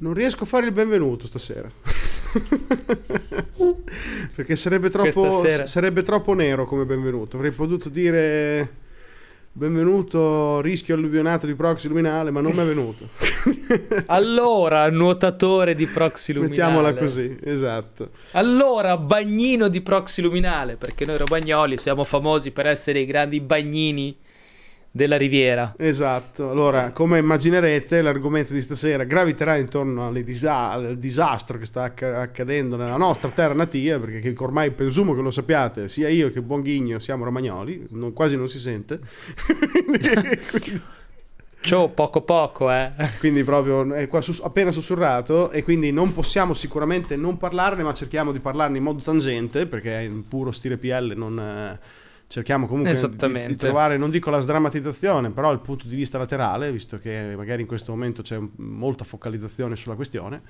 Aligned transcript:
Non 0.00 0.14
riesco 0.14 0.44
a 0.44 0.46
fare 0.46 0.66
il 0.66 0.72
benvenuto 0.72 1.26
stasera. 1.26 1.68
Perché 4.34 4.54
sarebbe 4.54 4.90
troppo, 4.90 5.44
sarebbe 5.64 6.02
troppo 6.02 6.34
nero 6.34 6.66
come 6.66 6.84
benvenuto. 6.84 7.34
Avrei 7.36 7.50
potuto 7.50 7.88
dire 7.88 8.86
benvenuto 9.50 10.60
rischio 10.60 10.94
alluvionato 10.94 11.46
di 11.46 11.54
proxy 11.56 11.88
luminale, 11.88 12.30
ma 12.30 12.40
non 12.40 12.52
mi 12.52 12.60
è 12.60 12.64
venuto. 12.64 13.08
allora, 14.06 14.88
nuotatore 14.88 15.74
di 15.74 15.86
proxy 15.86 16.32
luminale. 16.32 16.56
Mettiamola 16.56 16.94
così, 16.94 17.36
esatto. 17.42 18.10
Allora, 18.32 18.96
bagnino 18.96 19.66
di 19.66 19.80
proxy 19.80 20.22
luminale, 20.22 20.76
perché 20.76 21.04
noi 21.06 21.16
romagnoli 21.16 21.76
siamo 21.76 22.04
famosi 22.04 22.52
per 22.52 22.66
essere 22.66 23.00
i 23.00 23.06
grandi 23.06 23.40
bagnini 23.40 24.16
della 24.90 25.16
riviera. 25.16 25.74
Esatto, 25.76 26.50
allora 26.50 26.90
come 26.90 27.18
immaginerete 27.18 28.02
l'argomento 28.02 28.52
di 28.52 28.60
stasera 28.60 29.04
graviterà 29.04 29.56
intorno 29.56 30.12
disa- 30.12 30.70
al 30.70 30.96
disastro 30.98 31.58
che 31.58 31.66
sta 31.66 31.84
acc- 31.84 32.02
accadendo 32.02 32.76
nella 32.76 32.96
nostra 32.96 33.30
terra 33.30 33.54
natia, 33.54 33.98
perché 33.98 34.34
ormai 34.38 34.70
presumo 34.70 35.14
che 35.14 35.22
lo 35.22 35.30
sappiate, 35.30 35.88
sia 35.88 36.08
io 36.08 36.30
che 36.30 36.40
Buonghigno 36.40 36.98
siamo 36.98 37.24
romagnoli, 37.24 37.86
non, 37.90 38.12
quasi 38.12 38.36
non 38.36 38.48
si 38.48 38.58
sente. 38.58 38.98
Ciao, 41.60 41.88
poco 41.88 42.22
poco, 42.22 42.70
eh. 42.70 42.92
Quindi 43.18 43.42
proprio 43.42 43.92
è 43.92 44.06
qua 44.06 44.20
sus- 44.20 44.40
appena 44.42 44.70
sussurrato 44.70 45.50
e 45.50 45.64
quindi 45.64 45.90
non 45.90 46.12
possiamo 46.12 46.54
sicuramente 46.54 47.16
non 47.16 47.36
parlarne, 47.36 47.82
ma 47.82 47.92
cerchiamo 47.92 48.30
di 48.32 48.38
parlarne 48.38 48.78
in 48.78 48.84
modo 48.84 49.02
tangente, 49.02 49.66
perché 49.66 49.98
è 49.98 50.02
in 50.02 50.26
puro 50.26 50.52
stile 50.52 50.76
PL 50.76 51.14
non... 51.16 51.38
Eh, 51.38 51.97
cerchiamo 52.28 52.66
comunque 52.66 52.92
di, 52.92 53.46
di, 53.46 53.56
trovare, 53.56 53.96
non 53.96 54.10
dico 54.10 54.30
la 54.30 54.40
sdrammatizzazione, 54.40 55.30
però 55.30 55.50
il 55.50 55.60
punto 55.60 55.88
di 55.88 55.96
vista 55.96 56.18
laterale, 56.18 56.70
visto 56.70 56.98
che 56.98 57.34
magari 57.34 57.62
in 57.62 57.66
questo 57.66 57.90
momento 57.92 58.22
c'è 58.22 58.38
molta 58.56 59.04
focalizzazione 59.04 59.74
sulla 59.76 59.94
questione. 59.94 60.42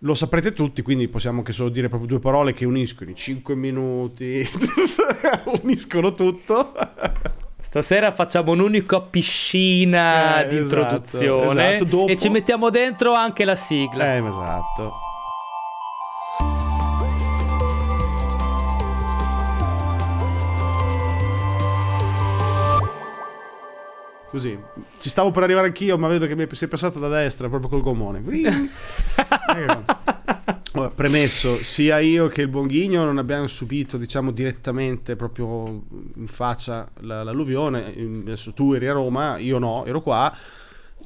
Lo 0.00 0.14
saprete 0.14 0.52
tutti, 0.52 0.82
quindi 0.82 1.08
possiamo 1.08 1.38
anche 1.38 1.52
solo 1.52 1.70
dire 1.70 1.88
proprio 1.88 2.08
due 2.08 2.18
parole 2.18 2.52
che 2.52 2.66
uniscono 2.66 3.10
i 3.10 3.14
5 3.14 3.54
minuti, 3.54 4.46
uniscono 5.62 6.12
tutto. 6.12 6.74
Stasera 7.60 8.12
facciamo 8.12 8.52
un'unica 8.52 9.00
piscina 9.00 10.44
eh, 10.44 10.48
di 10.48 10.56
esatto, 10.56 10.74
introduzione 10.74 11.76
esatto, 11.76 11.84
dopo... 11.84 12.12
e 12.12 12.16
ci 12.16 12.28
mettiamo 12.28 12.70
dentro 12.70 13.14
anche 13.14 13.44
la 13.44 13.56
sigla. 13.56 14.14
Eh, 14.14 14.26
esatto. 14.26 15.03
Così. 24.34 24.58
Ci 24.98 25.08
stavo 25.08 25.30
per 25.30 25.44
arrivare 25.44 25.68
anch'io, 25.68 25.96
ma 25.96 26.08
vedo 26.08 26.26
che 26.26 26.34
mi 26.34 26.44
sei 26.50 26.66
passato 26.66 26.98
da 26.98 27.06
destra 27.06 27.48
proprio 27.48 27.70
col 27.70 27.82
gommone. 27.82 28.20
Allora, 29.46 30.90
premesso, 30.90 31.62
sia 31.62 32.00
io 32.00 32.26
che 32.26 32.40
il 32.40 32.48
Bonghigno 32.48 33.04
non 33.04 33.18
abbiamo 33.18 33.46
subito, 33.46 33.96
diciamo, 33.96 34.32
direttamente 34.32 35.14
proprio 35.14 35.84
in 36.16 36.26
faccia 36.26 36.90
l'alluvione. 37.02 37.94
Tu 38.56 38.72
eri 38.72 38.88
a 38.88 38.92
Roma, 38.94 39.38
io 39.38 39.58
no, 39.58 39.84
ero 39.84 40.02
qua 40.02 40.36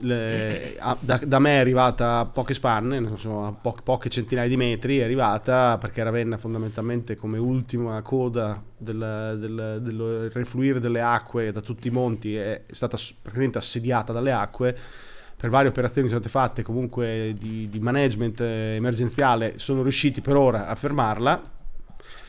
le, 0.00 0.76
a, 0.78 0.96
da, 1.00 1.20
da, 1.24 1.38
me 1.38 1.56
è 1.56 1.58
arrivata 1.58 2.18
a 2.18 2.24
poche 2.24 2.54
spanne, 2.54 3.16
so, 3.16 3.44
a 3.44 3.52
po- 3.52 3.76
poche 3.82 4.08
centinaia 4.08 4.48
di 4.48 4.56
metri, 4.56 4.98
è 4.98 5.04
arrivata 5.04 5.78
perché 5.78 6.02
Ravenna 6.02 6.36
fondamentalmente 6.36 7.16
come 7.16 7.38
ultima 7.38 8.00
coda 8.02 8.62
del, 8.76 9.36
del, 9.38 9.78
del 9.82 10.30
refluire 10.32 10.80
delle 10.80 11.00
acque 11.00 11.52
da 11.52 11.60
tutti 11.60 11.88
i 11.88 11.90
monti 11.90 12.36
è 12.36 12.64
stata 12.70 12.96
praticamente 12.96 13.58
assediata 13.58 14.12
dalle 14.12 14.32
acque. 14.32 14.76
Per 15.36 15.50
varie 15.50 15.68
operazioni 15.68 16.08
che 16.08 16.14
sono 16.14 16.26
state 16.26 16.36
fatte 16.36 16.62
comunque 16.62 17.32
di, 17.38 17.68
di 17.68 17.78
management 17.78 18.40
emergenziale 18.40 19.54
sono 19.56 19.82
riusciti 19.82 20.20
per 20.20 20.36
ora 20.36 20.66
a 20.66 20.74
fermarla. 20.74 21.56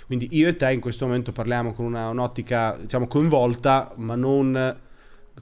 Quindi 0.06 0.30
io 0.32 0.48
e 0.48 0.56
te 0.56 0.72
in 0.72 0.80
questo 0.80 1.06
momento 1.06 1.32
parliamo 1.32 1.74
con 1.74 1.86
una, 1.86 2.10
un'ottica 2.10 2.78
diciamo 2.80 3.08
coinvolta 3.08 3.94
ma 3.96 4.16
non 4.16 4.78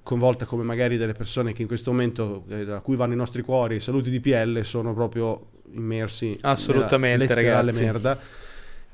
coinvolta 0.03 0.45
come 0.45 0.63
magari 0.63 0.97
delle 0.97 1.13
persone 1.13 1.53
che 1.53 1.61
in 1.61 1.67
questo 1.67 1.91
momento 1.91 2.45
eh, 2.49 2.65
da 2.65 2.79
cui 2.79 2.95
vanno 2.95 3.13
i 3.13 3.17
nostri 3.17 3.41
cuori 3.41 3.75
i 3.75 3.79
saluti 3.79 4.09
di 4.09 4.19
PL 4.19 4.61
sono 4.63 4.93
proprio 4.93 5.47
immersi 5.71 6.37
assolutamente 6.41 7.33
ragazzi. 7.33 7.83
merda. 7.83 8.19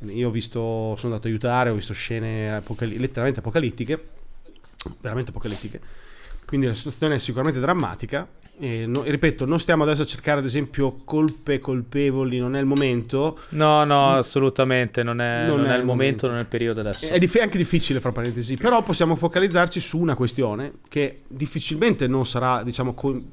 Io 0.08 0.28
ho 0.28 0.32
visto 0.32 0.60
sono 0.98 1.14
andato 1.14 1.28
a 1.28 1.30
aiutare 1.30 1.70
ho 1.70 1.76
visto 1.76 1.94
scene 1.94 2.54
apocali- 2.56 2.98
letteralmente 2.98 3.40
apocalittiche 3.40 4.10
veramente 5.02 5.30
apocalittiche. 5.30 5.80
Quindi 6.46 6.68
la 6.68 6.74
situazione 6.74 7.16
è 7.16 7.20
sicuramente 7.20 7.60
drammatica 7.60 8.28
e 8.60 8.86
no, 8.86 9.02
ripeto, 9.02 9.46
non 9.46 9.60
stiamo 9.60 9.84
adesso 9.84 10.04
a 10.04 10.06
cercare 10.06 10.40
ad 10.40 10.46
esempio 10.46 10.98
colpe 11.04 11.60
colpevoli, 11.60 12.38
non 12.38 12.56
è 12.56 12.60
il 12.60 12.66
momento. 12.66 13.40
No, 13.50 13.84
no, 13.84 14.12
assolutamente, 14.12 15.04
non 15.04 15.20
è, 15.22 15.46
non 15.48 15.62
non 15.62 15.70
è, 15.72 15.76
è 15.76 15.78
il 15.78 15.86
momento, 15.86 16.28
non 16.28 16.38
è 16.38 16.42
il 16.42 16.48
periodo 16.48 16.82
adesso. 16.82 17.12
È, 17.12 17.18
dif- 17.18 17.42
anche 17.42 17.58
difficile, 17.58 18.00
fra 18.00 18.12
parentesi, 18.12 18.56
però 18.56 18.84
possiamo 18.84 19.16
focalizzarci 19.16 19.80
su 19.80 20.00
una 20.00 20.16
questione 20.16 20.74
che 20.88 21.22
difficilmente 21.28 22.08
non 22.08 22.26
sarà, 22.26 22.64
diciamo, 22.64 22.94
col- 22.94 23.24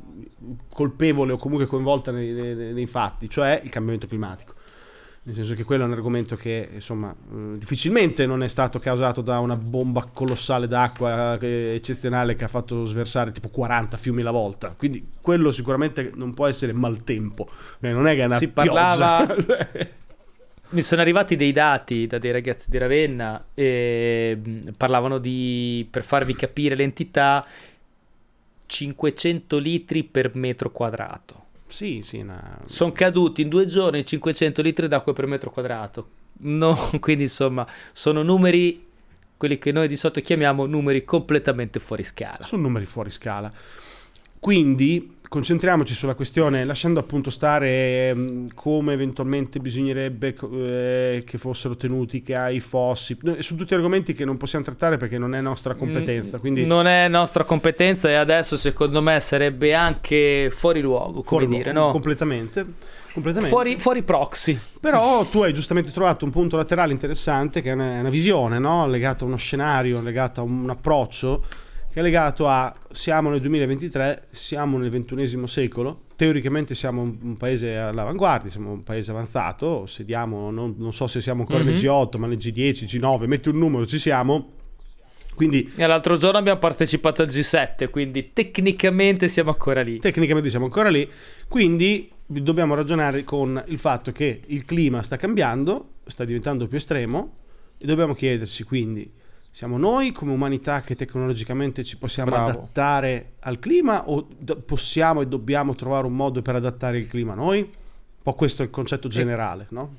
colpevole 0.73 1.33
o 1.33 1.37
comunque 1.37 1.67
coinvolta 1.67 2.11
nei, 2.11 2.33
nei, 2.33 2.73
nei 2.73 2.87
fatti, 2.87 3.29
cioè 3.29 3.61
il 3.63 3.71
cambiamento 3.71 4.07
climatico 4.07 4.55
nel 5.23 5.35
senso 5.35 5.55
che 5.55 5.65
quello 5.65 5.83
è 5.83 5.87
un 5.87 5.93
argomento 5.93 6.35
che 6.35 6.67
insomma 6.73 7.15
eh, 7.15 7.59
difficilmente 7.59 8.25
non 8.25 8.43
è 8.43 8.49
stato 8.49 8.79
causato 8.79 9.21
da 9.21 9.39
una 9.39 9.55
bomba 9.55 10.09
colossale 10.11 10.67
d'acqua 10.67 11.39
eh, 11.39 11.75
eccezionale 11.75 12.37
che 12.37 12.45
ha 12.45 12.49
fatto 12.49 12.87
sversare 12.87 13.31
tipo 13.31 13.49
40 13.49 13.99
fiumi 13.99 14.23
la 14.23 14.31
volta. 14.31 14.75
Quindi 14.77 15.07
quello 15.21 15.53
sicuramente 15.53 16.11
non 16.15 16.33
può 16.33 16.47
essere 16.47 16.73
maltempo. 16.73 17.49
Eh, 17.81 17.93
non 17.93 18.07
è 18.07 18.15
che 18.15 18.23
è 18.23 18.25
una 18.25 18.37
si 18.37 18.49
parlava 18.49 19.27
mi 20.73 20.83
sono 20.83 21.01
arrivati 21.01 21.37
dei 21.37 21.53
dati 21.53 22.07
da 22.07 22.19
dei 22.19 22.33
ragazzi 22.33 22.71
di 22.71 22.79
Ravenna 22.79 23.45
e 23.55 24.39
parlavano 24.77 25.19
di 25.19 25.87
per 25.91 26.05
farvi 26.05 26.35
capire 26.35 26.75
l'entità 26.77 27.45
500 28.67 29.59
litri 29.59 30.05
per 30.05 30.35
metro 30.35 30.71
quadrato 30.71 31.40
sì, 31.71 32.01
sì. 32.03 32.23
No. 32.23 32.59
Sono 32.67 32.93
caduti 32.93 33.43
in 33.43 33.49
due 33.49 33.67
giorni 33.67 34.05
500 34.05 34.63
litri 34.63 34.89
d'acqua 34.89 35.13
per 35.13 35.27
metro 35.27 35.51
quadrato. 35.51 36.09
No, 36.43 36.77
quindi 37.01 37.25
insomma, 37.25 37.67
sono 37.93 38.23
numeri, 38.23 38.87
quelli 39.37 39.59
che 39.59 39.73
noi 39.73 39.89
di 39.89 39.97
solito 39.97 40.21
chiamiamo 40.21 40.67
numeri 40.67 41.05
completamente 41.05 41.81
fuori 41.81 42.05
scala. 42.05 42.43
Sono 42.43 42.63
numeri 42.63 42.87
fuori 42.87 43.11
scala. 43.11 43.53
Quindi 44.39 45.19
concentriamoci 45.31 45.95
sulla 45.95 46.15
questione, 46.15 46.65
lasciando 46.65 46.99
appunto 46.99 47.31
stare 47.31 48.13
mh, 48.13 48.49
come 48.55 48.95
eventualmente 48.95 49.61
bisognerebbe 49.61 50.35
eh, 50.53 51.23
che 51.25 51.39
fossero 51.39 51.77
tenuti, 51.77 52.21
che 52.21 52.35
hai 52.35 52.59
fossi, 52.59 53.17
su 53.39 53.55
tutti 53.55 53.73
argomenti 53.73 54.13
che 54.13 54.25
non 54.25 54.37
possiamo 54.37 54.65
trattare 54.65 54.97
perché 54.97 55.19
non 55.19 55.37
è 55.37 55.41
nostra 55.41 55.77
competenza. 55.77 56.41
Quindi... 56.41 56.67
Non 56.67 56.89
è 56.89 57.07
nostra 57.07 57.45
competenza 57.45 58.09
e 58.09 58.15
adesso 58.15 58.57
secondo 58.57 59.01
me 59.01 59.21
sarebbe 59.21 59.73
anche 59.73 60.51
fuori 60.53 60.81
luogo, 60.81 61.23
come 61.23 61.45
fuori, 61.45 61.47
dire, 61.47 61.71
no? 61.71 61.93
Completamente. 61.93 62.67
completamente. 63.13 63.55
Fuori, 63.55 63.79
fuori, 63.79 64.03
proxy. 64.03 64.59
Però 64.81 65.25
tu 65.27 65.43
hai 65.43 65.55
giustamente 65.55 65.93
trovato 65.93 66.25
un 66.25 66.33
punto 66.33 66.57
laterale 66.57 66.91
interessante 66.91 67.63
che 67.63 67.71
è 67.71 67.75
una, 67.75 68.01
una 68.01 68.11
visione, 68.11 68.59
no? 68.59 68.89
legata 68.89 69.23
a 69.23 69.29
uno 69.29 69.37
scenario, 69.37 70.03
legata 70.03 70.41
a 70.41 70.45
un 70.45 70.69
approccio 70.69 71.69
che 71.93 71.99
è 71.99 72.03
legato 72.03 72.47
a 72.47 72.73
siamo 72.91 73.31
nel 73.31 73.41
2023, 73.41 74.29
siamo 74.31 74.79
nel 74.79 74.91
ventunesimo 74.91 75.47
secolo, 75.47 76.03
teoricamente 76.15 76.75
siamo 76.77 77.03
un, 77.03 77.17
un, 77.21 77.37
paese 77.37 77.77
all'avanguardia, 77.77 78.49
siamo 78.49 78.71
un 78.71 78.83
paese 78.85 79.11
avanzato, 79.11 79.87
sediamo, 79.87 80.51
non, 80.51 80.75
non 80.79 80.93
so 80.93 81.09
se 81.09 81.21
siamo 81.21 81.41
ancora 81.41 81.65
mm-hmm. 81.65 81.75
nel 81.75 81.83
G8, 81.83 82.19
ma 82.19 82.27
nel 82.29 82.37
G10, 82.37 82.85
G9, 82.85 83.27
metti 83.27 83.49
un 83.49 83.59
numero, 83.59 83.87
ci 83.87 83.99
siamo. 83.99 84.53
Quindi, 85.35 85.73
e 85.75 85.87
l'altro 85.87 86.17
giorno 86.17 86.39
abbiamo 86.39 86.61
partecipato 86.61 87.23
al 87.23 87.29
G7, 87.29 87.91
quindi 87.91 88.33
tecnicamente 88.33 89.27
siamo 89.27 89.51
ancora 89.51 89.81
lì. 89.83 89.99
Tecnicamente 89.99 90.49
siamo 90.49 90.67
ancora 90.67 90.91
lì, 90.91 91.09
quindi 91.49 92.09
dobbiamo 92.27 92.75
ragionare 92.75 93.25
con 93.25 93.61
il 93.67 93.79
fatto 93.79 94.13
che 94.13 94.43
il 94.47 94.65
clima 94.65 95.03
sta 95.03 95.17
cambiando, 95.17 95.95
sta 96.05 96.25
diventando 96.25 96.69
più 96.69 96.77
estremo 96.77 97.37
e 97.79 97.87
dobbiamo 97.87 98.15
chiederci 98.15 98.63
quindi 98.63 99.11
siamo 99.53 99.79
noi 99.79 100.13
come 100.13 100.33
umanità 100.33 100.81
che 100.81 100.95
tecnologicamente 100.95 101.83
ci 101.83 101.97
possiamo 101.97 102.31
Bravo. 102.31 102.51
adattare 102.51 103.33
al 103.41 103.59
clima 103.59 104.09
o 104.09 104.27
do- 104.39 104.57
possiamo 104.57 105.21
e 105.21 105.27
dobbiamo 105.27 105.75
trovare 105.75 106.07
un 106.07 106.15
modo 106.15 106.41
per 106.41 106.55
adattare 106.55 106.99
il 106.99 107.07
clima 107.07 107.35
noi? 107.35 107.59
Un 107.61 107.69
po' 108.23 108.35
questo 108.35 108.63
è 108.63 108.65
il 108.65 108.71
concetto 108.71 109.09
generale, 109.09 109.67
no? 109.71 109.97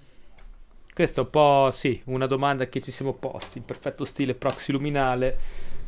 Questo 0.94 1.22
è 1.22 1.24
un 1.24 1.30
po' 1.30 1.70
sì, 1.72 2.02
una 2.06 2.28
domanda 2.28 2.68
che 2.68 2.82
ci 2.82 2.92
siamo 2.92 3.14
posti 3.14 3.58
in 3.58 3.66
perfetto 3.66 4.06
stile 4.06 4.36
proxy 4.36 4.72
luminale 4.72 5.38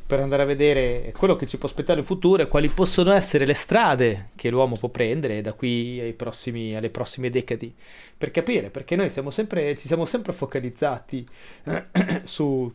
per 0.05 0.19
andare 0.19 0.43
a 0.43 0.45
vedere 0.45 1.13
quello 1.17 1.35
che 1.35 1.47
ci 1.47 1.57
può 1.57 1.67
aspettare 1.67 1.99
in 1.99 2.05
futuro 2.05 2.41
e 2.41 2.47
quali 2.47 2.67
possono 2.67 3.11
essere 3.11 3.45
le 3.45 3.53
strade 3.53 4.29
che 4.35 4.49
l'uomo 4.49 4.75
può 4.77 4.89
prendere 4.89 5.41
da 5.41 5.53
qui 5.53 6.13
prossimi, 6.17 6.75
alle 6.75 6.89
prossime 6.89 7.29
decadi 7.29 7.73
per 8.17 8.31
capire, 8.31 8.69
perché 8.69 8.95
noi 8.95 9.09
siamo 9.09 9.31
sempre, 9.31 9.75
ci 9.77 9.87
siamo 9.87 10.05
sempre 10.05 10.33
focalizzati 10.33 11.27
su 12.23 12.71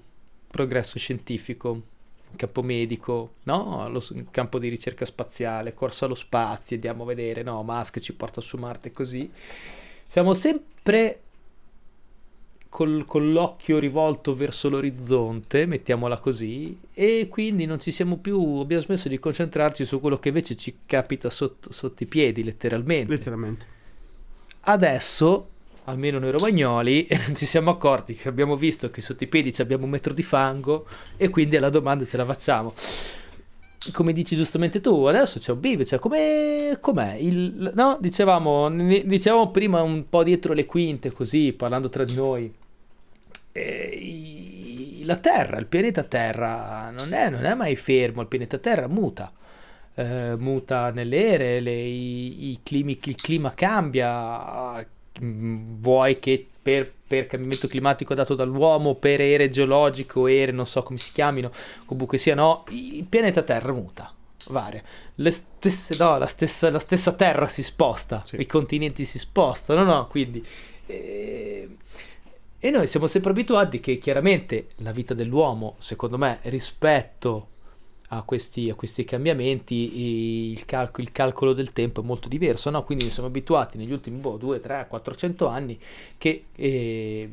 progresso 0.50 0.98
scientifico. 0.98 1.82
campo 2.36 2.62
medico, 2.62 3.34
no? 3.44 3.90
In 4.12 4.30
campo 4.30 4.58
di 4.58 4.68
ricerca 4.68 5.04
spaziale, 5.04 5.74
corsa 5.74 6.04
allo 6.04 6.14
spazio, 6.14 6.76
andiamo 6.76 7.04
a 7.04 7.06
vedere, 7.06 7.42
no? 7.42 7.62
Musk 7.62 8.00
ci 8.00 8.14
porta 8.14 8.40
su 8.40 8.56
Marte 8.56 8.90
così. 8.90 9.30
Siamo 10.06 10.34
sempre 10.34 11.20
col, 12.68 13.04
con 13.06 13.32
l'occhio 13.32 13.78
rivolto 13.78 14.34
verso 14.34 14.68
l'orizzonte, 14.68 15.66
mettiamola 15.66 16.18
così, 16.18 16.78
e 16.92 17.28
quindi 17.28 17.64
non 17.64 17.80
ci 17.80 17.90
siamo 17.90 18.18
più, 18.18 18.58
abbiamo 18.58 18.82
smesso 18.82 19.08
di 19.08 19.18
concentrarci 19.18 19.84
su 19.84 20.00
quello 20.00 20.18
che 20.18 20.28
invece 20.28 20.54
ci 20.54 20.78
capita 20.84 21.30
sotto, 21.30 21.72
sotto 21.72 22.02
i 22.02 22.06
piedi, 22.06 22.44
letteralmente. 22.44 23.10
Letteralmente. 23.10 23.66
Adesso, 24.60 25.48
almeno 25.88 26.18
noi 26.18 26.30
romagnoli, 26.30 27.08
ci 27.34 27.46
siamo 27.46 27.70
accorti 27.70 28.14
che 28.14 28.28
abbiamo 28.28 28.56
visto 28.56 28.90
che 28.90 29.00
sotto 29.00 29.24
i 29.24 29.26
piedi 29.26 29.52
abbiamo 29.58 29.84
un 29.84 29.90
metro 29.90 30.12
di 30.14 30.22
fango 30.22 30.86
e 31.16 31.28
quindi 31.30 31.58
la 31.58 31.70
domanda 31.70 32.04
ce 32.04 32.16
la 32.16 32.24
facciamo. 32.24 32.74
Come 33.92 34.12
dici 34.12 34.36
giustamente 34.36 34.80
tu, 34.80 35.04
adesso 35.04 35.38
c'è 35.38 35.52
un 35.52 35.60
bivio, 35.60 35.84
cioè 35.84 35.98
com'è, 35.98 36.76
com'è? 36.80 37.14
Il, 37.14 37.72
no? 37.74 37.96
Dicevamo, 38.00 38.68
dicevamo 38.70 39.50
prima 39.50 39.80
un 39.80 40.08
po' 40.08 40.22
dietro 40.24 40.52
le 40.52 40.66
quinte, 40.66 41.10
così, 41.10 41.52
parlando 41.54 41.88
tra 41.88 42.04
di 42.04 42.14
noi, 42.14 42.52
eh, 43.52 45.00
la 45.04 45.16
Terra, 45.16 45.58
il 45.58 45.66
pianeta 45.66 46.02
Terra 46.02 46.92
non 46.96 47.14
è, 47.14 47.30
non 47.30 47.44
è, 47.44 47.54
mai 47.54 47.76
fermo, 47.76 48.20
il 48.20 48.26
pianeta 48.26 48.58
Terra 48.58 48.88
muta, 48.88 49.32
eh, 49.94 50.36
muta 50.36 50.90
nelle 50.90 51.24
ere, 51.24 51.60
le, 51.60 51.72
i, 51.72 52.50
i 52.50 52.60
climi, 52.62 52.98
il 53.02 53.16
clima 53.16 53.54
cambia, 53.54 54.86
vuoi 55.20 56.18
che 56.18 56.46
per, 56.60 56.92
per, 57.06 57.26
cambiamento 57.26 57.66
climatico 57.66 58.14
dato 58.14 58.34
dall'uomo, 58.34 58.94
per 58.94 59.20
ere 59.20 59.48
geologico, 59.48 60.26
ere 60.26 60.52
non 60.52 60.66
so 60.66 60.82
come 60.82 60.98
si 60.98 61.12
chiamino, 61.12 61.50
comunque 61.84 62.18
sia 62.18 62.34
no, 62.34 62.64
il 62.70 63.04
pianeta 63.04 63.42
Terra 63.42 63.72
muta, 63.72 64.12
varia. 64.48 64.82
Le 65.14 65.30
stesse, 65.30 65.96
no, 65.98 66.18
la, 66.18 66.26
stessa, 66.26 66.70
la 66.70 66.78
stessa 66.78 67.12
Terra 67.12 67.48
si 67.48 67.62
sposta, 67.62 68.22
sì. 68.24 68.36
i 68.38 68.46
continenti 68.46 69.04
si 69.04 69.18
spostano, 69.18 69.82
no? 69.82 70.06
Quindi... 70.06 70.44
Eh, 70.86 71.68
e 72.60 72.70
noi 72.70 72.88
siamo 72.88 73.06
sempre 73.06 73.30
abituati 73.30 73.78
che 73.78 73.98
chiaramente 73.98 74.66
la 74.78 74.90
vita 74.90 75.14
dell'uomo, 75.14 75.76
secondo 75.78 76.18
me, 76.18 76.40
rispetto 76.42 77.50
a 78.08 78.22
questi, 78.22 78.70
a 78.70 78.74
questi 78.74 79.04
cambiamenti, 79.04 80.52
il, 80.52 80.64
calco, 80.64 81.00
il, 81.00 81.12
calcolo 81.12 81.52
del 81.52 81.72
tempo 81.72 82.00
è 82.00 82.04
molto 82.04 82.28
diverso, 82.28 82.70
no? 82.70 82.82
Quindi 82.84 83.10
siamo 83.10 83.28
abituati 83.28 83.76
negli 83.76 83.92
ultimi 83.92 84.18
boh, 84.18 84.36
2, 84.36 84.60
3, 84.60 84.86
400 84.88 85.46
anni 85.46 85.78
che, 86.16 86.44
eh, 86.54 87.28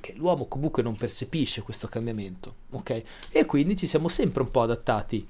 che, 0.00 0.14
l'uomo 0.16 0.46
comunque 0.46 0.82
non 0.82 0.96
percepisce 0.96 1.60
questo 1.60 1.88
cambiamento, 1.88 2.54
ok? 2.70 3.02
E 3.30 3.44
quindi 3.44 3.76
ci 3.76 3.86
siamo 3.86 4.08
sempre 4.08 4.42
un 4.42 4.50
po' 4.50 4.62
adattati. 4.62 5.26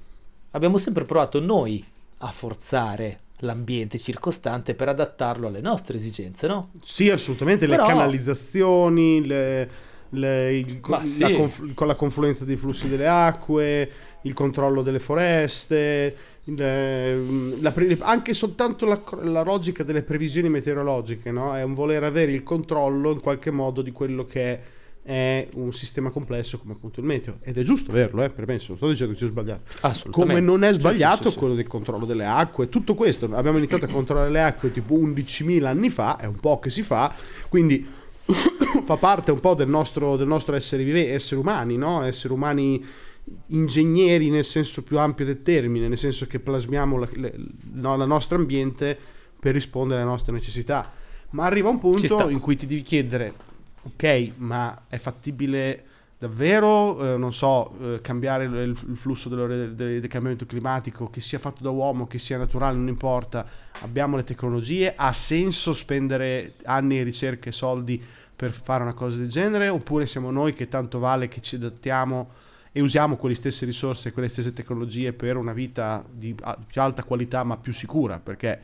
Abbiamo 0.51 0.77
sempre 0.77 1.03
provato 1.03 1.41
noi 1.41 1.83
a 2.19 2.31
forzare 2.31 3.19
l'ambiente 3.41 3.99
circostante 3.99 4.73
per 4.75 4.87
adattarlo 4.87 5.47
alle 5.47 5.61
nostre 5.61 5.97
esigenze, 5.97 6.47
no? 6.47 6.69
Sì, 6.81 7.09
assolutamente, 7.09 7.67
Però... 7.67 7.85
le 7.85 7.93
canalizzazioni, 7.93 9.25
le, 9.25 9.69
le, 10.09 10.57
il, 10.57 10.79
sì. 11.03 11.21
la 11.21 11.31
conf, 11.33 11.73
con 11.73 11.87
la 11.87 11.95
confluenza 11.95 12.45
dei 12.45 12.55
flussi 12.55 12.87
delle 12.87 13.07
acque, 13.07 13.91
il 14.21 14.33
controllo 14.33 14.81
delle 14.81 14.99
foreste, 14.99 16.15
il, 16.45 17.61
la, 17.61 17.73
anche 17.99 18.33
soltanto 18.33 18.85
la, 18.85 19.01
la, 19.23 19.43
logica 19.43 19.83
delle 19.83 20.01
previsioni 20.01 20.49
meteorologiche, 20.49 21.31
no? 21.31 21.55
È 21.55 21.63
un 21.63 21.73
voler 21.73 22.03
avere 22.03 22.31
il 22.31 22.43
controllo 22.43 23.11
in 23.11 23.21
qualche 23.21 23.51
modo 23.51 23.81
di 23.81 23.91
quello 23.91 24.25
che 24.25 24.75
è 25.07 25.47
un 25.53 25.71
sistema 25.71 26.09
complesso 26.09 26.59
come 26.59 26.73
appunto 26.73 26.99
il 26.99 27.05
meteo 27.05 27.37
ed 27.41 27.57
è 27.57 27.61
giusto 27.61 27.91
averlo, 27.91 28.23
eh, 28.23 28.29
permesso, 28.29 28.65
non 28.69 28.77
sto 28.77 28.89
dicendo 28.89 29.13
che 29.13 29.19
sia 29.19 29.27
sbagliato. 29.27 29.61
Come 30.09 30.41
non 30.41 30.65
è 30.65 30.73
sbagliato 30.73 31.27
sì, 31.27 31.31
sì, 31.31 31.37
quello 31.37 31.55
del 31.55 31.67
controllo 31.67 32.05
delle 32.05 32.25
acque, 32.25 32.67
tutto 32.67 32.93
questo. 32.93 33.29
Abbiamo 33.33 33.57
iniziato 33.57 33.85
a 33.85 33.87
controllare 33.87 34.29
le 34.29 34.41
acque 34.41 34.71
tipo 34.71 34.95
11.000 34.95 35.63
anni 35.63 35.89
fa, 35.89 36.17
è 36.17 36.25
un 36.25 36.35
po' 36.35 36.59
che 36.59 36.69
si 36.69 36.81
fa, 36.81 37.13
quindi 37.47 37.87
fa 38.83 38.97
parte 38.97 39.31
un 39.31 39.39
po' 39.39 39.53
del 39.53 39.69
nostro, 39.69 40.17
del 40.17 40.27
nostro 40.27 40.55
essere, 40.55 40.83
vive, 40.83 41.13
esseri 41.13 41.39
umani, 41.39 41.77
no? 41.77 42.03
esseri 42.03 42.33
umani 42.33 42.85
ingegneri 43.47 44.29
nel 44.29 44.45
senso 44.45 44.83
più 44.83 44.99
ampio 44.99 45.25
del 45.25 45.41
termine, 45.41 45.87
nel 45.87 45.97
senso 45.97 46.27
che 46.27 46.39
plasmiamo 46.39 46.97
la, 46.97 47.09
le, 47.13 47.33
no, 47.73 47.95
la 47.95 48.05
nostra 48.05 48.37
ambiente 48.37 48.97
per 49.39 49.53
rispondere 49.53 50.01
alle 50.01 50.09
nostre 50.09 50.33
necessità. 50.33 50.91
Ma 51.31 51.45
arriva 51.45 51.69
un 51.69 51.79
punto 51.79 52.29
in 52.29 52.39
cui 52.39 52.55
ti 52.55 52.65
devi 52.65 52.81
chiedere 52.81 53.33
ok, 53.83 54.31
ma 54.37 54.83
è 54.87 54.97
fattibile 54.97 55.83
davvero, 56.17 57.13
eh, 57.13 57.17
non 57.17 57.31
so, 57.31 57.75
eh, 57.79 58.01
cambiare 58.01 58.45
il, 58.45 58.75
il 58.89 58.97
flusso 58.97 59.29
del, 59.29 59.75
del, 59.75 59.99
del, 59.99 60.09
cambiamento 60.09 60.45
climatico, 60.45 61.09
che 61.09 61.21
sia 61.21 61.37
fatto 61.37 61.61
da 61.61 61.69
uomo, 61.69 62.07
che 62.07 62.17
sia 62.17 62.37
naturale, 62.37 62.77
non 62.77 62.87
importa, 62.87 63.45
abbiamo 63.81 64.15
le 64.15 64.23
tecnologie, 64.23 64.93
ha 64.95 65.13
senso 65.13 65.73
spendere 65.73 66.55
anni 66.63 66.97
di 66.97 67.03
ricerca 67.03 67.49
e 67.49 67.51
soldi 67.51 68.01
per 68.35 68.51
fare 68.51 68.83
una 68.83 68.93
cosa 68.93 69.17
del 69.17 69.29
genere, 69.29 69.67
oppure 69.67 70.05
siamo 70.05 70.31
noi 70.31 70.53
che 70.53 70.67
tanto 70.67 70.99
vale 70.99 71.27
che 71.27 71.41
ci 71.41 71.55
adattiamo 71.55 72.45
e 72.77 72.81
usiamo 72.81 73.15
quelle 73.15 73.33
stesse 73.33 73.65
risorse, 73.65 74.11
quelle 74.11 74.27
stesse 74.27 74.53
tecnologie 74.53 75.11
per 75.11 75.35
una 75.35 75.51
vita 75.51 76.05
di 76.07 76.35
più 76.67 76.79
alta 76.79 77.03
qualità 77.03 77.43
ma 77.43 77.57
più 77.57 77.73
sicura, 77.73 78.19
perché 78.19 78.61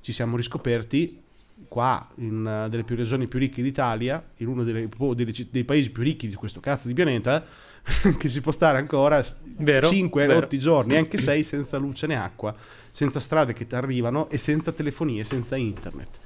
ci 0.00 0.10
siamo 0.10 0.36
riscoperti 0.36 1.22
qua 1.68 2.08
in 2.16 2.64
uh, 2.64 2.68
delle 2.68 2.82
più 2.82 2.96
regioni 2.96 3.28
più 3.28 3.38
ricche 3.38 3.62
d'Italia, 3.62 4.20
in 4.38 4.48
uno 4.48 4.64
delle, 4.64 4.88
dei, 5.14 5.48
dei, 5.48 5.62
paesi 5.62 5.90
più 5.90 6.02
ricchi 6.02 6.26
di 6.26 6.34
questo 6.34 6.58
cazzo 6.58 6.88
di 6.88 6.92
pianeta, 6.92 7.44
che 8.18 8.28
si 8.28 8.40
può 8.40 8.50
stare 8.50 8.78
ancora 8.78 9.24
vero, 9.58 9.88
5 9.88 10.26
vero. 10.26 10.38
8 10.38 10.56
giorni, 10.56 10.96
anche 10.96 11.16
6 11.16 11.44
senza 11.44 11.76
luce 11.76 12.08
né 12.08 12.16
acqua, 12.16 12.52
senza 12.90 13.20
strade 13.20 13.52
che 13.52 13.68
ti 13.68 13.76
arrivano 13.76 14.28
e 14.28 14.38
senza 14.38 14.72
telefonie, 14.72 15.22
senza 15.22 15.54
internet. 15.54 16.18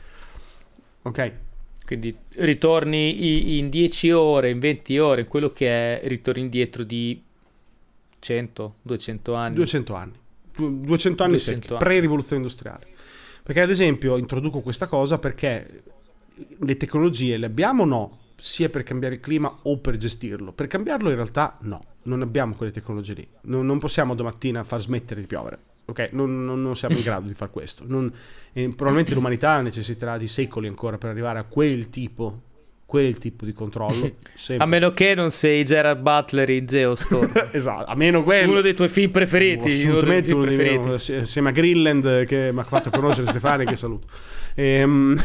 Ok? 1.03 1.33
Quindi 1.85 2.17
ritorni 2.37 3.59
in 3.59 3.69
10 3.69 4.11
ore, 4.13 4.49
in 4.49 4.59
20 4.59 4.99
ore, 4.99 5.27
quello 5.27 5.53
che 5.53 6.01
è, 6.01 6.09
ritorni 6.09 6.41
indietro 6.41 6.83
di 6.83 7.25
100, 8.19 8.75
200 8.83 9.35
anni. 9.35 9.55
200 9.55 9.95
anni. 9.95 10.13
200 10.57 11.23
anni 11.23 11.33
200 11.33 11.39
secchi, 11.39 11.75
pre-rivoluzione 11.79 12.43
industriale. 12.43 12.87
Perché 13.43 13.61
ad 13.61 13.71
esempio 13.71 14.17
introduco 14.17 14.61
questa 14.61 14.87
cosa 14.87 15.19
perché 15.19 15.83
le 16.59 16.77
tecnologie 16.77 17.37
le 17.37 17.47
abbiamo 17.47 17.83
o 17.83 17.87
no? 17.87 18.19
Sia 18.39 18.69
per 18.69 18.83
cambiare 18.83 19.15
il 19.15 19.21
clima 19.21 19.61
o 19.63 19.79
per 19.79 19.97
gestirlo. 19.97 20.53
Per 20.53 20.67
cambiarlo 20.67 21.09
in 21.11 21.15
realtà 21.15 21.57
no, 21.61 21.81
non 22.03 22.23
abbiamo 22.23 22.55
quelle 22.55 22.73
tecnologie 22.73 23.15
lì. 23.15 23.29
Non, 23.43 23.65
non 23.65 23.79
possiamo 23.79 24.15
domattina 24.15 24.65
far 24.65 24.81
smettere 24.81 25.21
di 25.21 25.27
piovere. 25.27 25.59
Ok, 25.87 26.09
non, 26.13 26.45
non, 26.45 26.61
non 26.61 26.75
siamo 26.75 26.97
in 26.97 27.03
grado 27.03 27.29
di 27.29 27.35
fare 27.35 27.51
questo. 27.51 27.85
probabilmente 27.85 29.15
l'umanità 29.15 29.61
necessiterà 29.61 30.19
di 30.19 30.27
secoli 30.27 30.67
ancora 30.67 30.99
per 30.99 31.11
arrivare 31.11 31.39
a 31.39 31.45
quel 31.45 31.89
tipo 31.89 32.43
quel 32.87 33.19
tipo 33.19 33.45
di 33.45 33.53
controllo. 33.53 34.13
a 34.57 34.65
meno 34.65 34.93
che 34.93 35.15
non 35.15 35.31
sei 35.31 35.65
Gerard 35.65 36.01
Butler 36.01 36.49
in 36.51 36.67
Geostorm. 36.67 37.33
esatto, 37.51 37.91
a 37.91 37.95
meno 37.97 38.23
quello. 38.23 38.53
Uno 38.53 38.61
dei 38.61 38.75
tuoi 38.75 38.89
film 38.89 39.11
preferiti. 39.11 39.69
Assolutamente 39.69 40.33
uno 40.33 40.45
dei, 40.45 40.57
miei, 40.57 40.95
assieme 40.95 41.49
a 41.49 41.53
Greenland 41.53 42.25
che 42.25 42.51
mi 42.53 42.61
ha 42.61 42.65
fatto 42.65 42.91
conoscere 42.91 43.27
Stefani 43.29 43.67
che 43.67 43.77
saluto. 43.77 44.07
Ehm, 44.55 45.21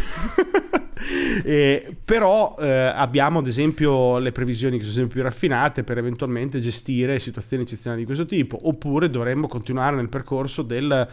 e, 1.46 1.96
però 2.04 2.58
eh, 2.60 2.68
abbiamo 2.68 3.40
ad 3.40 3.48
esempio 3.48 4.18
le 4.18 4.32
previsioni 4.32 4.78
che 4.78 4.84
sono 4.84 4.96
sempre 4.96 5.14
più 5.14 5.24
raffinate 5.24 5.84
per 5.84 6.00
eventualmente 6.00 6.60
gestire 6.60 7.20
situazioni 7.20 7.64
eccezionali 7.64 8.02
di 8.02 8.08
questo 8.08 8.26
tipo, 8.26 8.58
oppure 8.64 9.10
dovremmo 9.10 9.48
continuare 9.48 9.96
nel 9.96 10.10
percorso 10.10 10.64
del 10.64 11.08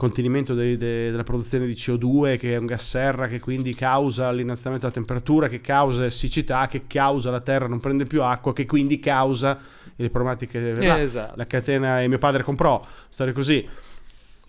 contenimento 0.00 0.54
de, 0.54 0.78
de, 0.78 1.10
della 1.10 1.24
produzione 1.24 1.66
di 1.66 1.74
CO2 1.74 2.38
che 2.38 2.54
è 2.54 2.56
un 2.56 2.64
gas 2.64 2.88
serra 2.88 3.26
che 3.26 3.38
quindi 3.38 3.74
causa 3.74 4.30
l'innalzamento 4.30 4.86
della 4.86 4.94
temperatura, 4.94 5.46
che 5.46 5.60
causa 5.60 6.08
siccità, 6.08 6.66
che 6.68 6.86
causa 6.86 7.30
la 7.30 7.42
terra 7.42 7.66
non 7.66 7.80
prende 7.80 8.06
più 8.06 8.22
acqua, 8.22 8.54
che 8.54 8.64
quindi 8.64 8.98
causa 8.98 9.58
le 9.96 10.08
problematiche. 10.08 10.72
Eh, 10.72 11.00
esatto. 11.02 11.34
La 11.36 11.44
catena 11.44 12.00
e 12.00 12.08
mio 12.08 12.16
padre 12.16 12.42
comprò, 12.42 12.82
storia 13.10 13.34
così. 13.34 13.68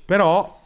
Però 0.06 0.61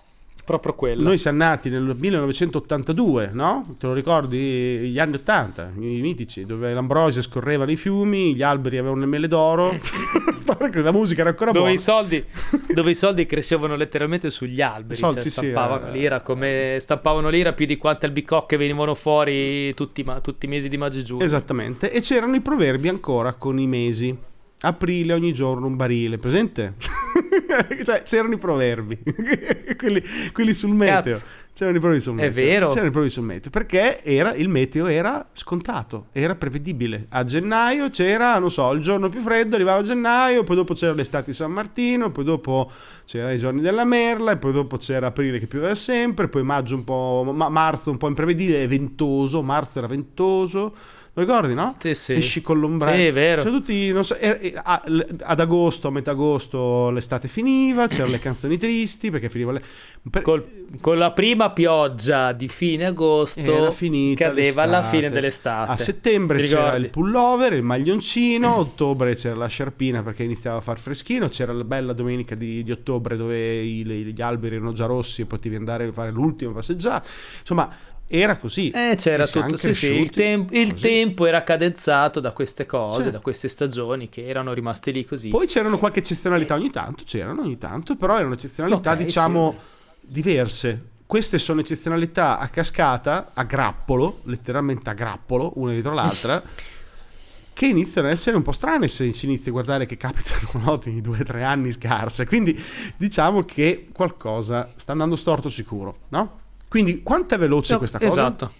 proprio 0.45 0.73
quello. 0.73 1.03
Noi 1.03 1.17
siamo 1.17 1.39
nati 1.39 1.69
nel 1.69 1.95
1982, 1.97 3.31
no? 3.33 3.75
Te 3.77 3.87
lo 3.87 3.93
ricordi? 3.93 4.37
Gli 4.37 4.99
anni 4.99 5.15
80, 5.15 5.73
i 5.79 5.99
mitici, 6.01 6.45
dove 6.45 6.71
l'ambrosia 6.73 7.21
scorreva 7.21 7.65
nei 7.65 7.75
fiumi, 7.75 8.35
gli 8.35 8.43
alberi 8.43 8.77
avevano 8.77 9.01
le 9.01 9.07
mele 9.07 9.27
d'oro. 9.27 9.75
la 10.73 10.91
musica 10.91 11.21
era 11.21 11.31
ancora 11.31 11.51
dove 11.51 11.65
buona. 11.65 11.73
I 11.73 11.77
soldi, 11.77 12.23
dove 12.73 12.91
i 12.91 12.95
soldi 12.95 13.25
crescevano 13.25 13.75
letteralmente 13.75 14.29
sugli 14.29 14.61
alberi. 14.61 14.99
Soldi, 14.99 15.21
cioè, 15.21 15.31
stampavano, 15.31 15.91
sì, 15.91 15.97
l'ira 15.97 16.21
come, 16.21 16.77
stampavano 16.79 17.29
l'ira 17.29 17.53
più 17.53 17.65
di 17.65 17.77
quante 17.77 18.05
albicocche 18.05 18.55
venivano 18.55 18.93
fuori 18.93 19.73
tutti, 19.73 20.03
ma, 20.03 20.21
tutti 20.21 20.45
i 20.45 20.49
mesi 20.49 20.69
di 20.69 20.77
maggio 20.77 20.99
e 20.99 21.03
giugno. 21.03 21.23
Esattamente. 21.23 21.91
E 21.91 21.99
c'erano 22.01 22.35
i 22.35 22.41
proverbi 22.41 22.87
ancora 22.87 23.33
con 23.33 23.59
i 23.59 23.67
mesi 23.67 24.33
aprile 24.65 25.13
ogni 25.13 25.34
giorno 25.34 25.67
un 25.67 25.75
barile, 25.75 26.17
presente? 26.17 26.74
cioè, 27.84 28.01
c'erano 28.03 28.34
i 28.34 28.38
proverbi, 28.38 28.98
quelli, 29.77 30.03
quelli, 30.34 30.53
sul 30.53 30.72
meteo. 30.72 31.13
Cazzo. 31.13 31.43
C'erano 31.53 31.77
i 31.77 31.79
problemi 31.79 32.03
sul 32.03 32.13
meteo. 32.15 32.29
È 32.29 32.34
vero. 32.34 32.67
C'erano 32.67 32.88
i 32.88 32.91
problemi 32.91 33.10
sul 33.10 33.24
meteo 33.24 33.50
perché 33.50 34.03
era, 34.03 34.34
il 34.34 34.50
meteo 34.50 34.88
era 34.88 35.25
scontato, 35.31 36.07
era 36.12 36.36
prevedibile. 36.36 37.05
A 37.10 37.24
gennaio 37.24 37.89
c'era, 37.89 38.38
non 38.39 38.51
so, 38.51 38.72
il 38.72 38.81
giorno 38.81 39.07
più 39.07 39.22
freddo, 39.22 39.55
arrivava 39.55 39.79
a 39.79 39.84
gennaio, 39.84 40.43
poi 40.43 40.55
dopo 40.57 40.74
c'era 40.74 40.93
l'estate 40.93 41.27
di 41.27 41.34
San 41.34 41.51
Martino, 41.51 42.12
poi 42.12 42.25
dopo 42.25 42.69
c'era 43.05 43.31
i 43.31 43.38
giorni 43.38 43.62
della 43.62 43.86
merla, 43.86 44.31
e 44.31 44.38
poi 44.38 44.51
dopo 44.51 44.75
c'era 44.77 45.07
aprile 45.07 45.39
che 45.39 45.48
pioveva 45.48 45.75
sempre, 45.75 46.27
poi 46.27 46.43
maggio 46.43 46.75
un 46.75 46.84
po', 46.84 47.31
ma- 47.34 47.50
marzo 47.50 47.89
un 47.89 47.98
po' 47.98 48.07
imprevedibile, 48.10 48.67
ventoso, 48.67 49.41
marzo 49.41 49.77
era 49.77 49.88
ventoso. 49.88 50.75
Lo 51.17 51.22
ricordi, 51.24 51.53
no? 51.53 51.75
Sì, 51.79 51.93
sì. 51.95 52.13
Esci 52.15 52.41
con 52.41 52.60
l'ombrello. 52.60 52.98
Sì, 52.98 53.05
è 53.05 53.13
vero. 53.13 53.41
Cioè, 53.41 53.51
tutti, 53.51 54.03
so, 54.03 54.15
eh, 54.17 54.53
a- 54.62 54.81
l- 54.86 55.15
ad 55.22 55.39
agosto, 55.39 55.88
a 55.88 55.91
metà 55.91 56.12
agosto, 56.12 56.89
l'estate 56.89 57.29
finiva, 57.29 57.88
c'erano 57.88 58.12
le 58.12 58.19
canzoni 58.19 58.57
tristi 58.57 59.10
perché 59.12 59.29
finiva 59.29 59.53
le... 59.53 59.62
per- 60.10 60.22
Col- 60.24 60.45
con 60.81 60.98
la 60.98 61.12
prima 61.12 61.51
pioggia 61.51 62.34
di 62.34 62.50
fine 62.50 62.88
agosto 62.88 63.72
finita 63.72 64.25
cadeva 64.27 64.63
alla 64.63 64.79
l'estate. 64.79 64.98
fine 64.98 65.10
dell'estate. 65.10 65.72
A 65.72 65.77
settembre 65.77 66.38
Ti 66.41 66.50
c'era 66.50 66.63
ricordi? 66.65 66.84
il 66.84 66.89
pullover, 66.91 67.53
il 67.53 67.63
maglioncino, 67.63 68.53
a 68.53 68.57
ottobre 68.60 69.15
c'era 69.15 69.36
la 69.36 69.48
sciarpina 69.48 70.03
perché 70.03 70.24
iniziava 70.24 70.57
a 70.57 70.62
far 70.62 70.77
freschino, 70.79 71.29
c'era 71.29 71.53
la 71.53 71.63
bella 71.63 71.93
domenica 71.93 72.36
di, 72.36 72.62
di 72.62 72.72
ottobre 72.72 73.15
dove 73.15 73.62
i- 73.62 73.86
gli 73.86 74.22
alberi 74.22 74.55
erano 74.55 74.74
già 74.74 74.86
rossi 74.86 75.22
e 75.22 75.25
potevi 75.25 75.55
andare 75.55 75.86
a 75.86 75.91
fare 75.93 76.12
l'ultima 76.12 76.51
passeggiata. 76.51 77.07
Insomma, 77.39 77.69
era 78.07 78.38
così. 78.38 78.69
Eh, 78.69 78.95
c'era 78.97 79.25
tutto. 79.25 79.57
Sì, 79.57 79.74
sì, 79.74 79.93
il, 79.93 80.09
tem- 80.12 80.47
il 80.51 80.74
tempo 80.74 81.25
era 81.25 81.43
cadenzato 81.43 82.19
da 82.19 82.31
queste 82.31 82.65
cose, 82.65 83.03
Sì. 83.03 83.12
da 83.12 83.19
queste 83.19 83.47
stagioni 83.47 84.09
che 84.09 84.25
erano 84.27 84.53
rimaste 84.53 84.91
lì 84.91 85.05
così. 85.05 85.29
Poi 85.29 85.47
c'erano 85.47 85.77
qualche 85.79 86.00
eccezionalità 86.00 86.53
ogni 86.53 86.69
tanto, 86.69 87.03
c'erano 87.05 87.41
ogni 87.41 87.57
tanto, 87.57 87.95
però 87.95 88.17
erano 88.17 88.33
eccezionalità 88.35 88.91
Ok, 88.91 88.97
diciamo 88.97 89.55
diverse. 90.01 90.93
Queste 91.07 91.38
sono 91.38 91.59
eccezionalità 91.62 92.39
a 92.39 92.47
cascata, 92.47 93.31
a 93.33 93.43
grappolo, 93.43 94.19
letteralmente 94.24 94.89
a 94.89 94.93
grappolo, 94.93 95.53
una 95.55 95.71
dietro 95.71 95.93
l'altra, 95.93 96.41
che 97.53 97.65
iniziano 97.67 98.07
ad 98.07 98.13
essere 98.13 98.35
un 98.35 98.41
po' 98.43 98.51
strane 98.51 98.88
se 98.88 99.13
si 99.13 99.25
inizia 99.25 99.50
a 99.50 99.53
guardare 99.53 99.85
che 99.85 99.97
capitano 99.97 100.50
no, 100.65 100.75
di 100.77 101.01
due 101.01 101.19
o 101.19 101.24
tre 101.24 101.43
anni 101.43 101.71
scarse. 101.71 102.25
Quindi 102.25 102.59
diciamo 102.97 103.43
che 103.45 103.88
qualcosa 103.93 104.71
sta 104.75 104.91
andando 104.91 105.15
storto 105.15 105.50
sicuro, 105.50 105.95
no? 106.09 106.39
Quindi 106.75 107.03
quanto 107.03 107.36
è 107.36 107.38
veloce 107.38 107.72
No, 107.72 107.77
questa 107.77 108.00
cosa? 108.00 108.12
Esatto. 108.12 108.51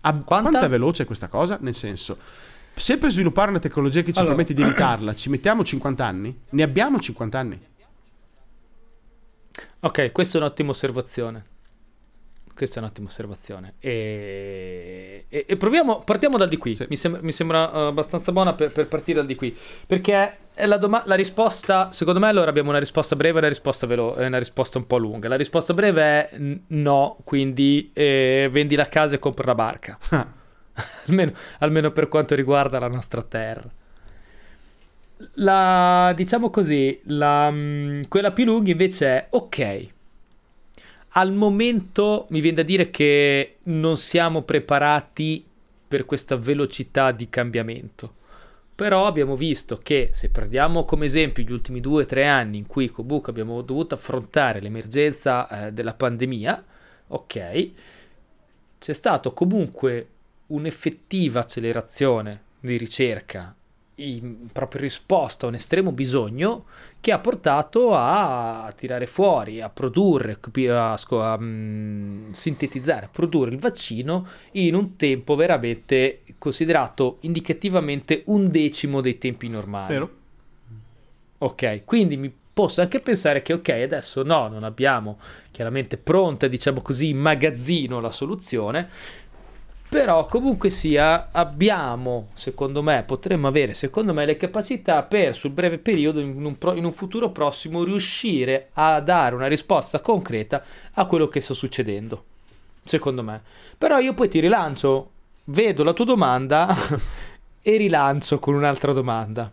Quanta? 0.00 0.24
Quanto 0.24 0.58
è 0.58 0.68
veloce 0.70 1.04
questa 1.04 1.28
cosa? 1.28 1.58
Nel 1.60 1.74
senso, 1.74 2.16
se 2.74 2.96
per 2.96 3.10
sviluppare 3.10 3.50
una 3.50 3.58
tecnologia 3.58 4.00
che 4.00 4.10
ci 4.10 4.20
Allora. 4.20 4.36
permette 4.36 4.54
di 4.54 4.62
evitarla 4.66 5.14
ci 5.14 5.28
mettiamo 5.28 5.62
50 5.62 6.02
anni, 6.02 6.40
ne 6.48 6.62
abbiamo 6.62 6.98
50 6.98 7.38
anni. 7.38 7.60
Ok, 9.80 10.12
questa 10.12 10.38
è 10.38 10.40
un'ottima 10.40 10.70
osservazione. 10.70 11.44
Questa 12.60 12.78
è 12.78 12.82
un'ottima 12.82 13.08
osservazione. 13.08 13.72
E, 13.80 15.24
e- 15.30 15.44
e 15.48 15.56
proviamo, 15.56 16.00
partiamo 16.00 16.36
dal 16.36 16.50
di 16.50 16.58
qui. 16.58 16.76
Sì. 16.76 16.84
Mi, 16.90 16.96
sembra, 16.96 17.22
mi 17.22 17.32
sembra, 17.32 17.72
eh, 17.72 17.86
abbastanza 17.86 18.32
buona 18.32 18.52
per, 18.52 18.70
per 18.70 18.86
partire 18.86 19.16
dal 19.16 19.26
di 19.26 19.34
qui. 19.34 19.56
Perché 19.86 20.36
è 20.52 20.66
la, 20.66 20.76
doma- 20.76 21.02
la 21.06 21.14
risposta, 21.14 21.90
secondo 21.90 22.20
me, 22.20 22.28
allora 22.28 22.50
abbiamo 22.50 22.68
una 22.68 22.78
risposta 22.78 23.16
breve 23.16 23.36
e 23.36 23.38
una 23.38 23.48
risposta 23.48 23.86
veloce, 23.86 24.24
una 24.24 24.36
risposta 24.36 24.76
un 24.76 24.86
po' 24.86 24.98
lunga. 24.98 25.26
La 25.28 25.36
risposta 25.36 25.72
breve 25.72 26.02
è 26.02 26.36
n- 26.36 26.60
no, 26.66 27.16
quindi 27.24 27.92
eh, 27.94 28.50
vendi 28.52 28.76
la 28.76 28.86
casa 28.90 29.14
e 29.14 29.18
compra 29.18 29.44
una 29.44 29.54
barca. 29.54 29.98
almeno, 31.08 31.32
almeno 31.60 31.92
per 31.92 32.08
quanto 32.08 32.34
riguarda 32.34 32.78
la 32.78 32.88
nostra 32.88 33.22
terra. 33.22 33.70
La, 35.36 36.12
diciamo 36.14 36.50
così, 36.50 37.00
la, 37.04 37.50
mm, 37.50 38.02
quella 38.06 38.32
più 38.32 38.44
lunga 38.44 38.70
invece 38.70 39.06
è 39.06 39.26
ok. 39.30 39.88
Al 41.14 41.32
momento 41.32 42.26
mi 42.30 42.40
viene 42.40 42.58
da 42.58 42.62
dire 42.62 42.90
che 42.90 43.56
non 43.64 43.96
siamo 43.96 44.42
preparati 44.42 45.44
per 45.88 46.04
questa 46.04 46.36
velocità 46.36 47.10
di 47.10 47.28
cambiamento. 47.28 48.18
Però 48.76 49.06
abbiamo 49.06 49.34
visto 49.34 49.78
che 49.78 50.10
se 50.12 50.30
prendiamo 50.30 50.84
come 50.84 51.06
esempio 51.06 51.42
gli 51.42 51.52
ultimi 51.52 51.80
due 51.80 52.04
o 52.04 52.06
tre 52.06 52.26
anni 52.26 52.58
in 52.58 52.66
cui 52.66 52.88
Kobuk 52.90 53.28
abbiamo 53.28 53.60
dovuto 53.62 53.94
affrontare 53.94 54.60
l'emergenza 54.60 55.66
eh, 55.66 55.72
della 55.72 55.94
pandemia, 55.94 56.64
ok, 57.08 57.70
c'è 58.78 58.92
stato 58.92 59.32
comunque 59.32 60.08
un'effettiva 60.46 61.40
accelerazione 61.40 62.42
di 62.60 62.76
ricerca 62.76 63.54
proprio 64.52 64.80
risposta 64.80 65.46
a 65.46 65.48
un 65.48 65.54
estremo 65.54 65.92
bisogno 65.92 66.64
che 67.00 67.12
ha 67.12 67.18
portato 67.18 67.94
a 67.94 68.72
tirare 68.76 69.06
fuori, 69.06 69.60
a 69.60 69.70
produrre, 69.70 70.38
a, 70.68 70.96
sco- 70.96 71.22
a, 71.22 71.38
mm, 71.38 72.32
sintetizzare, 72.32 73.06
a 73.06 73.08
produrre 73.10 73.52
il 73.52 73.58
vaccino 73.58 74.26
in 74.52 74.74
un 74.74 74.96
tempo 74.96 75.34
veramente 75.34 76.22
considerato 76.38 77.18
indicativamente 77.20 78.22
un 78.26 78.48
decimo 78.48 79.00
dei 79.00 79.18
tempi 79.18 79.48
normali. 79.48 79.92
Vero? 79.92 80.10
Ok, 81.38 81.84
quindi 81.84 82.18
mi 82.18 82.32
posso 82.52 82.82
anche 82.82 83.00
pensare 83.00 83.40
che 83.40 83.54
ok, 83.54 83.68
adesso 83.70 84.22
no, 84.22 84.48
non 84.48 84.64
abbiamo 84.64 85.18
chiaramente 85.50 85.96
pronta, 85.96 86.46
diciamo 86.46 86.82
così, 86.82 87.08
in 87.08 87.18
magazzino 87.18 88.00
la 88.00 88.12
soluzione, 88.12 88.88
però 89.90 90.24
comunque 90.26 90.70
sia 90.70 91.30
abbiamo, 91.32 92.28
secondo 92.34 92.80
me, 92.80 93.02
potremmo 93.04 93.48
avere, 93.48 93.74
secondo 93.74 94.14
me, 94.14 94.24
le 94.24 94.36
capacità 94.36 95.02
per 95.02 95.34
sul 95.34 95.50
breve 95.50 95.78
periodo, 95.78 96.20
in 96.20 96.44
un, 96.44 96.56
pro- 96.56 96.76
in 96.76 96.84
un 96.84 96.92
futuro 96.92 97.30
prossimo, 97.30 97.82
riuscire 97.82 98.68
a 98.74 99.00
dare 99.00 99.34
una 99.34 99.48
risposta 99.48 99.98
concreta 99.98 100.62
a 100.92 101.06
quello 101.06 101.26
che 101.26 101.40
sta 101.40 101.54
succedendo, 101.54 102.24
secondo 102.84 103.24
me. 103.24 103.42
Però 103.76 103.98
io 103.98 104.14
poi 104.14 104.28
ti 104.28 104.38
rilancio, 104.38 105.10
vedo 105.46 105.82
la 105.82 105.92
tua 105.92 106.04
domanda 106.04 106.72
e 107.60 107.76
rilancio 107.76 108.38
con 108.38 108.54
un'altra 108.54 108.92
domanda. 108.92 109.50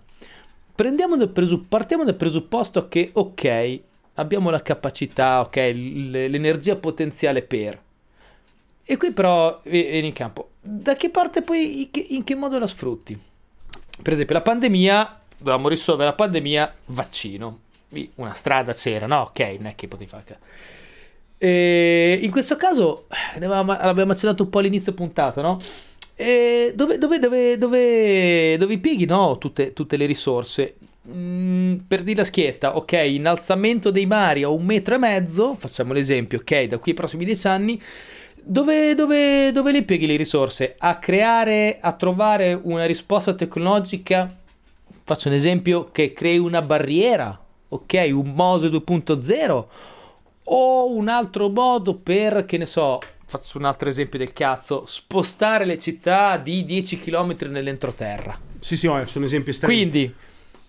Dal 0.75 1.29
presupp- 1.34 1.67
partiamo 1.67 2.03
dal 2.03 2.13
presupposto 2.13 2.88
che, 2.88 3.10
ok, 3.12 3.79
abbiamo 4.13 4.51
la 4.51 4.62
capacità, 4.62 5.39
ok, 5.39 5.56
l- 5.56 6.12
l'energia 6.12 6.75
potenziale 6.75 7.41
per. 7.41 7.86
E 8.89 8.96
qui 8.96 9.12
però 9.12 9.60
vi- 9.65 9.84
vieni 9.84 10.08
in 10.08 10.13
campo. 10.13 10.51
Da 10.62 10.96
che 10.96 11.10
parte 11.10 11.41
poi, 11.41 11.89
in 12.15 12.24
che, 12.24 12.36
modo 12.36 12.58
la 12.58 12.67
sfrutti? 12.67 13.20
Per 14.01 14.13
esempio, 14.13 14.34
la 14.34 14.41
pandemia, 14.41 15.20
dovevamo 15.38 15.67
risolvere 15.67 16.10
la 16.10 16.15
pandemia, 16.15 16.74
vaccino. 16.86 17.60
Una 18.15 18.34
strada 18.34 18.74
c'era, 18.74 19.06
no? 19.06 19.24
Ok, 19.24 19.39
non 19.58 19.65
è 19.67 19.75
che 19.75 19.89
potevi 19.89 20.10
fare. 20.10 20.39
E 21.38 22.17
in 22.22 22.32
questo 22.32 22.56
caso, 22.56 23.08
l'abbiamo 23.38 24.13
accennato 24.13 24.44
un 24.44 24.50
po' 24.50 24.60
all'inizio 24.60 24.94
puntata, 24.94 25.41
no? 25.41 25.60
Dove, 26.15 26.98
dove, 26.98 27.20
dove, 27.20 27.58
dove, 27.58 28.56
dove 28.58 28.77
pieghi 28.77 29.06
no, 29.06 29.38
tutte, 29.38 29.74
tutte 29.74 29.98
le 29.98 30.06
risorse? 30.06 30.75
Mm, 31.10 31.75
per 31.88 32.03
dire 32.03 32.17
la 32.17 32.24
schietta, 32.24 32.75
ok, 32.75 32.91
innalzamento 32.91 33.91
dei 33.91 34.06
mari 34.06 34.44
a 34.44 34.50
un 34.50 34.65
metro 34.65 34.96
e 34.96 34.98
mezzo, 34.98 35.56
facciamo 35.56 35.94
l'esempio, 35.94 36.39
ok, 36.39 36.63
da 36.63 36.77
qui 36.79 36.91
ai 36.91 36.98
prossimi 36.98 37.24
dieci 37.24 37.48
anni, 37.48 37.82
dove, 38.48 38.96
dove, 38.96 39.51
dove 39.51 39.72
le 39.72 39.84
pieghi 39.84 40.08
le 40.08 40.16
risorse? 40.16 40.75
A 40.77 40.98
creare, 40.98 41.77
a 41.80 41.92
trovare 41.94 42.60
una 42.62 42.86
risposta 42.86 43.34
tecnologica, 43.34 44.34
faccio 45.04 45.27
un 45.27 45.34
esempio, 45.34 45.84
che 45.92 46.13
crei 46.13 46.38
una 46.38 46.62
barriera, 46.62 47.38
ok, 47.70 48.10
un 48.12 48.32
Mose 48.34 48.70
2.0, 48.70 49.66
o 50.50 50.92
un 50.92 51.10
altro 51.10 51.50
modo 51.50 51.96
per, 51.96 52.46
che 52.46 52.58
ne 52.58 52.66
so, 52.66 53.00
faccio 53.25 53.58
un 53.58 53.66
altro 53.66 53.89
esempio 53.89 54.18
del 54.18 54.32
cazzo, 54.32 54.86
spostare 54.86 55.66
le 55.66 55.77
città 55.77 56.38
di 56.38 56.63
10 56.63 57.00
km 57.00 57.36
nell'entroterra. 57.50 58.39
Sì, 58.60 58.77
sì, 58.77 58.89
sono 59.06 59.25
esempi 59.25 59.50
estremi. 59.50 59.74
Quindi, 59.74 60.13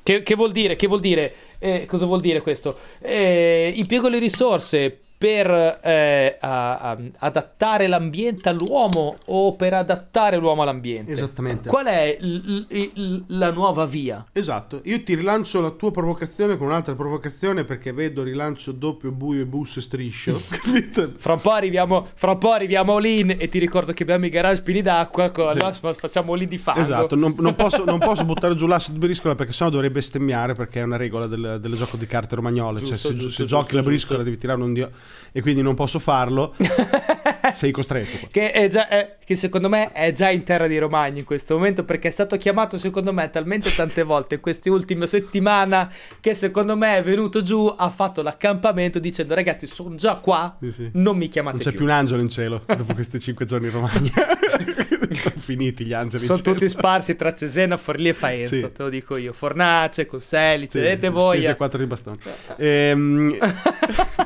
che, 0.03 0.23
che 0.23 0.35
vuol 0.35 0.53
dire? 0.53 0.75
Che 0.75 0.87
vuol 0.87 1.01
dire? 1.01 1.35
Eh, 1.59 1.87
cosa 1.87 2.07
vuol 2.07 2.21
dire 2.21 2.41
questo? 2.41 2.79
Eh, 3.01 3.73
impiego 3.77 4.09
le 4.09 4.19
risorse 4.19 5.01
per 5.19 5.51
eh, 5.83 6.37
a- 6.41 6.79
a- 6.79 6.99
adattare 7.19 7.89
l'ambiente 7.89 8.49
all'uomo 8.49 9.17
o 9.27 9.55
per 9.57 9.75
adattare 9.75 10.37
l'uomo 10.37 10.63
all'ambiente? 10.63 11.11
Esattamente. 11.11 11.69
Qual 11.69 11.87
è 11.87 12.17
l- 12.21 12.65
l- 12.69 12.91
l- 12.95 13.25
la 13.37 13.51
nuova 13.51 13.85
via? 13.85 14.25
Esatto, 14.33 14.81
io 14.85 15.03
ti 15.03 15.17
rilancio 15.17 15.61
la 15.61 15.71
tua 15.71 15.91
provocazione 15.91 16.57
con 16.57 16.69
un'altra 16.69 16.95
provocazione 16.95 17.65
perché 17.65 17.93
vedo 17.93 18.23
rilancio 18.23 18.71
doppio, 18.71 19.11
buio 19.11 19.43
e 19.43 19.47
bus 19.47 19.79
e 19.79 19.81
striscio. 19.81 20.39
Fra 21.19 21.33
un 21.33 21.41
po' 21.41 21.51
arriviamo, 21.51 22.07
fra 22.15 22.31
un 22.33 22.39
po' 22.39 22.53
arriviamo 22.53 22.95
all-in 22.97 23.35
e 23.37 23.49
ti 23.49 23.59
ricordo 23.59 23.93
che 23.93 24.05
abbiamo 24.05 24.27
i 24.27 24.29
garage 24.29 24.63
pieni 24.63 24.83
d'acqua, 24.83 25.31
con, 25.31 25.53
Sì. 25.53 25.59
no, 25.83 25.93
facciamo 25.95 26.33
all-in 26.35 26.49
di 26.49 26.59
fango. 26.59 26.81
Esatto, 26.81 27.17
non, 27.17 27.35
non 27.39 27.55
posso, 27.57 27.85
non 27.85 27.99
posso 27.99 28.25
buttare 28.25 28.55
giù 28.55 28.67
l'asso 28.67 28.93
di 28.93 28.99
briscola 28.99 29.35
perché 29.35 29.53
sennò 29.53 29.71
dovrebbe 29.71 29.95
bestemmiare 29.95 30.55
perché 30.55 30.79
è 30.79 30.83
una 30.85 30.97
regola 30.97 31.27
del, 31.27 31.59
del 31.61 31.75
gioco 31.75 31.97
di 31.97 32.07
carte 32.07 32.37
romagnole. 32.37 32.79
cioè, 32.79 32.91
Giusto, 32.91 33.09
se, 33.09 33.15
giusto, 33.15 33.31
se 33.31 33.37
giusto, 33.43 33.57
giochi 33.57 33.75
la 33.75 33.83
briscola 33.83 34.23
devi 34.23 34.39
tirare 34.39 34.63
un 34.63 34.73
dio 34.73 34.91
e 35.33 35.41
quindi 35.43 35.63
non 35.63 35.75
posso 35.75 35.99
farlo. 35.99 36.55
sei 37.57 37.71
costretto. 37.71 38.29
che, 38.31 38.51
è 38.53 38.69
già, 38.69 38.89
è- 38.89 39.17
che 39.25 39.35
secondo 39.35 39.69
me 39.69 39.93
è 39.93 40.13
già 40.13 40.31
in 40.31 40.43
terra 40.45 40.67
di 40.67 40.79
Romagna 40.79 41.19
in 41.19 41.25
questo 41.25 41.55
momento 41.55 41.85
perché 41.85 42.09
è 42.09 42.11
stato 42.11 42.37
chiamato 42.37 42.79
secondo 42.79 43.13
me 43.13 43.29
talmente 43.31 43.71
tante 43.75 44.03
volte 44.03 44.37
in 44.37 44.41
queste 44.41 44.71
ultime 44.71 45.07
settimane 45.07 45.89
che 46.21 46.35
secondo 46.35 46.77
me 46.77 46.97
è 46.97 47.03
venuto 47.03 47.43
giù, 47.43 47.73
ha 47.77 47.91
fatto 47.91 48.23
l'accampamento 48.23 48.99
dicendo 48.99 49.35
ragazzi 49.35 49.67
sono 49.67 49.95
già 49.97 50.15
qua, 50.17 50.57
Sì, 50.61 50.71
sì. 50.73 50.91
non 50.95 51.17
mi 51.17 51.29
chiamate 51.29 51.57
Non 51.57 51.65
c'è 51.65 51.71
più. 51.71 51.79
più 51.81 51.89
un 51.89 51.93
angelo 51.93 52.23
in 52.23 52.29
cielo 52.31 52.63
dopo 52.67 52.95
questi 52.95 53.21
cinque 53.21 53.45
giorni 53.45 53.67
in 53.67 53.73
Romagna. 53.73 54.13
Sono 55.11 55.35
finiti 55.41 55.85
gli 55.87 55.93
angeli 55.95 56.25
Sono 56.25 56.39
tutti 56.41 56.69
sparsi 56.69 57.17
tra 57.17 57.33
Cesena, 57.35 57.77
Forlì 57.79 58.09
e 58.09 58.13
Faenza, 58.13 58.55
Sì. 58.55 58.61
te 58.73 58.83
lo 58.83 58.89
dico 58.91 59.17
io. 59.17 59.33
Fornace, 59.33 60.05
Conselli, 60.07 60.67
Sì, 60.69 60.79
vedete 60.81 61.09
voi. 61.09 61.37
stesi 61.37 61.49
eh. 61.49 61.53
a 61.53 61.57
quattro 61.57 61.79
di 61.79 61.87
bastone. 61.87 62.19
Ehm, 62.59 63.37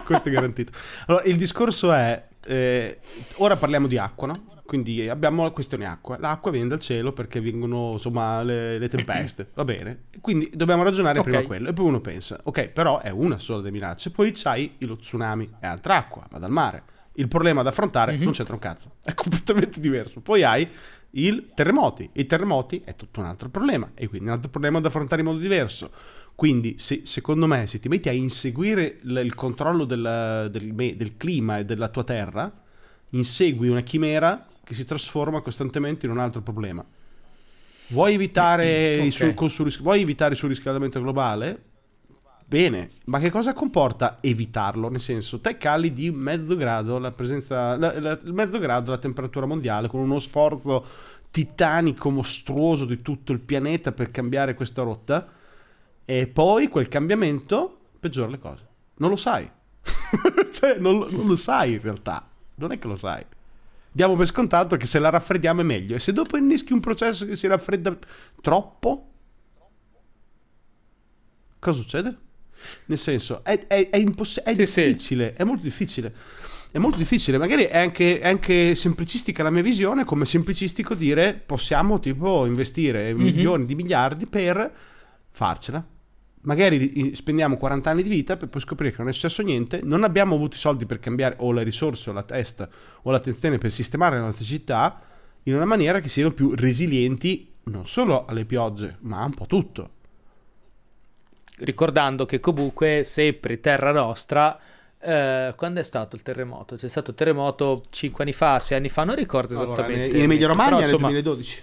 questo 0.05 0.29
è 0.29 0.33
garantito. 0.33 0.73
Allora, 1.07 1.25
il 1.25 1.37
discorso 1.37 1.93
è, 1.93 2.21
eh, 2.47 2.99
ora 3.37 3.57
parliamo 3.57 3.87
di 3.87 3.99
acqua, 3.99 4.29
no? 4.29 4.51
Quindi 4.65 5.07
abbiamo 5.09 5.43
la 5.43 5.51
questione 5.51 5.85
acqua. 5.85 6.17
L'acqua 6.19 6.51
viene 6.51 6.69
dal 6.69 6.81
cielo 6.81 7.13
perché 7.13 7.41
vengono, 7.41 7.91
insomma, 7.93 8.43
le, 8.43 8.79
le 8.79 8.89
tempeste, 8.89 9.51
va 9.55 9.65
bene? 9.65 10.05
Quindi 10.21 10.51
dobbiamo 10.55 10.83
ragionare 10.83 11.19
Ok. 11.19 11.25
prima 11.27 11.43
quello. 11.43 11.69
E 11.69 11.73
poi 11.75 11.85
uno 11.87 12.01
pensa, 12.01 12.41
ok, 12.43 12.69
però 12.69 13.01
è 13.01 13.11
una 13.11 13.39
sola 13.39 13.59
delle 13.59 13.73
minacce. 13.73 14.11
Poi 14.11 14.33
c'hai 14.33 14.77
lo 14.79 14.97
tsunami, 14.97 15.57
è 15.61 15.67
altra 15.67 15.97
acqua, 15.97 16.27
va 16.31 16.39
dal 16.39 16.51
mare. 16.51 16.85
Il 17.15 17.29
problema 17.29 17.63
da 17.63 17.69
affrontare 17.71 18.17
Mhm. 18.17 18.23
non 18.25 18.33
c'entra 18.33 18.55
un 18.55 18.61
cazzo, 18.61 18.93
è 19.05 19.15
completamente 19.15 19.81
diverso. 19.81 20.21
Poi 20.21 20.43
hai 20.43 20.67
il 21.15 21.51
terremoti. 21.55 22.09
I 22.15 22.27
terremoti 22.27 22.81
è 22.85 22.97
tutto 22.97 23.21
un 23.21 23.27
altro 23.27 23.49
problema 23.51 23.91
e 23.95 24.09
quindi 24.09 24.29
un 24.29 24.33
altro 24.35 24.51
problema 24.51 24.81
da 24.81 24.89
affrontare 24.89 25.21
in 25.21 25.27
modo 25.27 25.39
diverso. 25.41 25.91
Quindi, 26.35 26.77
se- 26.79 27.03
secondo 27.05 27.47
me, 27.47 27.67
se 27.67 27.79
ti 27.79 27.89
metti 27.89 28.09
a 28.09 28.13
inseguire 28.13 28.99
l- 29.03 29.19
il 29.19 29.35
controllo 29.35 29.85
del, 29.85 30.49
del 30.51 30.73
del 30.75 31.17
clima 31.19 31.59
e 31.59 31.65
della 31.67 31.89
tua 31.89 32.05
terra, 32.05 32.51
insegui 33.11 33.69
una 33.69 33.83
chimera 33.83 34.47
che 34.65 34.73
si 34.73 34.87
trasforma 34.87 35.43
costantemente 35.43 36.07
in 36.07 36.13
un 36.13 36.19
altro 36.19 36.41
problema. 36.41 36.83
Vuoi 37.89 38.15
evitare, 38.15 38.93
il 38.93 39.01
Ok. 39.09 39.13
sur- 39.13 39.35
col 39.35 39.51
surris- 39.51 39.81
vuoi 39.83 40.01
evitare 40.01 40.33
il 40.33 40.39
surriscaldamento 40.39 40.99
globale? 41.01 41.63
Bene, 42.53 42.91
ma 43.07 43.19
che 43.19 43.31
cosa 43.31 43.55
comporta 43.55 44.19
evitarlo? 44.21 44.91
Nel 44.91 45.01
senso, 45.01 45.41
te 45.41 45.57
cali 45.57 45.91
di 45.91 46.11
mezzo 46.11 46.55
grado 46.55 46.99
la 46.99 47.11
presenza, 47.11 47.79
la- 47.79 47.99
la- 47.99 48.21
mezzo 48.25 48.59
grado 48.59 48.91
la 48.91 48.99
temperatura 48.99 49.47
mondiale 49.47 49.89
con 49.89 50.01
uno 50.01 50.19
sforzo 50.19 50.85
titanico, 51.31 52.11
mostruoso 52.11 52.85
di 52.85 53.01
tutto 53.01 53.33
il 53.33 53.41
pianeta 53.41 53.93
per 53.93 54.11
cambiare 54.11 54.53
questa 54.53 54.83
rotta 54.83 55.27
e 56.05 56.27
poi 56.27 56.69
quel 56.69 56.89
cambiamento 56.89 57.79
peggiora 57.99 58.29
le 58.29 58.39
cose. 58.39 58.67
Non 58.97 59.09
lo 59.09 59.17
sai. 59.17 59.51
cioè, 60.53 60.77
non, 60.77 61.07
non 61.09 61.27
lo 61.27 61.37
sai 61.37 61.73
in 61.73 61.81
realtà. 61.81 62.29
Non 62.57 62.71
è 62.71 62.79
che 62.79 62.87
lo 62.87 62.97
sai. 62.97 63.25
Diamo 63.91 64.15
per 64.15 64.27
scontato 64.27 64.77
che 64.77 64.85
se 64.85 64.99
la 64.99 65.09
raffreddiamo 65.09 65.63
è 65.63 65.65
meglio. 65.65 65.95
E 65.97 66.01
se 66.01 66.13
dopo 66.13 66.37
inneschi 66.37 66.75
un 66.75 66.81
processo 66.81 67.25
che 67.25 67.35
si 67.35 67.47
raffredda 67.47 67.97
troppo, 68.43 69.09
cosa 71.59 71.81
succede? 71.81 72.31
Nel 72.87 72.99
senso, 72.99 73.43
è, 73.45 73.67
è, 73.67 73.91
è, 73.91 73.97
imposs- 73.99 74.41
è 74.43 74.55
Sì, 74.55 74.67
sì. 74.67 74.85
difficile, 74.85 75.35
è 75.35 75.45
molto 75.45 75.63
difficile. 75.63 76.13
È 76.73 76.79
molto 76.79 76.97
difficile, 76.97 77.37
magari 77.37 77.65
è 77.65 77.77
anche, 77.77 78.19
è 78.19 78.27
anche 78.29 78.75
semplicistica 78.75 79.43
la 79.43 79.51
mia 79.51 79.61
visione, 79.63 80.05
come 80.05 80.25
semplicistico 80.25 80.95
dire 80.95 81.35
possiamo 81.35 82.01
tipo 82.01 82.47
investire 82.47 83.13
Mhm. 83.13 83.21
milioni 83.23 83.67
di 83.67 83.75
miliardi 83.75 84.25
per 84.27 84.73
farcela. 85.31 85.87
Magari 86.45 87.15
spendiamo 87.15 87.57
40 87.57 87.91
anni 87.91 88.03
di 88.03 88.09
vita 88.09 88.37
per 88.37 88.49
poi 88.49 88.61
scoprire 88.63 88.91
che 88.91 88.99
non 88.99 89.09
è 89.11 89.13
successo 89.13 89.43
niente, 89.43 89.81
non 89.85 90.03
abbiamo 90.03 90.35
avuto 90.35 90.57
i 90.57 90.59
soldi 90.59 90.87
per 90.87 90.99
cambiare 90.99 91.37
o 91.39 91.53
le 91.53 91.63
risorse 91.63 92.11
o 92.11 92.13
la 92.13 92.25
testa 92.25 92.69
o 93.03 93.11
l'attenzione 93.13 93.59
per 93.59 93.71
sistemare 93.71 94.17
le 94.17 94.23
nostre 94.23 94.45
città 94.45 95.01
in 95.45 95.55
una 95.55 95.65
maniera 95.67 96.01
che 96.01 96.09
siano 96.09 96.33
più 96.33 96.53
resilienti 96.55 97.53
non 97.65 97.87
solo 97.87 98.25
alle 98.25 98.45
piogge, 98.45 98.97
ma 99.03 99.23
un 99.25 99.35
po' 99.35 99.47
tutto. 99.47 99.91
Ricordando 101.65 102.25
che 102.27 102.41
comunque 102.41 103.03
sempre 103.05 103.61
terra 103.61 103.93
nostra. 103.93 104.59
eh, 104.99 105.53
quando 105.57 105.81
è 105.81 105.83
stato 105.83 106.17
il 106.17 106.23
terremoto? 106.23 106.75
C'è 106.77 106.89
stato 106.89 107.11
il 107.11 107.17
terremoto 107.17 107.85
5 107.89 108.25
anni 108.25 108.33
fa, 108.33 108.59
6 108.59 108.79
anni 108.79 108.89
fa, 108.89 109.05
non 109.05 109.15
ricordo 109.15 109.53
esattamente. 109.53 110.17
in 110.17 110.25
Emilia 110.25 110.49
Romagna 110.49 110.77
nel 110.77 110.85
insomma, 110.85 111.09
2012. 111.09 111.63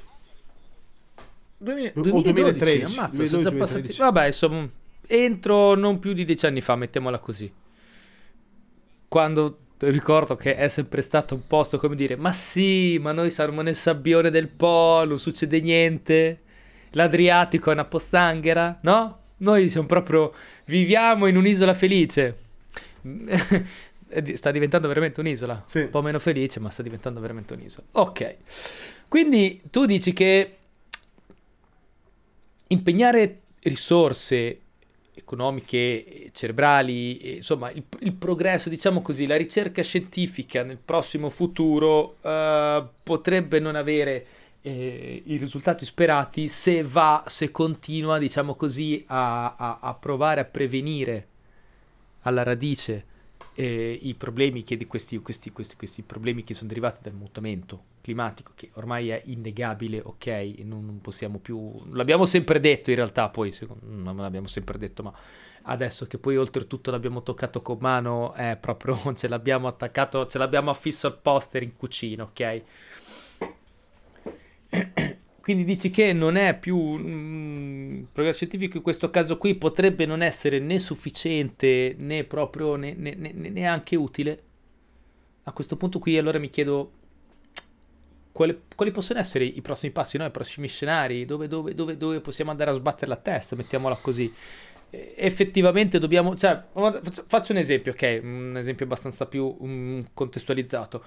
2000 1.58 1.90
O 1.90 2.02
2012, 2.02 2.34
2013, 2.34 2.98
ammazza, 2.98 3.26
sono 3.26 3.42
già 3.42 3.50
2012, 3.50 3.58
passati. 3.58 3.82
2013. 3.82 4.00
Vabbè, 4.00 4.26
insomma, 4.26 4.70
entro 5.08 5.76
non 5.76 6.00
più 6.00 6.14
di 6.14 6.24
dieci 6.24 6.46
anni 6.46 6.62
fa, 6.62 6.76
mettiamola 6.76 7.18
così. 7.20 7.52
Quando 9.08 9.58
ricordo 9.80 10.36
che 10.36 10.56
è 10.56 10.68
sempre 10.70 11.02
stato 11.02 11.36
un 11.36 11.46
posto 11.46 11.78
come 11.78 11.96
dire, 11.96 12.16
ma 12.16 12.32
sì, 12.32 12.98
ma 13.00 13.12
noi 13.12 13.32
saremo 13.32 13.62
nel 13.62 13.76
sabbione 13.76 14.30
del 14.30 14.48
polo, 14.48 15.10
non 15.10 15.20
succede 15.20 15.60
niente. 15.60 16.42
L'Adriatico 16.92 17.70
è 17.70 17.74
una 17.74 17.86
postanghera, 17.86 18.80
no? 18.82 19.18
Noi 19.40 19.70
siamo 19.70 19.88
proprio 19.88 20.34
viviamo 20.66 21.28
in 21.28 21.38
un'isola 21.38 21.74
felice. 21.74 22.38
Sta 24.34 24.52
diventando 24.52 24.88
veramente 24.88 25.20
un'isola. 25.20 25.66
Sì. 25.68 25.80
Un 25.82 25.90
po' 25.90 26.02
meno 26.02 26.18
felice, 26.18 26.60
ma 26.60 26.72
sta 26.72 26.82
diventando 26.82 27.20
veramente 27.20 27.54
un'isola. 27.54 27.86
Ok. 27.92 28.36
Quindi 29.08 29.62
tu 29.70 29.86
dici 29.86 30.14
che 30.14 30.56
impegnare 32.68 33.42
risorse 33.62 34.62
economiche, 35.14 36.30
cerebrali, 36.32 37.18
e, 37.18 37.32
insomma, 37.36 37.70
il, 37.72 37.84
il 38.00 38.14
progresso, 38.14 38.70
diciamo 38.70 39.02
così, 39.02 39.28
la 39.28 39.36
ricerca 39.36 39.84
scientifica 39.84 40.64
nel 40.64 40.80
prossimo 40.84 41.30
futuro 41.30 42.16
eh, 42.22 42.84
potrebbe 43.04 43.60
non 43.60 43.76
avere 43.76 44.26
eh, 44.62 45.24
i 45.26 45.38
risultati 45.38 45.86
sperati 45.86 46.48
se 46.48 46.84
va, 46.84 47.24
se 47.28 47.52
continua, 47.52 48.18
diciamo 48.18 48.56
così, 48.56 49.04
a, 49.08 49.56
a- 49.56 49.80
a 49.82 49.94
provare 49.94 50.42
a 50.42 50.46
prevenire 50.46 51.28
alla 52.22 52.44
radice 52.44 53.06
eh, 53.54 54.00
i 54.02 54.14
problemi 54.16 54.64
che 54.64 54.86
questi, 54.88 55.18
questi, 55.20 55.52
questi, 55.52 55.76
questi 55.76 56.02
problemi 56.02 56.44
che 56.44 56.54
sono 56.54 56.68
derivati 56.70 57.00
dal 57.02 57.14
mutamento 57.14 57.84
climatico, 58.02 58.54
che 58.56 58.70
ormai 58.74 59.10
è 59.10 59.22
innegabile, 59.26 60.02
ok, 60.04 60.28
non, 60.64 60.86
non 60.86 61.02
possiamo 61.02 61.38
più... 61.40 61.82
L'abbiamo 61.92 62.26
sempre 62.26 62.60
detto 62.60 62.90
in 62.90 62.96
realtà, 62.96 63.30
poi 63.30 63.52
secondo, 63.52 63.86
non 63.86 64.18
l'abbiamo 64.18 64.48
sempre 64.48 64.78
detto, 64.78 65.04
ma 65.04 65.14
adesso 65.64 66.08
che 66.08 66.18
poi 66.18 66.38
oltretutto 66.38 66.92
l'abbiamo 66.92 67.22
toccato 67.22 67.62
con 67.62 67.78
mano, 67.80 68.34
è 68.34 68.58
proprio, 68.60 68.98
ce 69.16 69.28
l'abbiamo 69.28 69.68
attaccato, 69.68 70.26
ce 70.26 70.38
l'abbiamo 70.38 70.70
affisso 70.70 71.08
al 71.08 71.18
poster 71.18 71.64
in 71.64 71.76
cucina, 71.76 72.24
ok? 72.24 72.64
Quindi 75.42 75.64
dici 75.64 75.90
che 75.90 76.14
non 76.14 76.36
è 76.36 76.58
più 76.58 76.78
mm, 76.78 77.96
il 77.98 78.08
progresso 78.12 78.38
scientifico 78.38 78.78
in 78.78 78.84
questo 78.84 79.10
caso 79.10 79.38
qui 79.38 79.56
potrebbe 79.56 80.06
non 80.06 80.22
essere 80.22 80.60
né 80.60 80.78
sufficiente 80.80 81.96
né 81.98 82.24
proprio 82.24 82.76
né, 82.76 82.94
né- 82.96 83.16
né- 83.16 83.34
neanche 83.34 83.96
utile. 83.96 84.44
A 85.44 85.52
questo 85.52 85.76
punto 85.78 86.00
qui 86.00 86.18
allora 86.18 86.38
mi 86.40 86.50
chiedo 86.50 86.92
quali, 88.32 88.58
quali 88.76 88.92
possono 88.92 89.20
essere 89.20 89.44
i 89.46 89.62
prossimi 89.62 89.92
passi, 89.92 90.18
no? 90.18 90.26
i 90.26 90.32
prossimi 90.32 90.68
scenari, 90.68 91.26
dove, 91.26 91.48
dove- 91.48 91.74
dove- 91.74 91.98
dove 91.98 92.22
possiamo 92.22 92.52
andare 92.52 92.72
a 92.72 92.74
sbattere 92.74 93.08
la 93.08 93.18
testa, 93.18 93.56
mettiamola 93.56 93.96
così. 93.96 94.32
Effettivamente 94.92 96.00
dobbiamo, 96.00 96.36
cioè, 96.36 96.64
faccio- 97.28 97.52
un 97.52 97.58
esempio, 97.60 97.92
ok, 97.92 98.20
un 98.24 98.56
esempio 98.58 98.86
abbastanza 98.86 99.26
più 99.28 99.56
mm, 99.64 100.02
contestualizzato. 100.14 101.04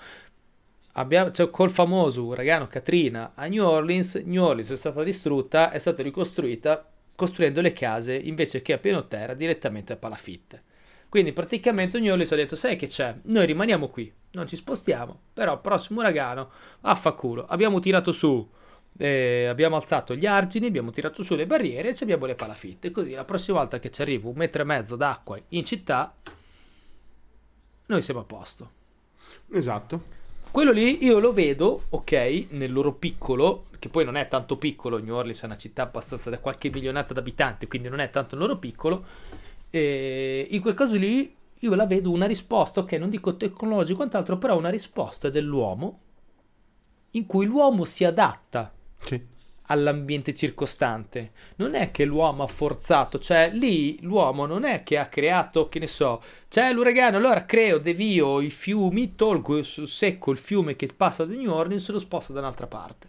Abbiamo, 0.93 1.31
cioè, 1.31 1.49
col 1.49 1.71
famoso 1.71 2.25
uragano 2.25 2.67
Katrina 2.67 3.33
a 3.35 3.47
New 3.47 3.65
Orleans, 3.65 4.17
New 4.17 4.43
Orleans 4.43 4.73
è 4.73 4.77
stata 4.77 5.03
distrutta, 5.03 5.71
è 5.71 5.79
stata 5.79 6.03
ricostruita 6.03 6.87
costruendo 7.15 7.61
le 7.61 7.73
case 7.73 8.15
invece 8.15 8.61
che 8.63 8.75
a 8.75 8.79
piano 8.79 9.07
terra 9.07 9.35
direttamente 9.35 9.95
a 9.95 9.97
palafitte. 9.97 10.63
Quindi 11.09 11.33
praticamente 11.33 11.99
New 11.99 12.11
Orleans 12.11 12.33
ha 12.33 12.37
detto, 12.37 12.57
sai 12.57 12.77
che 12.77 12.87
c'è? 12.87 13.15
Noi 13.25 13.47
rimaniamo 13.47 13.89
qui, 13.89 14.13
non 14.33 14.47
ci 14.47 14.57
spostiamo, 14.57 15.19
però 15.33 15.61
prossimo 15.61 16.01
uragano, 16.01 16.51
affaculo, 16.83 17.47
abbiamo 17.47 17.81
tirato 17.81 18.13
su, 18.13 18.47
eh, 18.97 19.47
abbiamo 19.47 19.77
alzato 19.77 20.15
gli 20.15 20.27
argini, 20.27 20.67
abbiamo 20.67 20.91
tirato 20.91 21.23
su 21.23 21.35
le 21.35 21.47
barriere 21.47 21.91
e 21.91 21.95
ci 21.95 22.03
abbiamo 22.03 22.27
le 22.27 22.35
palafitte, 22.35 22.91
così 22.91 23.13
la 23.13 23.25
prossima 23.25 23.59
volta 23.59 23.79
che 23.79 23.91
ci 23.91 24.01
arriva 24.03 24.29
un 24.29 24.37
metro 24.37 24.63
e 24.63 24.65
mezzo 24.65 24.97
d'acqua 24.97 25.39
in 25.49 25.65
città, 25.65 26.15
noi 27.87 28.03
siamo 28.03 28.21
a 28.21 28.25
posto. 28.25 28.71
Esatto. 29.53 30.22
Quello 30.53 30.71
lì 30.71 31.03
io 31.03 31.19
lo 31.19 31.33
vedo, 31.33 31.85
ok, 31.89 32.49
nel 32.51 32.71
loro 32.71 32.93
piccolo, 32.93 33.69
che 33.79 33.89
poi 33.89 34.05
non 34.05 34.17
è 34.17 34.29
tanto 34.29 34.59
piccolo, 34.59 34.99
New 34.99 35.15
Orleans 35.15 35.41
è 35.41 35.47
una 35.47 35.57
città 35.57 35.85
abbastanza 35.85 36.29
da 36.29 36.41
qualche 36.41 36.69
milionata 36.69 37.15
d'abitanti, 37.15 37.67
quindi 37.67 37.89
non 37.89 38.01
è 38.01 38.11
tanto 38.11 38.35
il 38.35 38.43
loro 38.43 38.59
piccolo, 38.59 39.03
e 39.71 40.47
in 40.51 40.61
quel 40.61 40.75
caso 40.75 40.99
lì 40.99 41.35
io 41.59 41.75
la 41.75 41.87
vedo 41.87 42.11
una 42.11 42.27
risposta, 42.27 42.81
ok, 42.81 42.93
non 42.93 43.09
dico 43.09 43.35
tecnologico, 43.35 43.97
quant'altro, 43.97 44.37
però 44.37 44.59
una 44.59 44.69
risposta 44.69 45.31
dell'uomo 45.31 46.01
in 47.13 47.25
cui 47.25 47.47
l'uomo 47.47 47.87
si 47.87 48.05
adatta 48.05 48.71
Sì. 49.03 49.21
All'ambiente 49.73 50.35
circostante. 50.35 51.33
Non 51.57 51.75
è 51.75 51.91
che 51.91 52.05
l'uomo 52.05 52.45
ha 52.45 52.47
forzato, 52.47 53.19
cioè 53.19 53.51
lì 53.53 53.99
l'uomo 54.03 54.47
non 54.47 54.65
è 54.65 54.83
che 54.83 54.99
ha 54.99 55.07
creato, 55.07 55.69
che 55.69 55.79
ne 55.79 55.87
so, 55.87 56.23
c'è 56.49 56.73
l'uragano, 56.73 57.17
allora 57.17 57.45
creo, 57.45 57.79
devio 57.79 58.41
i 58.41 58.51
fiumi, 58.51 59.15
tolgo 59.15 59.63
secco 59.63 60.31
il 60.31 60.39
fiume 60.39 60.77
che 60.77 60.89
passa 60.95 61.25
da 61.25 61.35
New 61.35 61.51
Orleans 61.51 61.89
e 61.89 61.93
lo 61.93 61.99
sposto 61.99 62.33
da 62.33 62.41
un'altra 62.41 62.67
parte. 62.67 63.09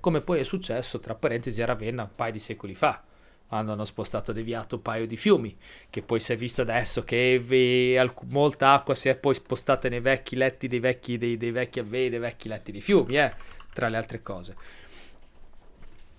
Come 0.00 0.20
poi 0.20 0.40
è 0.40 0.44
successo, 0.44 0.98
tra 0.98 1.14
parentesi, 1.14 1.62
a 1.62 1.66
Ravenna 1.66 2.02
un 2.02 2.14
paio 2.14 2.32
di 2.32 2.40
secoli 2.40 2.74
fa 2.74 3.02
quando 3.46 3.72
hanno 3.72 3.84
spostato 3.84 4.32
deviato 4.32 4.76
un 4.76 4.82
paio 4.82 5.08
di 5.08 5.16
fiumi, 5.16 5.56
che 5.90 6.02
poi 6.02 6.20
si 6.20 6.32
è 6.32 6.36
visto 6.36 6.62
adesso 6.62 7.02
che 7.02 7.42
ve, 7.44 8.00
molta 8.30 8.74
acqua 8.74 8.94
si 8.94 9.08
è 9.08 9.16
poi 9.16 9.34
spostata 9.34 9.88
nei 9.88 9.98
vecchi 9.98 10.36
letti 10.36 10.68
dei 10.68 10.78
vecchi, 10.78 11.18
dei, 11.18 11.36
dei 11.36 11.50
vecchi 11.50 11.80
avvei, 11.80 12.08
dei 12.08 12.20
vecchi 12.20 12.46
letti 12.46 12.70
dei 12.70 12.80
fiumi, 12.80 13.16
eh, 13.18 13.34
tra 13.74 13.88
le 13.88 13.96
altre 13.96 14.22
cose. 14.22 14.54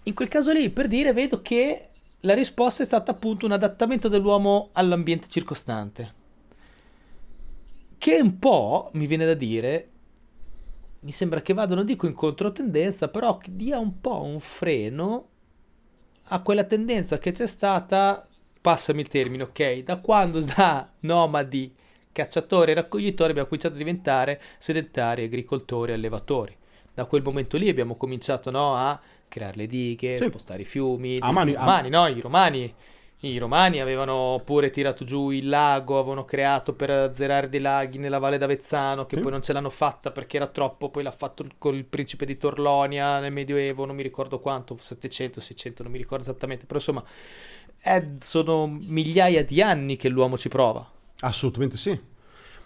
In 0.04 0.14
quel 0.14 0.28
caso 0.28 0.52
lì, 0.52 0.70
per 0.70 0.88
dire, 0.88 1.14
vedo 1.14 1.42
che 1.42 1.90
la 2.22 2.34
risposta 2.34 2.84
è 2.84 2.86
stata 2.86 3.12
appunto 3.12 3.46
un 3.46 3.52
adattamento 3.52 4.08
dell'uomo 4.08 4.70
all'ambiente 4.74 5.28
circostante. 5.28 6.14
Che 7.98 8.20
un 8.20 8.40
po', 8.40 8.90
mi 8.94 9.06
viene 9.06 9.26
da 9.26 9.36
dire, 9.36 9.90
mi 11.02 11.12
sembra 11.12 11.42
che 11.42 11.54
vada, 11.54 11.76
non 11.76 11.86
dico 11.86 12.08
in 12.08 12.14
controtendenza, 12.14 13.10
però 13.10 13.38
che 13.38 13.56
dia 13.56 13.78
un 13.78 14.00
po' 14.02 14.24
un 14.24 14.40
freno 14.40 15.28
a 16.26 16.42
quella 16.42 16.64
tendenza 16.64 17.18
che 17.18 17.32
c'è 17.32 17.48
stata, 17.48 18.28
passami 18.60 19.02
il 19.02 19.08
termine, 19.08 19.44
ok, 19.44 19.80
da 19.84 19.98
quando 19.98 20.40
da 20.56 20.90
nomadi, 21.02 21.76
cacciatori 22.12 22.72
e 22.72 22.76
raccoglitori 22.76 23.30
abbiamo 23.30 23.48
cominciato 23.48 23.76
a 23.76 23.78
diventare 23.78 24.42
sedentari, 24.58 25.24
agricoltori, 25.24 25.92
allevatori. 25.92 26.56
Da 26.94 27.06
quel 27.06 27.24
momento 27.24 27.58
lì 27.58 27.70
abbiamo 27.70 27.96
cominciato 27.96 28.52
no, 28.52 28.76
a 28.76 29.00
creare 29.32 29.56
le 29.56 29.68
dighe, 29.68 30.18
sì. 30.18 30.26
spostare 30.26 30.64
i 30.64 30.66
fiumi. 30.66 31.18
A 31.22 31.32
mani, 31.32 31.54
romani, 31.54 31.88
a... 31.88 31.90
no? 31.90 32.08
I 32.08 32.20
romani. 32.20 32.76
I 33.24 33.38
romani 33.38 33.80
avevano 33.80 34.42
pure 34.44 34.72
tirato 34.72 35.06
giù 35.06 35.30
il 35.30 35.48
lago, 35.48 36.00
avevano 36.00 36.26
creato 36.26 36.74
per 36.74 36.90
azzerare 36.90 37.50
dei 37.50 37.60
laghi 37.60 38.00
nella 38.00 38.18
Valle 38.18 38.40
d'Avezzano, 38.40 39.06
che 39.06 39.16
sì. 39.16 39.22
poi 39.22 39.32
non 39.32 39.44
ce 39.44 39.54
l'hanno 39.54 39.70
fatta 39.70 40.10
perché 40.10 40.38
era 40.38 40.48
troppo, 40.48 40.90
poi 40.90 41.04
l'ha 41.04 41.12
fatto 41.12 41.46
con 41.60 41.76
il 41.76 41.86
principe 41.86 42.26
di 42.26 42.36
Torlonia 42.36 43.20
nel 43.20 43.32
Medioevo, 43.32 43.86
non 43.86 43.96
mi 43.96 44.02
ricordo 44.02 44.40
quanto, 44.40 44.76
700, 44.76 45.40
600, 45.40 45.84
non 45.84 45.92
mi 45.92 46.00
ricordo 46.00 46.24
esattamente, 46.24 46.66
però 46.66 46.80
insomma 46.80 47.04
è, 47.78 48.04
sono 48.18 48.66
migliaia 48.66 49.46
di 49.46 49.62
anni 49.62 49.98
che 49.98 50.10
l'uomo 50.10 50.36
ci 50.36 50.50
prova. 50.50 50.90
Assolutamente 51.20 51.78
sì 51.78 52.10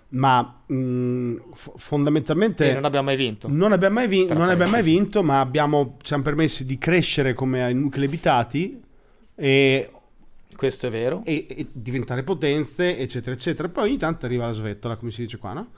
ma 0.09 0.61
mh, 0.65 0.75
mm, 0.75 1.37
f- 1.53 1.71
fondamentalmente 1.75 2.69
e 2.69 2.73
non 2.73 2.85
abbiamo 2.85 3.05
mai 3.05 3.17
vinto. 3.17 3.47
Non 3.49 3.71
abbiamo 3.71 3.95
mai, 3.95 4.07
vi- 4.07 4.27
non 4.27 4.49
abbiamo 4.49 4.71
mai 4.71 4.83
vinto, 4.83 5.23
ma 5.23 5.39
abbiamo, 5.39 5.97
ci 6.01 6.13
hanno 6.13 6.23
permesso 6.23 6.63
di 6.63 6.77
crescere 6.77 7.33
come 7.33 7.71
nuclei 7.73 8.07
abitati 8.07 8.81
e 9.35 9.89
questo 10.55 10.87
è 10.87 10.89
vero. 10.89 11.21
E, 11.25 11.45
e, 11.49 11.67
diventare 11.71 12.23
potenze, 12.23 12.97
eccetera, 12.97 13.35
eccetera. 13.35 13.67
Poi 13.69 13.89
ogni 13.89 13.97
tanto 13.97 14.25
arriva 14.25 14.45
la 14.45 14.53
svettola, 14.53 14.95
come 14.95 15.11
si 15.11 15.23
dice 15.23 15.37
qua, 15.37 15.53
no? 15.53 15.71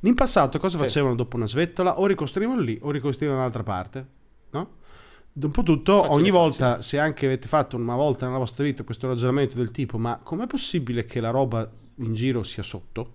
In 0.00 0.14
passato 0.14 0.58
cosa 0.58 0.76
sì. 0.76 0.84
facevano 0.84 1.14
dopo 1.14 1.36
una 1.36 1.46
svettola? 1.46 2.00
O 2.00 2.06
ricostruivano 2.06 2.60
lì 2.60 2.78
o 2.82 2.90
ricostruivano 2.90 3.40
dall'altra 3.40 3.62
parte, 3.62 4.06
no? 4.50 4.70
Dopotutto, 5.32 6.02
facile, 6.02 6.14
ogni 6.14 6.30
volta, 6.30 6.66
facile. 6.66 6.82
se 6.82 6.98
anche 6.98 7.26
avete 7.26 7.46
fatto 7.46 7.76
una 7.76 7.94
volta 7.94 8.26
nella 8.26 8.38
vostra 8.38 8.64
vita 8.64 8.84
questo 8.84 9.06
ragionamento 9.06 9.56
del 9.56 9.70
tipo, 9.70 9.98
ma 9.98 10.18
com'è 10.22 10.46
possibile 10.46 11.04
che 11.04 11.20
la 11.20 11.30
roba 11.30 11.70
in 11.96 12.14
giro 12.14 12.42
sia 12.42 12.62
sotto? 12.62 13.12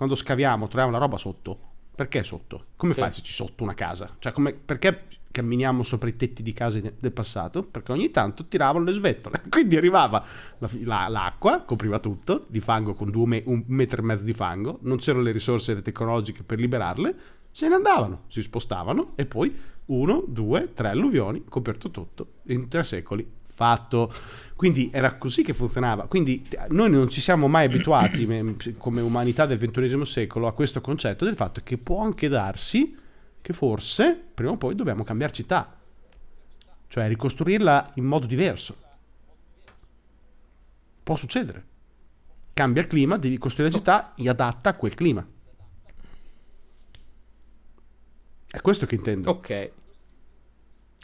Quando 0.00 0.16
scaviamo 0.16 0.66
troviamo 0.66 0.92
la 0.92 0.96
roba 0.96 1.18
sotto. 1.18 1.58
Perché 1.94 2.24
sotto? 2.24 2.68
Come 2.76 2.94
sì. 2.94 3.00
fai 3.00 3.12
se 3.12 3.20
ci 3.20 3.34
sotto 3.34 3.62
una 3.62 3.74
casa? 3.74 4.16
Cioè, 4.18 4.32
come, 4.32 4.54
perché 4.54 5.08
camminiamo 5.30 5.82
sopra 5.82 6.08
i 6.08 6.16
tetti 6.16 6.42
di 6.42 6.54
case 6.54 6.94
del 6.98 7.12
passato? 7.12 7.62
Perché 7.64 7.92
ogni 7.92 8.10
tanto 8.10 8.46
tiravano 8.46 8.86
le 8.86 8.92
svettole. 8.92 9.42
Quindi 9.50 9.76
arrivava 9.76 10.24
la, 10.56 10.70
la, 10.84 11.08
l'acqua, 11.08 11.64
copriva 11.64 11.98
tutto, 11.98 12.46
di 12.48 12.60
fango 12.60 12.94
con 12.94 13.10
due, 13.10 13.42
un 13.44 13.62
metro 13.66 14.00
e 14.00 14.04
mezzo 14.06 14.24
di 14.24 14.32
fango, 14.32 14.78
non 14.84 14.96
c'erano 14.96 15.22
le 15.22 15.32
risorse 15.32 15.82
tecnologiche 15.82 16.44
per 16.44 16.58
liberarle, 16.58 17.14
se 17.50 17.68
ne 17.68 17.74
andavano, 17.74 18.22
si 18.28 18.40
spostavano 18.40 19.12
e 19.16 19.26
poi 19.26 19.54
uno, 19.84 20.24
due, 20.26 20.72
tre 20.72 20.88
alluvioni, 20.88 21.44
coperto 21.46 21.90
tutto 21.90 22.26
in 22.44 22.68
tre 22.68 22.84
secoli 22.84 23.38
fatto. 23.60 24.10
Quindi 24.60 24.90
era 24.92 25.14
così 25.14 25.42
che 25.42 25.54
funzionava. 25.54 26.06
Quindi 26.06 26.46
noi 26.68 26.90
non 26.90 27.08
ci 27.08 27.22
siamo 27.22 27.48
mai 27.48 27.64
abituati 27.64 28.28
come 28.76 29.00
umanità 29.00 29.46
del 29.46 29.56
XXI 29.56 30.04
secolo 30.04 30.46
a 30.46 30.52
questo 30.52 30.82
concetto 30.82 31.24
del 31.24 31.34
fatto 31.34 31.62
che 31.64 31.78
può 31.78 32.02
anche 32.02 32.28
darsi 32.28 32.94
che 33.40 33.54
forse 33.54 34.22
prima 34.34 34.50
o 34.50 34.58
poi 34.58 34.74
dobbiamo 34.74 35.02
cambiare 35.02 35.32
città. 35.32 35.78
Cioè 36.88 37.08
ricostruirla 37.08 37.92
in 37.94 38.04
modo 38.04 38.26
diverso. 38.26 38.76
Può 41.04 41.16
succedere. 41.16 41.64
Cambia 42.52 42.82
il 42.82 42.88
clima, 42.88 43.16
devi 43.16 43.38
costruire 43.38 43.72
la 43.72 43.78
città 43.78 44.12
adatta 44.14 44.68
a 44.68 44.74
quel 44.74 44.92
clima. 44.92 45.26
È 48.46 48.60
questo 48.60 48.84
che 48.84 48.94
intendo. 48.94 49.30
Ok. 49.30 49.70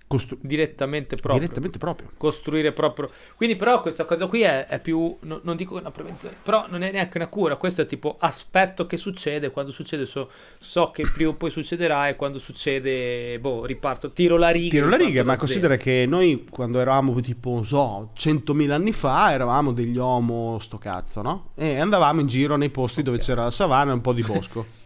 Costru- 0.08 0.38
direttamente 0.40 1.16
proprio. 1.16 1.40
Direttamente 1.40 1.78
proprio. 1.78 2.10
Costruire 2.16 2.72
proprio. 2.72 3.10
Quindi 3.34 3.56
però 3.56 3.80
questa 3.80 4.04
cosa 4.04 4.26
qui 4.26 4.42
è, 4.42 4.66
è 4.66 4.80
più, 4.80 5.16
no, 5.22 5.40
non 5.42 5.56
dico 5.56 5.76
una 5.76 5.90
prevenzione, 5.90 6.36
però 6.40 6.66
non 6.68 6.82
è 6.82 6.92
neanche 6.92 7.18
una 7.18 7.26
cura, 7.26 7.56
questo 7.56 7.82
è 7.82 7.86
tipo 7.86 8.16
aspetto 8.18 8.86
che 8.86 8.96
succede, 8.96 9.50
quando 9.50 9.72
succede 9.72 10.06
so, 10.06 10.30
so 10.58 10.90
che 10.92 11.10
prima 11.12 11.30
o 11.30 11.34
poi 11.34 11.50
succederà 11.50 12.08
e 12.08 12.14
quando 12.14 12.38
succede, 12.38 13.40
boh, 13.40 13.64
riparto, 13.64 14.12
tiro 14.12 14.36
la 14.36 14.50
riga. 14.50 14.70
Tiro 14.70 14.88
la 14.88 14.96
riga, 14.96 15.24
ma 15.24 15.36
considera 15.36 15.76
che 15.76 16.06
noi 16.06 16.46
quando 16.48 16.78
eravamo 16.78 17.18
tipo, 17.20 17.64
so, 17.64 18.10
100.000 18.16 18.70
anni 18.70 18.92
fa, 18.92 19.32
eravamo 19.32 19.72
degli 19.72 19.96
uomo 19.96 20.58
sto 20.60 20.78
cazzo, 20.78 21.20
no? 21.20 21.50
E 21.56 21.80
andavamo 21.80 22.20
in 22.20 22.28
giro 22.28 22.56
nei 22.56 22.70
posti 22.70 23.00
okay. 23.00 23.12
dove 23.12 23.24
c'era 23.24 23.42
la 23.42 23.50
savana 23.50 23.90
e 23.90 23.94
un 23.94 24.00
po' 24.00 24.12
di 24.12 24.22
bosco. 24.22 24.84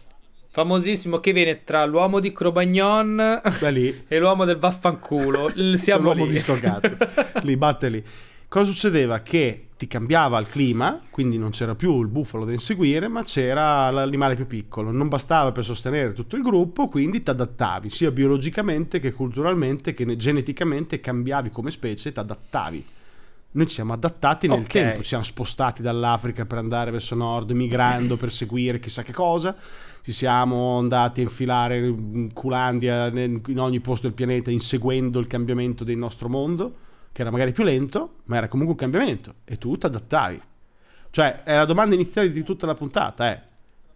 famosissimo 0.51 1.19
che 1.19 1.31
viene 1.31 1.63
tra 1.63 1.85
l'uomo 1.85 2.19
di 2.19 2.33
Crobagnon 2.33 3.19
e 4.07 4.19
l'uomo 4.19 4.45
del 4.45 4.57
vaffanculo. 4.57 5.51
Siamo 5.75 6.03
l'uomo 6.03 6.25
lì. 6.25 6.31
di 6.31 6.37
sto 6.37 6.55
cazzo. 6.55 6.95
lì, 7.43 7.57
batte 7.57 7.89
lì. 7.89 8.03
Cosa 8.47 8.65
succedeva? 8.69 9.21
Che 9.21 9.67
ti 9.77 9.87
cambiava 9.87 10.37
il 10.37 10.49
clima, 10.49 11.01
quindi 11.09 11.37
non 11.37 11.51
c'era 11.51 11.73
più 11.73 12.01
il 12.01 12.07
bufalo 12.07 12.43
da 12.43 12.51
inseguire, 12.51 13.07
ma 13.07 13.23
c'era 13.23 13.89
l'animale 13.91 14.35
più 14.35 14.45
piccolo. 14.45 14.91
Non 14.91 15.07
bastava 15.07 15.53
per 15.53 15.63
sostenere 15.63 16.11
tutto 16.11 16.35
il 16.35 16.43
gruppo, 16.43 16.89
quindi 16.89 17.23
ti 17.23 17.29
adattavi, 17.29 17.89
sia 17.89 18.11
biologicamente 18.11 18.99
che 18.99 19.13
culturalmente 19.13 19.93
che 19.93 20.17
geneticamente 20.17 20.99
cambiavi 20.99 21.49
come 21.49 21.71
specie, 21.71 22.11
ti 22.11 22.19
adattavi. 22.19 22.85
Noi 23.53 23.67
ci 23.67 23.75
siamo 23.75 23.93
adattati 23.93 24.47
nel 24.47 24.59
okay. 24.59 24.81
tempo, 24.81 24.97
ci 24.99 25.07
siamo 25.07 25.23
spostati 25.23 25.81
dall'Africa 25.81 26.45
per 26.45 26.57
andare 26.57 26.91
verso 26.91 27.15
nord, 27.15 27.51
migrando 27.51 28.17
per 28.17 28.33
seguire 28.33 28.79
chissà 28.79 29.01
che 29.01 29.13
cosa 29.13 29.55
ci 30.01 30.11
siamo 30.11 30.77
andati 30.77 31.19
a 31.19 31.23
infilare 31.23 31.77
in 31.77 32.33
Culandia 32.33 33.07
in 33.07 33.59
ogni 33.59 33.79
posto 33.79 34.07
del 34.07 34.15
pianeta 34.15 34.49
inseguendo 34.49 35.19
il 35.19 35.27
cambiamento 35.27 35.83
del 35.83 35.97
nostro 35.97 36.27
mondo, 36.27 36.75
che 37.11 37.21
era 37.21 37.29
magari 37.29 37.51
più 37.51 37.63
lento, 37.63 38.15
ma 38.25 38.37
era 38.37 38.47
comunque 38.47 38.73
un 38.73 38.79
cambiamento 38.79 39.35
e 39.45 39.57
tu 39.57 39.77
ti 39.77 39.85
adattavi. 39.85 40.41
Cioè, 41.11 41.43
è 41.43 41.55
la 41.55 41.65
domanda 41.65 41.93
iniziale 41.93 42.29
di 42.29 42.43
tutta 42.43 42.65
la 42.65 42.73
puntata 42.73 43.29
è 43.29 43.49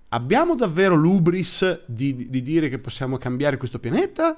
abbiamo 0.09 0.55
davvero 0.55 0.95
l'ubris 0.95 1.81
di, 1.85 2.29
di 2.29 2.41
dire 2.41 2.69
che 2.69 2.79
possiamo 2.79 3.17
cambiare 3.17 3.57
questo 3.57 3.79
pianeta? 3.79 4.37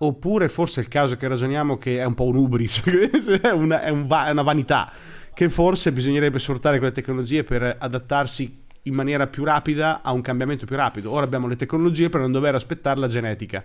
Oppure 0.00 0.48
forse 0.48 0.80
è 0.80 0.82
il 0.84 0.88
caso 0.88 1.16
che 1.16 1.26
ragioniamo 1.26 1.76
che 1.76 1.98
è 1.98 2.04
un 2.04 2.14
po' 2.14 2.24
un 2.24 2.36
ubris, 2.36 2.84
è, 3.42 3.50
una, 3.50 3.82
è, 3.82 3.90
un 3.90 4.06
va- 4.06 4.26
è 4.26 4.30
una 4.30 4.42
vanità, 4.42 4.90
che 5.34 5.48
forse 5.48 5.92
bisognerebbe 5.92 6.38
sfruttare 6.38 6.78
quelle 6.78 6.92
tecnologie 6.92 7.44
per 7.44 7.76
adattarsi 7.78 8.66
in 8.82 8.94
maniera 8.94 9.26
più 9.26 9.44
rapida 9.44 10.02
a 10.02 10.12
un 10.12 10.20
cambiamento 10.20 10.66
più 10.66 10.76
rapido. 10.76 11.10
Ora 11.10 11.24
abbiamo 11.24 11.46
le 11.46 11.56
tecnologie 11.56 12.08
per 12.08 12.20
non 12.20 12.32
dover 12.32 12.54
aspettare 12.54 12.98
la 13.00 13.08
genetica. 13.08 13.64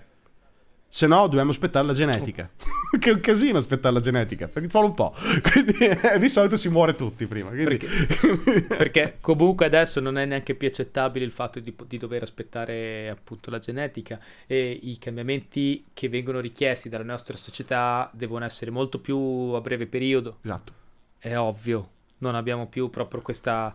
Se 0.94 1.08
no, 1.08 1.26
dobbiamo 1.26 1.50
aspettare 1.50 1.88
la 1.88 1.94
genetica. 1.94 2.48
che 3.00 3.10
è 3.10 3.14
un 3.14 3.20
casino 3.20 3.58
aspettare 3.58 3.96
la 3.96 4.00
genetica, 4.00 4.48
perché 4.48 4.68
vuole 4.68 4.88
un 4.90 4.94
po'. 4.94 5.16
Quindi 5.42 5.74
eh, 5.80 6.20
di 6.20 6.30
solito 6.30 6.56
si 6.56 6.70
muore 6.70 6.96
tutti 6.96 7.26
prima. 7.26 7.50
Quindi... 7.50 7.78
Perché, 7.78 8.62
perché, 8.78 9.18
comunque 9.20 9.66
adesso 9.66 10.00
non 10.00 10.20
è 10.20 10.26
neanche 10.26 10.54
più 10.54 10.68
accettabile 10.68 11.26
il 11.26 11.32
fatto 11.32 11.60
di, 11.60 11.74
di, 11.88 11.98
dover 11.98 12.22
aspettare 12.22 13.10
appunto 13.10 13.50
la 13.50 13.58
genetica 13.58 14.20
e 14.46 14.80
i 14.84 15.00
cambiamenti 15.00 15.86
che 15.94 16.10
vengono 16.10 16.40
richiesti 16.40 16.90
dalla 16.90 17.04
nostra 17.04 17.38
società 17.38 18.08
devono 18.14 18.46
essere 18.46 18.70
molto 18.70 19.00
più 19.00 19.18
a 19.18 19.62
breve 19.62 19.88
periodo. 19.88 20.38
Esatto. 20.44 20.74
È 21.18 21.36
ovvio, 21.36 21.90
non 22.20 22.36
abbiamo 22.36 22.68
più 22.68 22.92
proprio 22.92 23.22
questa 23.22 23.74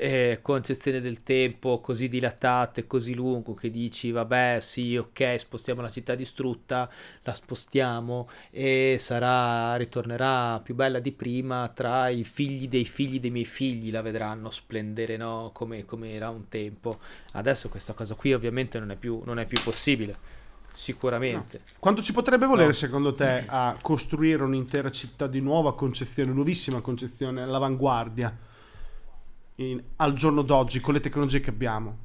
eh, 0.00 0.38
concezione 0.40 1.02
del 1.02 1.22
tempo 1.22 1.80
così 1.80 2.08
dilatato 2.08 2.80
e 2.80 2.86
così 2.86 3.12
lungo 3.14 3.52
che 3.52 3.70
dici 3.70 4.10
vabbè 4.10 4.58
sì 4.60 4.96
ok 4.96 5.34
spostiamo 5.38 5.82
la 5.82 5.90
città 5.90 6.14
distrutta 6.14 6.88
la 7.22 7.34
spostiamo 7.34 8.30
e 8.50 8.96
sarà 8.98 9.76
ritornerà 9.76 10.58
più 10.60 10.74
bella 10.74 11.00
di 11.00 11.12
prima 11.12 11.68
tra 11.68 12.08
i 12.08 12.24
figli 12.24 12.66
dei 12.66 12.86
figli 12.86 13.20
dei 13.20 13.30
miei 13.30 13.44
figli 13.44 13.90
la 13.90 14.00
vedranno 14.00 14.48
splendere 14.48 15.18
no? 15.18 15.50
come, 15.52 15.84
come 15.84 16.12
era 16.14 16.30
un 16.30 16.48
tempo 16.48 16.98
adesso 17.32 17.68
questa 17.68 17.92
cosa 17.92 18.14
qui 18.14 18.32
ovviamente 18.32 18.78
non 18.78 18.90
è 18.90 18.96
più, 18.96 19.20
non 19.24 19.38
è 19.38 19.44
più 19.46 19.60
possibile 19.62 20.38
Sicuramente. 20.72 21.58
No. 21.64 21.72
Quanto 21.80 22.00
ci 22.00 22.12
potrebbe 22.12 22.46
volere, 22.46 22.68
No. 22.68 22.72
secondo 22.74 23.12
te, 23.12 23.42
a 23.44 23.76
costruire 23.80 24.44
un'intera 24.44 24.88
città 24.92 25.26
di 25.26 25.40
nuova 25.40 25.74
concezione, 25.74 26.32
nuovissima 26.32 26.80
concezione, 26.80 27.42
all'avanguardia, 27.42 28.32
in- 29.68 29.82
al 29.96 30.14
giorno 30.14 30.42
d'oggi, 30.42 30.80
con 30.80 30.94
le 30.94 31.00
tecnologie 31.00 31.40
che 31.40 31.50
abbiamo? 31.50 31.96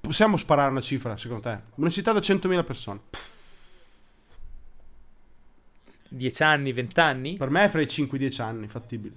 Possiamo 0.00 0.36
sparare 0.36 0.70
una 0.70 0.80
cifra, 0.80 1.16
secondo 1.16 1.48
te? 1.48 1.60
Una 1.76 1.90
città 1.90 2.12
da 2.12 2.20
100.000 2.20 2.62
persone. 2.64 3.00
10 6.08 6.42
anni, 6.42 6.72
20 6.72 7.00
anni? 7.00 7.36
Per 7.36 7.50
me, 7.50 7.68
fra 7.68 7.80
i 7.80 7.86
5-10 7.86 8.40
anni, 8.40 8.68
fattibile. 8.68 9.16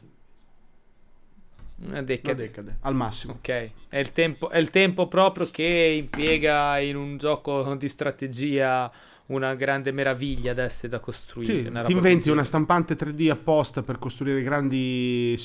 Una 1.79 1.89
Una 1.89 2.01
decade. 2.01 2.41
decade, 2.47 2.77
al 2.81 2.95
massimo. 2.95 3.33
Ok, 3.33 3.71
è 3.89 3.97
il, 3.99 4.11
tempo, 4.11 4.49
è 4.49 4.57
il 4.57 4.71
tempo 4.71 5.07
proprio 5.07 5.47
che 5.51 5.95
impiega 5.95 6.79
in 6.79 6.95
un 6.95 7.17
gioco 7.17 7.75
di 7.75 7.87
strategia 7.87 8.91
una 9.27 9.55
grande 9.55 9.91
meraviglia 9.91 10.53
da 10.53 10.63
essere 10.63 10.89
da 10.89 10.99
costruire. 10.99 11.61
Sì, 11.63 11.67
una 11.67 11.83
ti 11.83 11.91
inventi 11.91 12.29
una 12.29 12.43
stampante 12.43 12.95
3D 12.95 13.29
apposta 13.29 13.81
per 13.81 13.99
costruire 13.99 14.41
grandi 14.41 15.37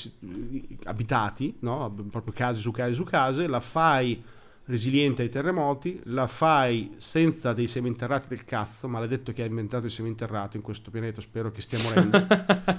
abitati, 0.85 1.55
no? 1.59 1.93
proprio 2.09 2.33
case 2.33 2.61
su 2.61 2.71
case 2.71 2.93
su 2.93 3.03
case, 3.03 3.47
la 3.47 3.59
fai 3.59 4.23
resiliente 4.65 5.23
ai 5.23 5.29
terremoti, 5.29 5.99
la 6.05 6.27
fai 6.27 6.93
senza 6.95 7.51
dei 7.51 7.67
seminterrati 7.67 8.29
del 8.29 8.45
cazzo, 8.45 8.87
maledetto 8.87 9.33
che 9.33 9.43
ha 9.43 9.45
inventato 9.45 9.87
i 9.87 9.89
seminterrati 9.89 10.55
in 10.55 10.63
questo 10.63 10.89
pianeta, 10.89 11.19
spero 11.19 11.51
che 11.51 11.61
stia 11.61 11.79
morendo, 11.79 12.25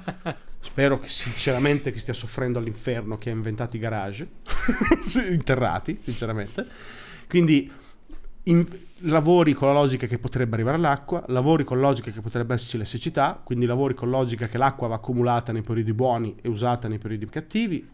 spero 0.60 0.98
che 0.98 1.08
sinceramente 1.10 1.90
che 1.90 1.98
stia 1.98 2.14
soffrendo 2.14 2.58
all'inferno 2.58 3.18
che 3.18 3.28
ha 3.28 3.34
inventato 3.34 3.76
i 3.76 3.78
garage, 3.78 4.26
interrati, 5.28 5.98
sinceramente. 6.02 6.66
Quindi 7.28 7.70
in- 8.44 8.66
lavori 9.04 9.52
con 9.52 9.68
la 9.68 9.74
logica 9.74 10.06
che 10.06 10.18
potrebbe 10.18 10.54
arrivare 10.54 10.78
l'acqua, 10.78 11.24
lavori 11.28 11.64
con 11.64 11.80
logica 11.80 12.10
che 12.10 12.20
potrebbe 12.20 12.54
esserci 12.54 12.78
la 12.78 12.84
siccità, 12.84 13.40
quindi 13.42 13.66
lavori 13.66 13.94
con 13.94 14.10
logica 14.10 14.46
che 14.46 14.58
l'acqua 14.58 14.88
va 14.88 14.96
accumulata 14.96 15.52
nei 15.52 15.62
periodi 15.62 15.92
buoni 15.92 16.36
e 16.40 16.48
usata 16.48 16.88
nei 16.88 16.98
periodi 16.98 17.26
cattivi, 17.26 17.88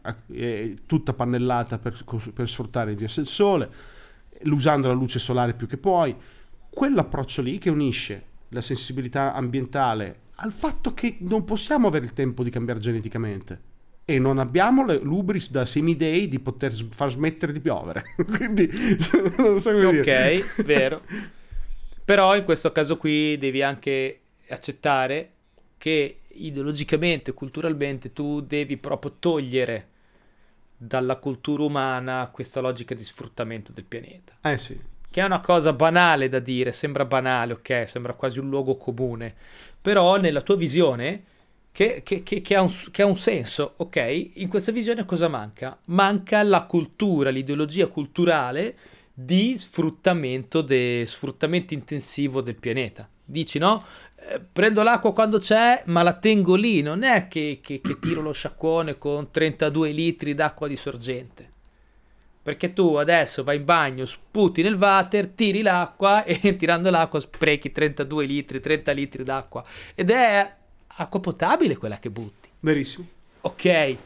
tutta 0.87 1.13
pannellata 1.13 1.79
per, 1.79 2.05
per 2.33 2.49
sfruttare 2.49 2.93
il 2.93 2.97
GS 2.97 3.17
del 3.17 3.27
sole, 3.27 3.71
usando 4.45 4.89
la 4.89 4.95
luce 4.95 5.19
solare 5.19 5.55
più 5.55 5.67
che 5.67 5.77
puoi. 5.77 6.15
Quell'approccio 6.69 7.43
lì 7.43 7.59
che 7.59 7.71
unisce 7.71 8.25
la 8.49 8.61
sensibilità 8.61 9.35
ambientale 9.35 10.29
al 10.37 10.53
fatto 10.53 10.95
che 10.95 11.17
non 11.21 11.45
possiamo 11.45 11.89
avere 11.89 12.05
il 12.05 12.13
tempo 12.13 12.43
di 12.43 12.51
cambiare 12.51 12.81
geneticamente 12.81 13.69
e 14.11 14.19
non 14.19 14.39
abbiamo 14.39 14.85
le- 14.85 14.99
l'ubris 14.99 15.51
da 15.51 15.65
semidei 15.65 16.27
di 16.27 16.41
poter 16.41 16.73
far 16.73 17.11
smettere 17.11 17.53
di 17.53 17.61
piovere. 17.61 18.03
Quindi 18.27 18.69
non 19.39 19.61
so 19.61 19.71
come 19.73 20.03
dire. 20.03 20.39
Ok, 20.41 20.65
vero. 20.65 21.03
Però 22.05 22.37
in 22.37 22.43
questo 22.43 22.73
caso 22.73 22.97
qui 22.97 23.39
devi 23.39 23.63
anche 23.63 24.21
accettare 24.49 25.31
che 25.79 26.21
ideologicamente, 26.33 27.33
culturalmente, 27.35 28.13
tu 28.13 28.41
devi 28.41 28.77
proprio 28.77 29.15
togliere 29.21 29.87
dalla 30.77 31.17
cultura 31.17 31.63
umana 31.63 32.29
questa 32.33 32.61
logica 32.61 32.95
di 32.95 33.05
sfruttamento 33.05 33.71
del 33.71 33.85
pianeta. 33.85 34.33
Eh 34.43 34.59
sì. 34.59 34.79
Che 35.09 35.21
è 35.21 35.25
una 35.25 35.41
cosa 35.41 35.73
banale 35.73 36.29
da 36.29 36.39
dire, 36.41 36.73
sembra 36.73 37.05
banale, 37.05 37.53
ok, 37.53 37.89
sembra 37.89 38.15
quasi 38.15 38.39
un 38.41 38.49
luogo 38.49 38.77
comune, 38.77 39.35
però 39.81 40.17
nella 40.17 40.41
tua 40.41 40.57
visione, 40.57 41.25
che, 41.73 42.03
che- 42.03 42.23
che- 42.23 42.41
che 42.41 42.55
ha 42.57 42.63
un, 42.63 42.73
che 42.91 43.03
ha 43.03 43.07
un 43.07 43.17
senso, 43.17 43.75
ok, 43.77 44.31
in 44.35 44.49
questa 44.49 44.73
visione 44.73 45.05
cosa 45.05 45.29
manca? 45.29 45.79
Manca 45.87 46.43
la 46.43 46.65
cultura, 46.65 47.31
l'ideologia 47.31 47.87
culturale 47.87 48.77
di 49.13 49.57
sfruttamento, 49.57 50.63
de- 50.63 51.05
sfruttamento 51.07 51.75
intensivo 51.75 52.41
del 52.41 52.57
pianeta. 52.57 53.09
Dici 53.25 53.59
no? 53.59 53.83
Eh, 54.17 54.41
prendo 54.41 54.83
l'acqua 54.83 55.13
quando 55.13 55.39
c'è, 55.39 55.83
ma 55.87 56.03
la 56.03 56.15
tengo 56.15 56.55
lì, 56.57 56.83
non 56.83 57.03
è 57.05 57.29
che, 57.29 57.61
che- 57.63 57.81
che 57.81 57.99
tiro 58.01 58.21
lo 58.21 58.33
sciacquone 58.33 58.99
con 58.99 59.31
32 59.31 59.91
litri 59.91 60.35
d'acqua 60.35 60.67
di 60.67 60.77
sorgente. 60.77 61.49
Perché 62.43 62.73
tu 62.73 62.95
adesso 62.95 63.45
vai 63.45 63.57
in 63.57 63.65
bagno, 63.65 64.07
sputi 64.07 64.63
nel 64.63 64.75
water, 64.75 65.29
tiri 65.29 65.63
l'acqua 65.63 66.25
e 66.25 66.57
tirando 66.57 66.91
l'acqua 66.91 67.21
sprechi 67.21 67.71
32 67.71 68.25
litri, 68.25 68.61
30 68.61 68.93
litri 68.93 69.23
d'acqua. 69.23 69.63
Ed 69.95 70.11
è 70.11 70.57
acqua 71.01 71.21
potabile 71.21 71.77
quella 71.77 71.99
che 71.99 72.11
butti. 72.11 72.49
Verissimo. 72.61 73.07
Ok. 73.43 73.97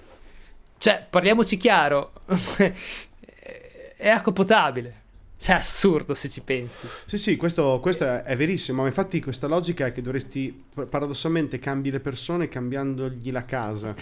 Cioè, 0.79 1.07
parliamoci 1.09 1.57
chiaro. 1.57 2.13
è 3.97 4.09
acqua 4.09 4.33
potabile. 4.33 5.03
Cioè, 5.37 5.57
è 5.57 5.59
assurdo 5.59 6.15
se 6.15 6.29
ci 6.29 6.41
pensi. 6.41 6.87
Sì, 7.07 7.19
sì, 7.19 7.37
questo, 7.37 7.81
questo 7.81 8.05
è, 8.05 8.23
è 8.23 8.37
verissimo, 8.37 8.83
ma 8.83 8.89
infatti 8.89 9.21
questa 9.21 9.47
logica 9.47 9.87
è 9.87 9.93
che 9.93 10.03
dovresti, 10.03 10.65
paradossalmente, 10.89 11.59
cambi 11.59 11.91
le 11.91 12.01
persone 12.01 12.49
cambiandogli 12.49 13.31
la 13.31 13.45
casa. 13.45 13.95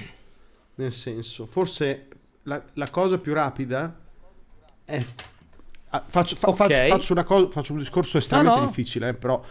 Nel 0.74 0.92
senso, 0.92 1.46
forse 1.46 2.08
la, 2.44 2.62
la 2.74 2.90
cosa 2.90 3.18
più 3.18 3.32
rapida 3.32 3.98
è... 4.84 5.04
ah, 5.90 6.04
faccio, 6.06 6.36
fa- 6.36 6.52
fa- 6.52 6.64
Ok. 6.64 6.88
faccio 6.88 7.12
una 7.12 7.24
cosa, 7.24 7.48
faccio 7.50 7.72
un 7.72 7.78
discorso 7.78 8.18
estremamente 8.18 8.58
No, 8.58 8.64
no. 8.64 8.68
difficile, 8.68 9.08
eh, 9.08 9.14
però... 9.14 9.42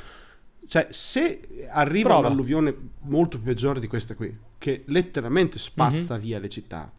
Cioè, 0.71 0.87
se 0.89 1.67
arriva 1.69 2.07
Prova. 2.11 2.27
un'alluvione 2.27 2.73
molto 3.01 3.37
peggiore 3.41 3.81
di 3.81 3.87
questa 3.87 4.15
qui, 4.15 4.33
che 4.57 4.83
letteralmente 4.85 5.59
spazza 5.59 6.15
via 6.15 6.39
le 6.39 6.47
città, 6.47 6.89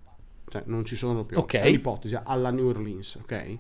cioè 0.51 0.63
non 0.67 0.85
ci 0.85 0.95
sono 0.95 1.25
più, 1.25 1.39
Mhm. 1.39 1.43
Ok. 1.43 1.55
è 1.55 1.69
un'ipotesi, 1.69 2.19
alla 2.23 2.51
New 2.51 2.67
Orleans, 2.69 3.15
ok? 3.23 3.59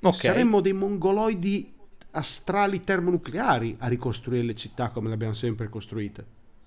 Ok. 0.00 0.14
Saremmo 0.14 0.60
dei 0.60 0.72
mongoloidi 0.74 1.74
astrali 2.12 2.84
termonucleari 2.84 3.74
a 3.80 3.88
ricostruire 3.88 4.44
le 4.44 4.54
città 4.54 4.90
come 4.90 5.08
le 5.08 5.14
abbiamo 5.14 5.34
sempre 5.34 5.68
costruite. 5.68 6.24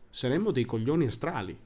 Saremmo 0.10 0.52
dei 0.52 0.66
coglioni 0.66 1.06
astrali, 1.06 1.58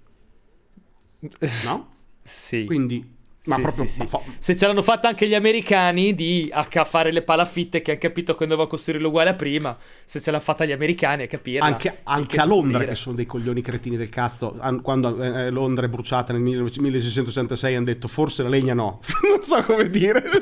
no? 1.65 1.89
Sì. 2.21 2.65
Quindi, 2.65 3.15
ma 3.45 3.55
Sì, 3.55 3.61
proprio 3.61 3.85
sì, 3.85 3.91
sì. 3.93 3.99
ma 4.01 4.07
fa- 4.07 4.21
Se 4.37 4.55
ce 4.55 4.67
l'hanno 4.67 4.83
fatta 4.83 5.07
anche 5.07 5.27
gli 5.27 5.33
americani 5.33 6.13
di 6.13 6.47
a 6.53 6.67
a 6.71 6.85
fare 6.85 7.11
le 7.11 7.23
palafitte 7.23 7.81
che 7.81 7.91
hanno 7.91 7.99
capito 7.99 8.35
che 8.35 8.45
doveva 8.45 8.67
costruirlo 8.67 9.07
uguale 9.07 9.31
a 9.31 9.33
prima, 9.33 9.75
se 10.05 10.19
ce 10.19 10.29
l'ha 10.29 10.39
fatta 10.39 10.63
gli 10.65 10.71
americani 10.71 11.23
a 11.23 11.27
capirla. 11.27 11.65
anche, 11.65 11.99
anche 12.03 12.37
a 12.39 12.45
Londra, 12.45 12.83
che 12.83 12.95
sono 12.95 13.15
dei 13.15 13.25
coglioni 13.25 13.61
cretini 13.61 13.97
del 13.97 14.09
cazzo, 14.09 14.57
quando 14.83 15.21
eh, 15.21 15.49
Londra 15.49 15.85
è 15.85 15.89
bruciata 15.89 16.33
nel 16.33 16.41
19- 16.41 16.79
1666 16.79 17.75
hanno 17.75 17.85
detto 17.85 18.07
forse 18.07 18.43
la 18.43 18.49
legna 18.49 18.73
no. 18.73 18.99
non 19.27 19.43
so 19.43 19.63
come 19.63 19.89
dire. 19.89 20.21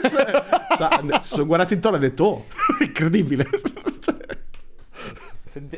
Cioè, 0.79 1.01
si 1.21 1.29
sono 1.33 1.45
guardati 1.45 1.73
intorno 1.73 1.97
e 1.97 1.99
hanno 1.99 2.09
detto 2.09 2.23
oh, 2.23 2.45
incredibile. 2.83 3.47
Cioè, 3.99 4.17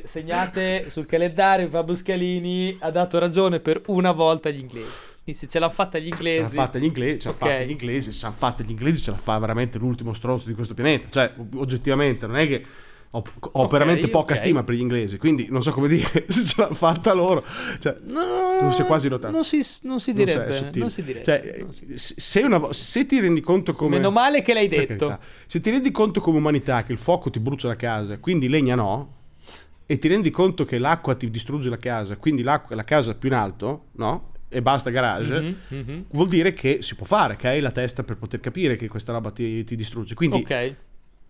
Segnate 0.04 0.90
sul 0.90 1.06
calendario 1.06 1.68
Fabio 1.70 1.96
Scalini 1.96 2.76
ha 2.82 2.92
dato 2.92 3.18
ragione 3.20 3.60
per 3.60 3.82
una 3.88 4.12
volta 4.12 4.50
agli 4.50 4.60
inglesi. 4.60 4.90
Se 5.24 5.48
ce 5.48 5.60
l'hanno 5.60 5.72
fatta 5.72 5.98
gli 6.00 6.10
Ce 6.14 6.24
l'hanno 6.24 6.30
inglesi, 6.40 6.56
fatta 6.56 6.80
gli 6.80 6.84
inglesi, 6.84 7.20
ce 7.20 7.28
l'hanno 7.28 7.38
Ok. 7.40 7.48
fatta 7.48 7.64
gli 7.64 7.72
inglesi, 7.72 8.12
ce 8.12 8.22
l'hanno 8.24 8.36
fatta 8.36 8.64
gli 8.64 8.70
inglesi, 8.70 9.02
ce 9.04 9.12
la 9.12 9.18
fa 9.18 9.38
veramente 9.40 9.78
l'ultimo 9.78 10.14
stronzo 10.14 10.48
di 10.48 10.54
questo 10.54 10.74
pianeta. 10.74 11.08
Cioè, 11.10 11.34
oggettivamente, 11.56 12.28
non 12.28 12.38
è 12.38 12.48
che 12.48 12.66
ho, 13.14 13.24
ho 13.40 13.50
Ok, 13.64 13.72
veramente 13.72 14.08
poca 14.10 14.34
ok. 14.34 14.40
stima 14.40 14.64
per 14.64 14.76
gli 14.76 14.80
inglesi, 14.80 15.18
quindi 15.18 15.48
non 15.50 15.62
so 15.62 15.72
come 15.72 15.88
dire, 15.88 16.26
se 16.28 16.44
ce 16.46 16.56
l'hanno 16.62 16.74
fatta 16.74 17.14
loro. 17.14 17.44
Cioè, 17.80 17.98
No, 18.08 18.24
no, 18.26 18.62
Non 18.62 18.74
si 18.74 18.82
è 18.82 18.86
quasi 18.86 19.08
notato. 19.10 19.32
Non 19.32 19.44
si, 19.46 19.64
non 19.84 20.00
si 20.00 20.12
non 20.14 20.26
direbbe. 20.26 20.52
sei 20.52 20.64
sottile. 20.64 20.80
Non 20.80 20.90
si 20.90 21.04
direbbe. 21.04 21.24
Cioè, 21.26 21.58
non 21.60 21.74
si- 21.74 21.98
se, 21.98 22.14
se 22.18 22.40
una 22.42 22.74
se 22.74 23.06
ti 23.06 23.20
rendi 23.20 23.42
conto 23.42 23.74
come... 23.74 23.98
Meno 23.98 24.12
male 24.12 24.42
che 24.42 24.54
l'hai 24.54 24.68
detto. 24.68 25.08
carità, 25.08 25.20
se 25.46 25.60
ti 25.60 25.70
rendi 25.70 25.92
conto 25.92 26.20
come 26.20 26.40
umanità 26.40 26.84
che 26.84 26.92
il 26.92 26.98
fuoco 26.98 27.30
ti 27.30 27.40
brucia 27.40 27.68
la 27.68 27.76
casa, 27.78 28.18
quindi 28.18 28.50
legna 28.50 28.76
no, 28.76 29.14
e 29.86 29.98
ti 30.00 30.08
rendi 30.08 30.30
conto 30.32 30.66
che 30.66 30.78
l'acqua 30.78 31.16
ti 31.16 31.30
distrugge 31.30 31.70
la 31.70 31.78
casa, 31.78 32.18
quindi 32.18 32.42
l'acqua- 32.44 32.76
la 32.76 32.84
casa 32.84 33.14
più 33.14 33.30
in 33.30 33.36
alto, 33.36 33.86
no? 33.94 34.31
E 34.54 34.62
basta 34.62 34.90
garage. 34.90 35.40
Mhm, 35.40 35.56
mhm. 35.70 36.06
vuol 36.12 36.28
dire 36.28 36.52
che 36.54 36.80
si 36.82 36.96
può 36.96 37.06
fare, 37.06 37.38
che 37.38 37.48
hai 37.48 37.62
la 37.62 37.72
testa 37.72 38.04
per 38.04 38.18
poter 38.18 38.40
capire 38.42 38.76
che 38.76 38.88
questa 38.90 39.14
roba 39.14 39.32
ti, 39.32 39.64
ti 39.64 39.76
distrugge. 39.78 40.14
Quindi 40.14 40.38
Ok. 40.38 40.76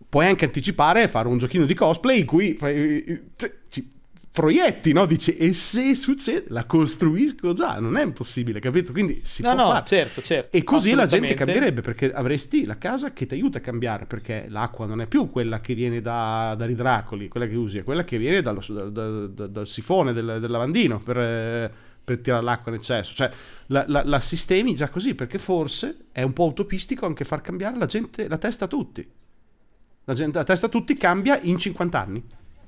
puoi 0.08 0.26
anche 0.26 0.44
anticipare 0.46 1.04
e 1.04 1.08
fare 1.08 1.28
un 1.28 1.38
giochino 1.38 1.64
di 1.64 1.74
cosplay 1.74 2.18
in 2.20 2.26
cui 2.26 2.54
fai- 2.54 3.30
cioè, 3.36 3.54
ci 3.68 3.90
proietti, 4.32 4.92
no? 4.92 5.04
Dici, 5.04 5.36
e 5.36 5.52
se 5.52 5.94
succede, 5.94 6.46
la 6.48 6.64
costruisco 6.64 7.52
già, 7.52 7.78
non 7.78 7.96
è 7.98 8.02
impossibile, 8.02 8.60
capito? 8.60 8.90
Quindi 8.90 9.20
si 9.24 9.42
No, 9.42 9.54
può 9.54 9.64
no, 9.64 9.70
fare. 9.70 9.84
certo, 9.86 10.22
certo. 10.22 10.56
E 10.56 10.64
così 10.64 10.94
la 10.94 11.04
gente 11.06 11.34
cambierebbe 11.34 11.82
perché 11.82 12.10
avresti 12.10 12.64
la 12.64 12.78
casa 12.78 13.12
che 13.12 13.26
ti 13.26 13.34
aiuta 13.34 13.58
a 13.58 13.60
cambiare 13.60 14.06
perché 14.06 14.46
l'acqua 14.48 14.86
non 14.86 15.00
è 15.02 15.06
più 15.06 15.28
quella 15.30 15.60
che 15.60 15.74
viene 15.74 16.00
da, 16.00 16.54
dagli 16.56 16.72
dracoli, 16.74 17.28
quella 17.28 17.46
che 17.46 17.54
usi, 17.56 17.78
è 17.78 17.84
quella 17.84 18.04
che 18.04 18.16
viene 18.18 18.40
dallo- 18.40 18.64
dal, 18.66 18.90
dal- 18.90 19.30
dal- 19.32 19.50
dal 19.50 19.66
sifone 19.66 20.12
del, 20.14 20.38
del 20.40 20.50
lavandino 20.50 20.98
per, 20.98 21.18
eh, 21.18 21.70
per 22.14 22.22
tirare 22.22 22.42
l'acqua 22.42 22.70
in 22.72 22.78
eccesso. 22.78 23.14
Cioè 23.14 23.30
la, 23.66 23.84
la- 23.88 24.02
la 24.04 24.20
sistemi 24.20 24.74
già 24.74 24.88
così 24.88 25.14
perché 25.14 25.38
forse 25.38 26.06
è 26.12 26.22
un 26.22 26.32
po' 26.32 26.46
utopistico 26.46 27.06
anche 27.06 27.24
far 27.24 27.40
cambiare 27.40 27.76
la, 27.78 27.86
gente, 27.86 28.28
la 28.28 28.38
testa 28.38 28.64
a 28.66 28.68
tutti. 28.68 29.08
La, 30.04 30.14
gente, 30.14 30.38
la 30.38 30.44
testa 30.44 30.66
a 30.66 30.68
tutti 30.68 30.96
cambia 30.96 31.38
in 31.42 31.58
50 31.58 32.00
anni. 32.00 32.24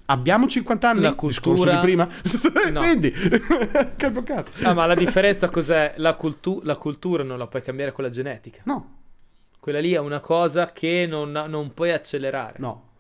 Abbiamo 0.07 0.47
50 0.47 0.89
anni? 0.89 1.01
La 1.01 1.09
Discorso 1.11 1.41
cultura- 1.41 1.75
di 1.75 1.81
prima? 1.81 2.09
No. 2.71 2.81
Quindi, 2.81 3.13
cambio 3.97 4.23
cazzo. 4.23 4.51
Ah, 4.67 4.73
ma 4.75 4.87
la 4.87 4.95
differenza 4.95 5.49
cos'è? 5.51 5.95
La, 5.97 6.15
cultu- 6.15 6.63
la 6.65 6.77
cultura 6.77 7.23
non 7.23 7.39
la 7.39 7.47
puoi 7.47 7.63
cambiare 7.63 7.93
con 7.93 8.05
la 8.05 8.11
genetica. 8.11 8.61
No, 8.65 8.99
Quella 9.61 9.81
lì 9.81 9.93
è 9.93 9.99
una 9.99 10.21
cosa 10.21 10.73
che 10.73 11.07
non, 11.09 11.31
non 11.49 11.73
puoi 11.75 11.91
accelerare. 11.93 12.57
no. 12.59 12.93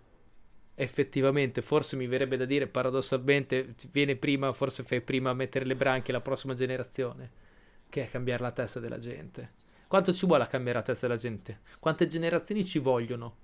Effettivamente, 0.74 1.62
forse 1.62 1.96
mi 1.96 2.06
verrebbe 2.06 2.37
da 2.37 2.44
dire 2.44 2.66
paradossalmente, 2.66 3.74
viene 3.90 4.16
prima, 4.16 4.52
forse 4.52 4.82
fai 4.82 5.00
prima 5.00 5.30
a 5.30 5.34
mettere 5.34 5.64
le 5.64 5.76
branche 5.76 6.10
alla 6.10 6.20
prossima 6.20 6.54
generazione, 6.54 7.30
che 7.88 8.04
è 8.04 8.10
cambiare 8.10 8.42
la 8.42 8.52
testa 8.52 8.80
della 8.80 8.98
gente. 8.98 9.52
Quanto 9.87 10.12
ci 10.12 10.26
vuole 10.26 10.42
a 10.42 10.48
cambiare 10.48 10.78
la 10.78 10.84
testa 10.84 11.06
della 11.06 11.18
gente? 11.18 11.60
Quante 11.78 12.06
generazioni 12.06 12.64
ci 12.64 12.78
vogliono 12.78 13.37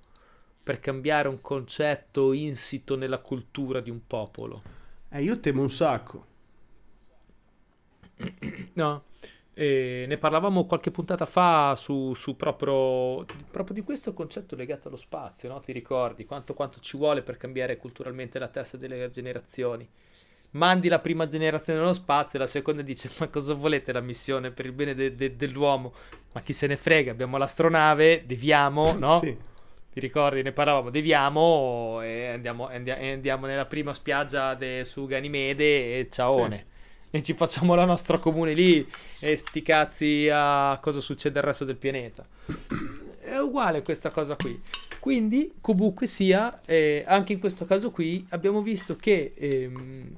per 0.63 0.81
cambiare 0.81 1.29
un 1.29 1.41
concetto 1.41 2.33
insito 2.33 2.97
nella 2.97 3.19
cultura 3.19 3.81
di 3.81 3.91
un 3.91 4.07
popolo? 4.07 4.63
Eh, 5.09 5.23
io 5.23 5.39
temo 5.39 5.63
un 5.63 5.71
sacco. 5.71 6.27
No, 8.75 9.05
e 9.53 10.05
ne 10.07 10.17
parlavamo 10.17 10.65
qualche 10.65 10.91
puntata 10.91 11.27
fa 11.27 11.75
su, 11.77 12.15
su 12.15 12.37
proprio, 12.37 13.25
proprio, 13.51 13.75
di 13.75 13.83
questo 13.83 14.15
concetto 14.15 14.55
legato 14.55 14.89
allo 14.89 14.97
spazio, 14.97 15.49
no? 15.49 15.61
Ti 15.61 15.73
ricordi 15.73 16.25
quanto, 16.25 16.55
quanto, 16.55 16.79
ci 16.81 16.97
vuole 16.97 17.23
per 17.23 17.37
cambiare 17.37 17.77
culturalmente 17.77 18.39
la 18.39 18.49
testa 18.49 18.77
delle 18.77 19.11
generazioni? 19.11 19.89
Mandi 20.53 20.89
la 20.89 20.99
prima 20.99 21.29
generazione 21.29 21.79
nello 21.79 21.93
spazio 21.93 22.39
e 22.39 22.43
la 22.43 22.49
seconda 22.49 22.83
dice 22.83 23.09
ma 23.19 23.29
cosa 23.29 23.55
volete 23.55 23.93
la 23.93 24.01
missione 24.01 24.51
per 24.51 24.67
il 24.67 24.73
bene 24.73 24.95
de, 24.95 25.15
de, 25.15 25.37
dell'uomo? 25.37 25.93
Ma 26.33 26.41
chi 26.43 26.53
se 26.53 26.67
ne 26.67 26.77
frega, 26.77 27.11
abbiamo 27.11 27.37
l'astronave, 27.37 28.25
deviamo, 28.27 28.93
no? 28.99 29.19
sì. 29.19 29.37
Ti 29.93 29.99
ricordi? 29.99 30.43
Ne 30.43 30.53
parlavamo, 30.53 30.89
deviamo 30.89 32.01
e 32.03 32.29
andiamo, 32.29 32.69
andiamo 32.69 33.47
nella 33.47 33.67
prima 33.67 33.93
spiaggia 33.93 34.55
de, 34.55 34.85
su 34.85 35.05
Ganimede 35.07 35.99
e 35.99 36.09
ciaone. 36.09 36.57
Sì 36.57 36.70
e 37.11 37.23
ci 37.23 37.35
facciamo 37.35 37.75
la 37.75 37.85
nostra 37.85 38.19
comune 38.19 38.55
lì 38.55 38.89
e 39.19 39.35
sti 39.35 39.63
cazzi 39.63 40.29
a 40.33 40.79
cosa 40.81 41.01
succede 41.01 41.41
al 41.41 41.45
resto 41.45 41.65
del 41.65 41.77
pianeta. 41.77 42.25
È 43.21 43.37
uguale 43.37 43.83
questa 43.83 44.11
cosa 44.11 44.37
qui. 44.37 44.61
Quindi, 45.01 45.55
comunque 45.61 46.07
sia, 46.07 46.61
eh, 46.65 47.03
anche 47.07 47.33
in 47.33 47.41
questo 47.41 47.65
caso 47.65 47.91
qui 47.91 48.25
abbiamo 48.31 48.63
visto 48.63 48.97
che, 48.97 49.33
ehm, 49.35 50.17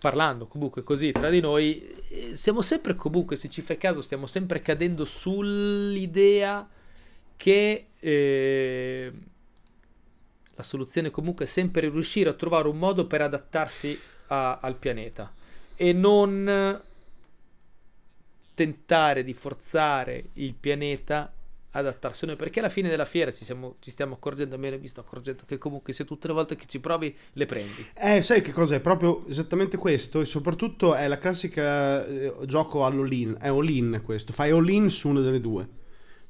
parlando 0.00 0.46
comunque 0.46 0.82
così 0.82 1.12
tra 1.12 1.28
di 1.28 1.40
noi, 1.40 1.86
eh, 2.08 2.36
siamo 2.36 2.62
sempre 2.62 2.94
comunque, 2.94 3.36
se 3.36 3.48
ci 3.48 3.60
fai 3.62 3.78
caso, 3.78 4.00
stiamo 4.00 4.26
sempre 4.26 4.60
cadendo 4.62 5.04
sull'idea 5.04 6.68
che... 7.36 7.86
Eh, 7.98 9.12
la 10.54 10.62
soluzione 10.62 11.10
comunque 11.10 11.46
è 11.46 11.48
sempre 11.48 11.88
riuscire 11.88 12.28
a 12.28 12.34
trovare 12.34 12.68
un 12.68 12.76
modo 12.76 13.06
per 13.06 13.22
adattarsi 13.22 13.98
a, 14.26 14.58
al 14.60 14.78
pianeta 14.78 15.32
e 15.76 15.92
non 15.92 16.80
tentare 18.54 19.24
di 19.24 19.34
forzare 19.34 20.24
il 20.34 20.54
pianeta 20.54 21.32
ad 21.74 21.86
adattarsi 21.86 22.26
noi 22.26 22.36
perché 22.36 22.58
alla 22.58 22.68
fine 22.68 22.88
della 22.88 23.04
fiera 23.04 23.30
ci, 23.30 23.44
siamo, 23.44 23.76
ci 23.80 23.90
stiamo 23.90 24.14
accorgendo 24.14 24.54
almeno 24.54 24.76
mi 24.78 24.88
sto 24.88 25.00
accorgendo 25.00 25.44
che 25.46 25.56
comunque 25.56 25.92
se 25.92 26.04
tutte 26.04 26.26
le 26.26 26.34
volte 26.34 26.54
che 26.54 26.66
ci 26.66 26.80
provi 26.80 27.14
le 27.32 27.46
prendi. 27.46 27.86
Eh 27.94 28.20
sai 28.20 28.42
che 28.42 28.52
cosa? 28.52 28.74
È 28.74 28.80
proprio 28.80 29.26
esattamente 29.28 29.76
questo 29.78 30.20
e 30.20 30.26
soprattutto 30.26 30.94
è 30.94 31.08
la 31.08 31.18
classica 31.18 32.06
eh, 32.06 32.34
gioco 32.44 32.84
all'all-in 32.84 33.36
è 33.40 33.48
all-in 33.48 34.02
questo 34.04 34.32
fai 34.32 34.50
all-in 34.50 34.90
su 34.90 35.08
una 35.08 35.20
delle 35.20 35.40
due 35.40 35.80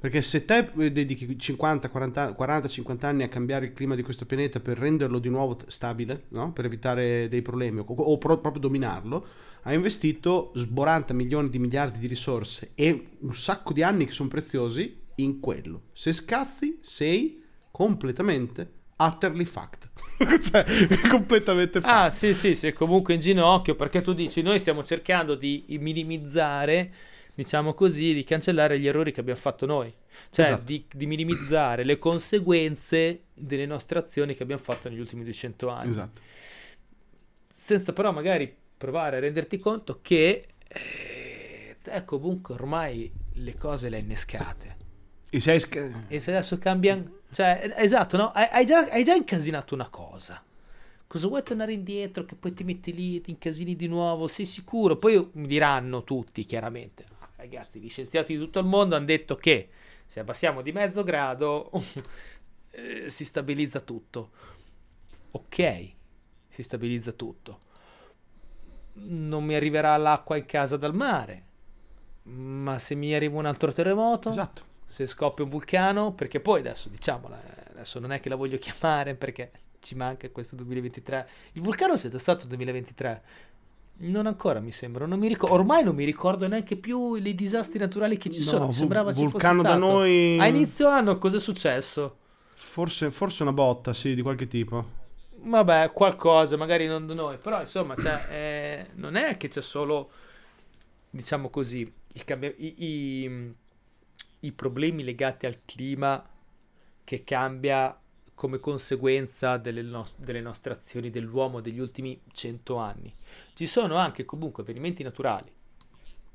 perché 0.02 0.20
se 0.20 0.44
te 0.44 0.68
dedichi 0.74 1.38
50, 1.38 1.88
40, 1.88 2.32
40, 2.32 2.66
50 2.66 3.06
anni 3.06 3.22
a 3.22 3.28
cambiare 3.28 3.66
il 3.66 3.72
clima 3.72 3.94
di 3.94 4.02
questo 4.02 4.26
pianeta 4.26 4.58
per 4.58 4.76
renderlo 4.76 5.20
di 5.20 5.28
nuovo 5.28 5.56
stabile, 5.68 6.24
no? 6.30 6.52
per 6.52 6.64
evitare 6.64 7.28
dei 7.28 7.40
problemi 7.40 7.78
o, 7.78 7.84
o 7.86 8.18
pro, 8.18 8.38
proprio 8.38 8.62
dominarlo, 8.62 9.24
hai 9.62 9.76
investito 9.76 10.50
sboranta 10.56 11.14
milioni 11.14 11.50
di 11.50 11.60
miliardi 11.60 12.00
di 12.00 12.08
risorse 12.08 12.72
e 12.74 13.10
un 13.20 13.32
sacco 13.32 13.72
di 13.72 13.84
anni 13.84 14.04
che 14.04 14.10
sono 14.10 14.28
preziosi 14.28 15.02
in 15.14 15.38
quello. 15.38 15.82
Se 15.92 16.12
scazzi, 16.12 16.78
sei 16.80 17.40
completamente 17.70 18.72
utterly 18.96 19.44
fucked. 19.44 19.88
cioè, 20.42 20.64
completamente 21.08 21.80
fucked. 21.80 21.96
Ah, 21.96 22.10
sì, 22.10 22.34
sì, 22.34 22.56
sei 22.56 22.72
comunque 22.72 23.14
in 23.14 23.20
ginocchio 23.20 23.76
perché 23.76 24.00
tu 24.00 24.14
dici 24.14 24.42
noi 24.42 24.58
stiamo 24.58 24.82
cercando 24.82 25.36
di 25.36 25.64
minimizzare 25.78 26.92
diciamo 27.34 27.74
così, 27.74 28.14
di 28.14 28.24
cancellare 28.24 28.78
gli 28.78 28.86
errori 28.86 29.12
che 29.12 29.20
abbiamo 29.20 29.40
fatto 29.40 29.66
noi, 29.66 29.92
cioè 30.30 30.46
esatto. 30.46 30.62
di, 30.62 30.86
di, 30.92 31.06
minimizzare 31.06 31.84
le 31.84 31.98
conseguenze 31.98 33.24
delle 33.32 33.66
nostre 33.66 33.98
azioni 33.98 34.34
che 34.34 34.42
abbiamo 34.42 34.62
fatto 34.62 34.88
negli 34.88 35.00
ultimi 35.00 35.24
200 35.24 35.68
anni. 35.68 35.90
Esatto. 35.90 36.20
Senza 37.48 37.92
però 37.92 38.12
magari 38.12 38.54
provare 38.76 39.16
a 39.16 39.20
renderti 39.20 39.58
conto 39.58 40.00
che 40.02 40.46
eh, 40.68 41.76
te 41.80 42.04
comunque 42.04 42.54
ormai 42.54 43.10
le 43.34 43.56
cose 43.56 43.88
le 43.88 43.96
hai 43.96 44.02
innescate. 44.02 44.76
E, 45.30 45.40
sei 45.40 45.60
sc- 45.60 46.04
e 46.08 46.20
se 46.20 46.30
adesso 46.30 46.58
cambiano... 46.58 47.20
Cioè, 47.32 47.74
esatto, 47.78 48.18
no? 48.18 48.30
Hai, 48.32 48.48
hai, 48.50 48.66
già, 48.66 48.88
hai 48.90 49.04
già 49.04 49.14
incasinato 49.14 49.74
una 49.74 49.88
cosa 49.88 50.42
cosa 51.06 51.28
vuoi 51.28 51.42
tornare 51.42 51.74
indietro 51.74 52.24
che 52.24 52.34
poi 52.34 52.54
ti 52.54 52.64
metti 52.64 52.94
lì 52.94 53.16
e 53.16 53.20
ti 53.20 53.32
incasini 53.32 53.76
di 53.76 53.86
nuovo 53.86 54.26
sei 54.28 54.46
sicuro 54.46 54.96
poi 54.96 55.28
mi 55.32 55.46
diranno 55.46 56.04
tutti 56.04 56.42
chiaramente 56.46 57.04
ragazzi, 57.42 57.80
gli 57.80 57.88
scienziati 57.88 58.36
di 58.36 58.38
tutto 58.42 58.60
il 58.60 58.66
mondo 58.66 58.94
hanno 58.96 59.04
detto 59.04 59.36
che 59.36 59.68
se 60.06 60.20
abbassiamo 60.20 60.62
di 60.62 60.72
mezzo 60.72 61.02
grado 61.02 61.70
eh, 62.70 63.10
si 63.10 63.24
stabilizza 63.24 63.80
tutto. 63.80 64.30
Ok, 65.32 65.90
si 66.48 66.62
stabilizza 66.62 67.12
tutto. 67.12 67.58
Non 68.94 69.44
mi 69.44 69.54
arriverà 69.54 69.96
l'acqua 69.96 70.36
in 70.36 70.46
casa 70.46 70.76
dal 70.76 70.94
mare, 70.94 71.44
ma 72.24 72.78
se 72.78 72.94
mi 72.94 73.14
arriva 73.14 73.38
un 73.38 73.46
altro 73.46 73.72
terremoto, 73.72 74.30
esatto. 74.30 74.64
se 74.86 75.06
scoppia 75.06 75.44
un 75.44 75.50
vulcano, 75.50 76.12
perché 76.12 76.40
poi 76.40 76.60
adesso 76.60 76.88
diciamola, 76.90 77.40
adesso 77.70 77.98
non 77.98 78.12
è 78.12 78.20
che 78.20 78.28
la 78.28 78.36
voglio 78.36 78.58
chiamare 78.58 79.14
perché 79.14 79.50
ci 79.80 79.94
manca 79.94 80.30
questo 80.30 80.54
2023. 80.56 81.28
Il 81.52 81.62
vulcano 81.62 81.94
c'è 81.94 82.08
già 82.08 82.18
stato 82.18 82.46
nel 82.46 82.56
2023 82.56 83.22
non 84.02 84.26
ancora 84.26 84.60
mi 84.60 84.72
sembra, 84.72 85.06
non 85.06 85.18
mi 85.18 85.28
ricordo, 85.28 85.54
ormai 85.54 85.84
non 85.84 85.94
mi 85.94 86.04
ricordo 86.04 86.48
neanche 86.48 86.76
più 86.76 87.14
i 87.14 87.34
disastri 87.34 87.78
naturali 87.78 88.16
che 88.16 88.30
ci 88.30 88.40
no, 88.40 88.44
sono, 88.44 88.66
mi 88.66 88.72
sembrava 88.72 89.12
ci 89.12 89.28
fosse 89.28 89.38
stato. 89.38 89.62
da 89.62 89.76
noi... 89.76 90.38
A 90.40 90.46
inizio 90.46 90.88
anno 90.88 91.18
cosa 91.18 91.36
è 91.36 91.40
successo? 91.40 92.16
Forse, 92.54 93.10
forse 93.10 93.42
una 93.42 93.52
botta, 93.52 93.92
sì, 93.92 94.14
di 94.14 94.22
qualche 94.22 94.48
tipo. 94.48 95.00
Vabbè, 95.44 95.92
qualcosa, 95.92 96.56
magari 96.56 96.86
non 96.86 97.06
da 97.06 97.14
noi, 97.14 97.36
però 97.38 97.60
insomma, 97.60 97.94
cioè, 97.96 98.26
eh, 98.28 98.86
non 98.94 99.14
è 99.16 99.36
che 99.36 99.48
c'è 99.48 99.62
solo, 99.62 100.10
diciamo 101.10 101.48
così, 101.48 101.92
cambia- 102.24 102.54
i, 102.56 102.74
i, 102.84 103.54
i 104.40 104.52
problemi 104.52 105.04
legati 105.04 105.46
al 105.46 105.60
clima 105.64 106.24
che 107.04 107.24
cambia 107.24 107.96
come 108.42 108.58
conseguenza 108.58 109.56
delle, 109.56 109.82
no- 109.82 110.04
delle 110.16 110.40
nostre 110.40 110.72
azioni 110.72 111.10
dell'uomo 111.10 111.60
degli 111.60 111.78
ultimi 111.78 112.20
cento 112.32 112.74
anni. 112.74 113.14
Ci 113.54 113.66
sono 113.66 113.94
anche 113.94 114.24
comunque 114.24 114.64
avvenimenti 114.64 115.04
naturali 115.04 115.48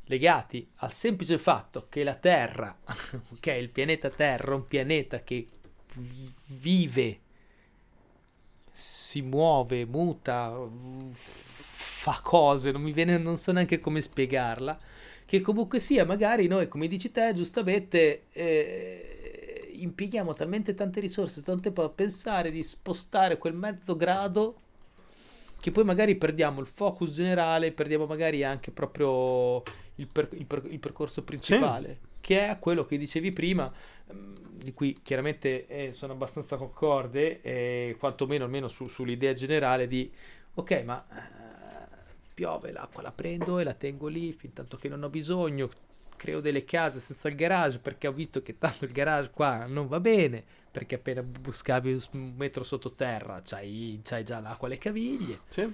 legati 0.05 0.65
al 0.75 0.93
semplice 0.93 1.37
fatto 1.37 1.87
che 1.89 2.05
la 2.05 2.15
Terra, 2.15 2.73
ok, 3.33 3.47
il 3.47 3.67
pianeta 3.67 4.09
Terra 4.09 4.53
è 4.53 4.55
un 4.55 4.65
pianeta 4.67 5.21
che 5.21 5.47
vive, 6.45 7.19
si 8.71 9.21
muove, 9.21 9.83
muta, 9.83 10.57
fa 11.11 12.21
cose, 12.23 12.71
non 12.71 12.83
mi 12.83 12.93
viene, 12.93 13.17
non 13.17 13.35
so 13.35 13.51
neanche 13.51 13.81
come 13.81 13.99
spiegarla, 13.99 14.79
che 15.25 15.41
comunque 15.41 15.79
sia, 15.79 16.05
magari 16.05 16.47
noi, 16.47 16.69
come 16.69 16.87
dici 16.87 17.11
te, 17.11 17.33
giustamente... 17.33 18.27
Eh, 18.31 19.06
impieghiamo 19.81 20.33
talmente 20.33 20.73
tante 20.73 20.99
risorse, 20.99 21.41
tanto 21.41 21.63
tempo 21.63 21.83
a 21.83 21.89
pensare 21.89 22.51
di 22.51 22.63
spostare 22.63 23.37
quel 23.37 23.53
mezzo 23.53 23.95
grado 23.95 24.61
che 25.59 25.71
poi 25.71 25.83
magari 25.83 26.15
perdiamo 26.15 26.61
il 26.61 26.67
focus 26.67 27.11
generale, 27.11 27.71
perdiamo 27.71 28.05
magari 28.05 28.43
anche 28.43 28.71
proprio 28.71 29.63
il, 29.95 30.07
per, 30.11 30.29
il, 30.33 30.45
per, 30.45 30.63
il 30.69 30.79
percorso 30.79 31.23
principale, 31.23 31.99
sì. 32.01 32.07
che 32.21 32.49
è 32.49 32.59
quello 32.59 32.85
che 32.85 32.97
dicevi 32.97 33.31
prima, 33.31 33.71
mm, 34.13 34.33
di 34.53 34.73
cui 34.73 34.95
chiaramente 35.01 35.65
eh, 35.67 35.93
sono 35.93 36.13
abbastanza 36.13 36.57
concorde, 36.57 37.41
eh, 37.41 37.95
quantomeno 37.99 38.43
almeno 38.43 38.67
su, 38.67 38.87
sull'idea 38.87 39.33
generale 39.33 39.87
di, 39.87 40.11
ok, 40.53 40.83
ma 40.85 41.05
eh, 41.09 42.15
piove, 42.33 42.71
l'acqua 42.71 43.01
la 43.01 43.11
prendo 43.11 43.57
e 43.57 43.63
la 43.63 43.73
tengo 43.73 44.07
lì 44.07 44.31
fin 44.33 44.53
tanto 44.53 44.77
che 44.77 44.89
non 44.89 45.01
ho 45.01 45.09
bisogno, 45.09 45.69
creo 46.17 46.41
delle 46.41 46.65
case 46.65 46.99
senza 46.99 47.29
il 47.29 47.35
garage 47.35 47.79
perché 47.79 48.07
ho 48.07 48.11
visto 48.11 48.41
che 48.41 48.57
tanto 48.57 48.85
il 48.85 48.91
garage 48.91 49.31
qua 49.31 49.65
non 49.65 49.87
va 49.87 49.99
bene 50.01 50.43
perché 50.69 50.95
appena 50.95 51.23
buscavi 51.23 51.97
un 52.11 52.33
metro 52.35 52.63
sottoterra 52.63 53.41
c'hai, 53.43 54.01
c'hai 54.03 54.23
già 54.23 54.39
l'acqua 54.39 54.67
alle 54.67 54.77
caviglie 54.77 55.39
sì. 55.47 55.73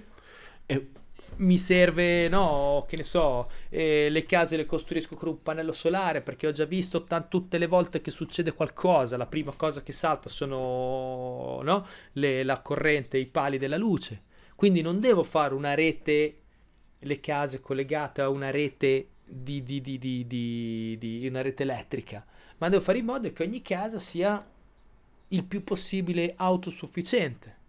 e... 0.66 0.90
mi 1.36 1.58
serve 1.58 2.28
no 2.28 2.84
che 2.88 2.96
ne 2.96 3.02
so 3.02 3.50
eh, 3.68 4.08
le 4.08 4.24
case 4.24 4.56
le 4.56 4.66
costruisco 4.66 5.16
con 5.16 5.28
un 5.28 5.42
pannello 5.42 5.72
solare 5.72 6.20
perché 6.20 6.46
ho 6.46 6.52
già 6.52 6.64
visto 6.64 7.04
t- 7.04 7.28
tutte 7.28 7.58
le 7.58 7.66
volte 7.66 8.00
che 8.00 8.10
succede 8.10 8.52
qualcosa 8.54 9.16
la 9.16 9.26
prima 9.26 9.52
cosa 9.56 9.82
che 9.82 9.92
salta 9.92 10.28
sono 10.28 11.60
no? 11.62 11.86
le, 12.12 12.44
la 12.44 12.60
corrente 12.60 13.18
i 13.18 13.26
pali 13.26 13.58
della 13.58 13.76
luce 13.76 14.22
quindi 14.54 14.82
non 14.82 15.00
devo 15.00 15.22
fare 15.22 15.54
una 15.54 15.74
rete 15.74 16.38
le 17.00 17.20
case 17.20 17.60
collegate 17.60 18.22
a 18.22 18.28
una 18.28 18.50
rete 18.50 19.08
di, 19.24 19.62
di, 19.62 19.80
di, 19.80 20.26
di, 20.26 21.26
una 21.26 21.42
rete 21.42 21.62
elettrica, 21.62 22.24
ma 22.58 22.68
devo 22.68 22.82
fare 22.82 22.98
in 22.98 23.04
modo 23.04 23.32
che 23.32 23.42
ogni 23.42 23.62
casa 23.62 23.98
sia 23.98 24.44
il 25.28 25.44
più 25.44 25.64
possibile 25.64 26.34
autosufficiente. 26.36 27.62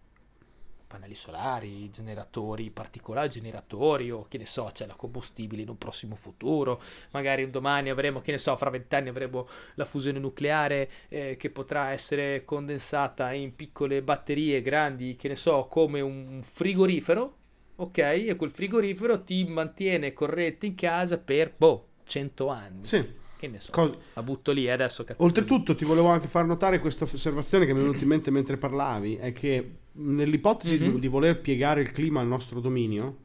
Pannelli 0.88 1.16
solari, 1.16 1.90
generatori 1.90 2.70
particolari, 2.70 3.30
generatori 3.30 4.12
o 4.12 4.28
che 4.28 4.38
ne 4.38 4.46
so, 4.46 4.70
c'è 4.72 4.86
la 4.86 4.96
combustibile 4.96 5.64
in 5.64 5.70
un 5.70 5.78
prossimo 5.78 6.16
futuro, 6.16 6.82
magari 7.12 7.44
un 7.44 7.52
domani 7.52 7.90
avremo, 7.90 8.22
che 8.22 8.32
ne 8.32 8.38
so, 8.38 8.56
fra 8.56 8.70
vent'anni 8.70 9.10
avremo 9.10 9.48
la 9.76 9.86
fusione 9.86 10.20
nucleare 10.20 10.90
eh, 11.10 11.38
che 11.38 11.50
potrà 11.50 11.92
essere 11.92 12.46
condensata 12.46 13.34
in 13.34 13.56
piccole 13.56 14.04
batterie 14.04 14.62
grandi, 14.62 15.16
che 15.16 15.28
ne 15.28 15.36
so, 15.36 15.66
come 15.68 16.02
un 16.02 16.42
frigorifero, 16.44 17.38
ok? 17.76 17.98
E 17.98 18.36
quel 18.38 18.52
frigorifero 18.52 19.22
ti 19.24 19.44
mantiene 19.46 20.14
corrente 20.14 20.66
in 20.66 20.76
casa 20.76 21.18
per, 21.18 21.54
boh, 21.56 21.88
100 22.06 22.48
anni. 22.50 22.86
Sì. 22.86 23.24
Che 23.38 23.48
ne 23.50 23.60
so, 23.60 23.72
Cos- 23.72 23.98
la 24.14 24.24
butto 24.24 24.52
lì 24.54 24.70
adesso. 24.70 25.04
Cazzo 25.04 25.22
Oltretutto 25.22 25.76
ti 25.76 25.84
volevo 25.84 26.08
anche 26.08 26.28
far 26.28 26.46
notare 26.46 26.80
questa 26.80 27.04
osservazione 27.04 27.66
che 27.66 27.74
mi 27.74 27.80
è 27.80 27.82
venuta 27.82 28.02
in 28.02 28.08
mente 28.08 28.32
mentre 28.32 28.56
parlavi, 28.58 29.18
è 29.18 29.34
che 29.34 29.72
nell'ipotesi 29.94 30.80
Mhm. 30.80 30.94
di, 30.94 31.00
di 31.02 31.08
voler 31.10 31.42
piegare 31.42 31.82
il 31.82 31.92
clima 31.92 32.22
al 32.22 32.28
nostro 32.28 32.62
dominio, 32.62 33.18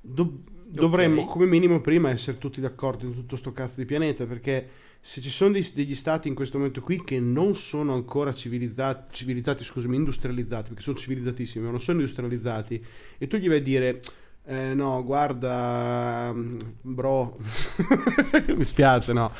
do- 0.00 0.42
dovremmo 0.70 1.24
come 1.26 1.46
minimo 1.46 1.80
prima 1.80 2.10
essere 2.10 2.38
tutti 2.38 2.60
d'accordo 2.60 3.04
in 3.04 3.14
tutto 3.14 3.36
sto 3.36 3.52
cazzo 3.52 3.74
di 3.76 3.84
pianeta, 3.84 4.26
perché 4.26 4.68
se 5.00 5.20
ci 5.20 5.30
sono 5.30 5.52
dei- 5.52 5.66
degli 5.74 5.94
stati 5.94 6.28
in 6.28 6.34
questo 6.34 6.58
momento 6.58 6.80
qui 6.82 7.02
che 7.02 7.18
non 7.20 7.54
sono 7.56 7.94
ancora 7.94 8.32
civilizzati, 8.34 9.14
civilizzati 9.14 9.64
scusami, 9.64 9.96
industrializzati, 9.96 10.68
perché 10.68 10.82
sono 10.82 10.96
civilizzatissimi, 10.96 11.64
ma 11.64 11.70
non 11.70 11.80
sono 11.80 11.98
industrializzati, 11.98 12.84
e 13.18 13.26
tu 13.26 13.36
gli 13.36 13.48
vai 13.48 13.58
a 13.58 13.62
dire... 13.62 14.00
Eh, 14.42 14.74
no, 14.74 15.04
guarda, 15.04 16.32
mm, 16.34 16.60
bro, 16.80 17.36
mi 18.56 18.64
spiace, 18.64 19.12
no, 19.12 19.30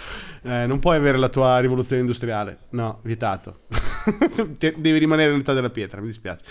Eh, 0.43 0.67
non 0.67 0.79
puoi 0.79 0.97
avere 0.97 1.19
la 1.19 1.29
tua 1.31 1.59
rivoluzione 1.59 2.01
industriale, 2.03 2.59
no, 2.71 3.01
vietato. 3.03 3.63
Devi 4.57 4.99
rimanere 4.99 5.33
all'età 5.33 5.53
della 5.53 5.71
pietra, 5.71 6.01
mi 6.01 6.07
dispiace. 6.07 6.45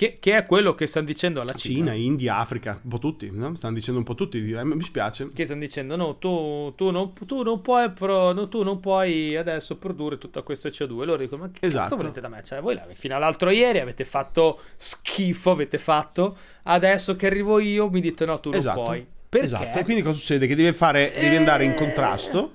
Che, 0.00 0.16
che 0.18 0.32
è 0.34 0.44
quello 0.46 0.74
che 0.74 0.86
stanno 0.86 1.04
dicendo 1.04 1.42
alla 1.42 1.52
Cina. 1.52 1.74
Cina, 1.74 1.92
India, 1.92 2.38
Africa, 2.38 2.80
un 2.82 2.88
po' 2.88 2.98
tutti, 2.98 3.28
no? 3.30 3.54
stanno 3.54 3.74
dicendo 3.74 3.98
un 3.98 4.06
po' 4.06 4.14
tutti, 4.14 4.50
eh, 4.50 4.64
mi 4.64 4.80
spiace. 4.80 5.30
Che 5.30 5.44
stanno 5.44 5.60
dicendo: 5.60 5.94
no, 5.94 6.16
tu, 6.16 6.72
tu 6.74 6.90
non, 6.90 7.12
tu 7.26 7.42
non 7.42 7.60
puoi, 7.60 7.90
pro- 7.90 8.32
no, 8.32 8.48
tu 8.48 8.62
non 8.62 8.80
puoi 8.80 9.36
adesso 9.36 9.76
produrre 9.76 10.16
tutta 10.16 10.40
questa 10.40 10.70
CO2. 10.70 11.02
E 11.02 11.04
loro 11.04 11.16
dicono: 11.18 11.42
Ma 11.42 11.50
che 11.50 11.66
Esatto. 11.66 11.82
cazzo 11.82 11.96
volete 11.96 12.20
da 12.22 12.28
me? 12.28 12.42
Cioè, 12.42 12.62
voi 12.62 12.78
fino 12.94 13.14
all'altro 13.14 13.50
ieri 13.50 13.78
avete 13.78 14.06
fatto 14.06 14.60
schifo. 14.78 15.50
Avete 15.50 15.76
fatto. 15.76 16.34
Adesso 16.62 17.14
che 17.16 17.26
arrivo 17.26 17.58
io, 17.58 17.90
mi 17.90 18.00
dite: 18.00 18.24
No, 18.24 18.40
tu 18.40 18.48
non 18.48 18.58
Esatto. 18.58 18.82
puoi. 18.82 19.06
Perché? 19.28 19.44
Esatto, 19.44 19.78
e 19.80 19.84
quindi 19.84 20.00
cosa 20.02 20.16
succede? 20.18 20.46
Che 20.46 20.54
devi, 20.54 20.72
fare, 20.72 21.12
devi 21.14 21.36
andare 21.36 21.64
in 21.64 21.72
Eh. 21.72 21.74
contrasto 21.74 22.54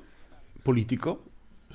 politico, 0.63 1.23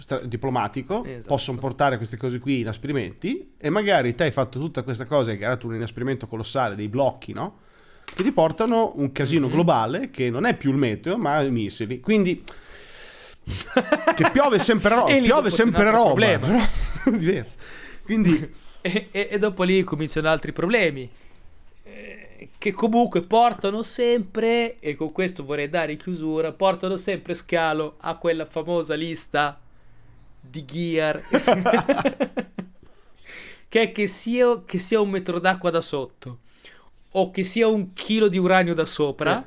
stra- 0.01 0.21
diplomatico, 0.21 1.05
Esatto. 1.05 1.29
possono 1.29 1.59
portare 1.59 1.97
queste 1.97 2.17
cose 2.17 2.39
qui 2.39 2.61
inasprimenti 2.61 3.53
e 3.57 3.71
magari 3.71 4.15
te 4.15 4.25
hai 4.25 4.31
fatto 4.33 4.59
tutta 4.59 4.83
questa 4.83 5.05
cosa 5.05 5.35
che 5.35 5.45
ha 5.45 5.51
dato 5.51 5.67
un 5.67 5.75
inasprimento 5.77 6.27
colossale 6.27 6.75
dei 6.75 6.89
blocchi, 6.89 7.33
no? 7.33 7.59
Che 8.13 8.23
ti 8.25 8.33
portano 8.33 8.93
un 8.97 9.13
casino 9.13 9.47
Mhm. 9.47 9.53
globale 9.53 10.11
che 10.11 10.31
non 10.31 10.45
è 10.47 10.57
più 10.57 10.71
il 10.73 10.77
meteo, 10.77 11.17
ma 11.17 11.41
i 11.43 11.51
missili. 11.51 12.01
Quindi 12.01 12.43
che 14.17 14.31
piove 14.33 14.59
sempre 14.59 14.95
roba, 14.95 15.09
E 15.15 15.21
piove 15.23 15.51
sempre 15.51 15.85
roba, 15.91 16.05
problema. 16.05 16.47
però 16.47 17.17
diverso. 17.17 17.57
Quindi 18.05 18.53
E, 18.83 19.09
e- 19.11 19.29
e 19.31 19.39
dopo 19.39 19.63
lì 19.63 19.83
cominciano 19.85 20.29
altri 20.29 20.53
problemi. 20.53 21.09
eh, 21.85 22.49
Che 22.59 22.73
comunque 22.73 23.23
portano 23.23 23.83
sempre, 23.83 24.77
e 24.81 24.95
con 24.97 25.13
questo 25.13 25.45
vorrei 25.45 25.69
dare 25.69 25.93
in 25.93 25.99
chiusura, 25.99 26.53
portano 26.53 26.97
sempre 26.97 27.35
scalo 27.35 27.97
a 28.01 28.17
quella 28.17 28.45
famosa 28.47 28.95
lista 28.95 29.59
di 30.41 30.65
gear. 30.65 31.23
che 33.69 33.83
è 33.83 33.93
che 33.93 34.07
sia, 34.07 34.63
che 34.65 34.79
sia 34.79 35.01
un 35.01 35.11
metro 35.11 35.39
d'acqua 35.39 35.71
da 35.71 35.81
sotto 35.81 36.39
o 37.13 37.31
che 37.31 37.45
sia 37.45 37.67
un 37.67 37.93
chilo 37.93 38.29
di 38.29 38.39
uranio 38.39 38.75
da 38.75 38.87
sopra. 38.87 39.45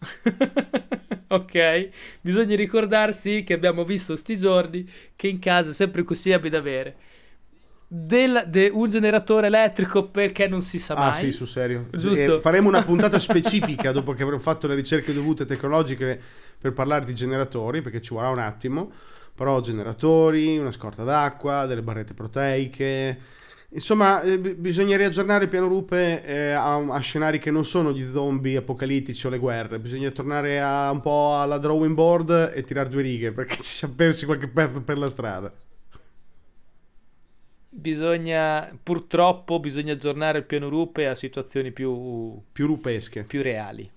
ok, 1.28 1.88
bisogna 2.20 2.54
ricordarsi 2.54 3.42
che 3.44 3.52
abbiamo 3.52 3.84
visto 3.84 4.14
sti 4.16 4.36
giorni 4.36 4.88
che 5.16 5.28
in 5.28 5.38
casa 5.38 5.70
è 5.70 5.74
sempre 5.74 6.04
consigliabile 6.04 6.50
da 6.50 6.58
avere 6.58 6.96
del- 7.88 8.44
de- 8.46 8.70
un 8.72 8.88
generatore 8.88 9.46
elettrico 9.46 10.08
perché 10.08 10.46
non 10.46 10.60
si 10.60 10.78
sa 10.78 10.94
mai. 10.94 11.10
Ah 11.10 11.14
sì, 11.14 11.32
sul 11.32 11.46
serio. 11.46 11.86
Giusto. 11.90 12.36
Eh, 12.36 12.40
faremo 12.40 12.68
una 12.68 12.82
puntata 12.84 13.18
specifica 13.18 13.92
dopo 13.92 14.12
che 14.12 14.22
avremo 14.22 14.40
fatto 14.40 14.66
le 14.66 14.74
ricerche 14.74 15.14
dovute 15.14 15.46
tecnologiche 15.46 16.20
per 16.58 16.74
parlare 16.74 17.06
di 17.06 17.14
generatori, 17.14 17.80
perché 17.80 18.02
ci 18.02 18.12
vorrà 18.12 18.28
un 18.28 18.38
attimo. 18.38 18.92
Però 19.38 19.60
generatori, 19.60 20.58
una 20.58 20.72
scorta 20.72 21.04
d'acqua, 21.04 21.64
delle 21.66 21.82
barrette 21.82 22.12
proteiche. 22.14 23.18
Insomma, 23.70 24.20
eh, 24.22 24.38
bi- 24.38 24.54
bisogna 24.54 24.96
riaggiornare 24.96 25.44
il 25.44 25.50
piano 25.50 25.68
Rupe 25.68 26.24
eh, 26.24 26.50
a, 26.52 26.74
a 26.76 26.98
scenari 27.00 27.38
che 27.38 27.50
non 27.52 27.64
sono 27.64 27.92
gli 27.92 28.04
zombie 28.10 28.56
apocalittici 28.56 29.26
o 29.26 29.30
le 29.30 29.38
guerre. 29.38 29.78
Bisogna 29.78 30.10
tornare 30.10 30.60
a, 30.60 30.90
un 30.90 31.00
po' 31.00 31.38
alla 31.40 31.58
drawing 31.58 31.94
board 31.94 32.52
e 32.54 32.64
tirare 32.64 32.88
due 32.88 33.02
righe, 33.02 33.32
perché 33.32 33.56
ci 33.62 33.62
siamo 33.62 33.94
persi 33.94 34.24
qualche 34.26 34.48
pezzo 34.48 34.82
per 34.82 34.98
la 34.98 35.08
strada. 35.08 35.52
Bisogna, 37.70 38.78
purtroppo, 38.82 39.58
bisogna 39.58 39.94
aggiornare 39.94 40.36
il 40.38 40.44
piano 40.44 40.68
Rupe 40.68 41.06
a 41.08 41.14
situazioni 41.14 41.72
più, 41.72 42.42
Più 42.52 42.66
rupesche. 42.66 43.24
più 43.26 43.40
reali. 43.42 43.90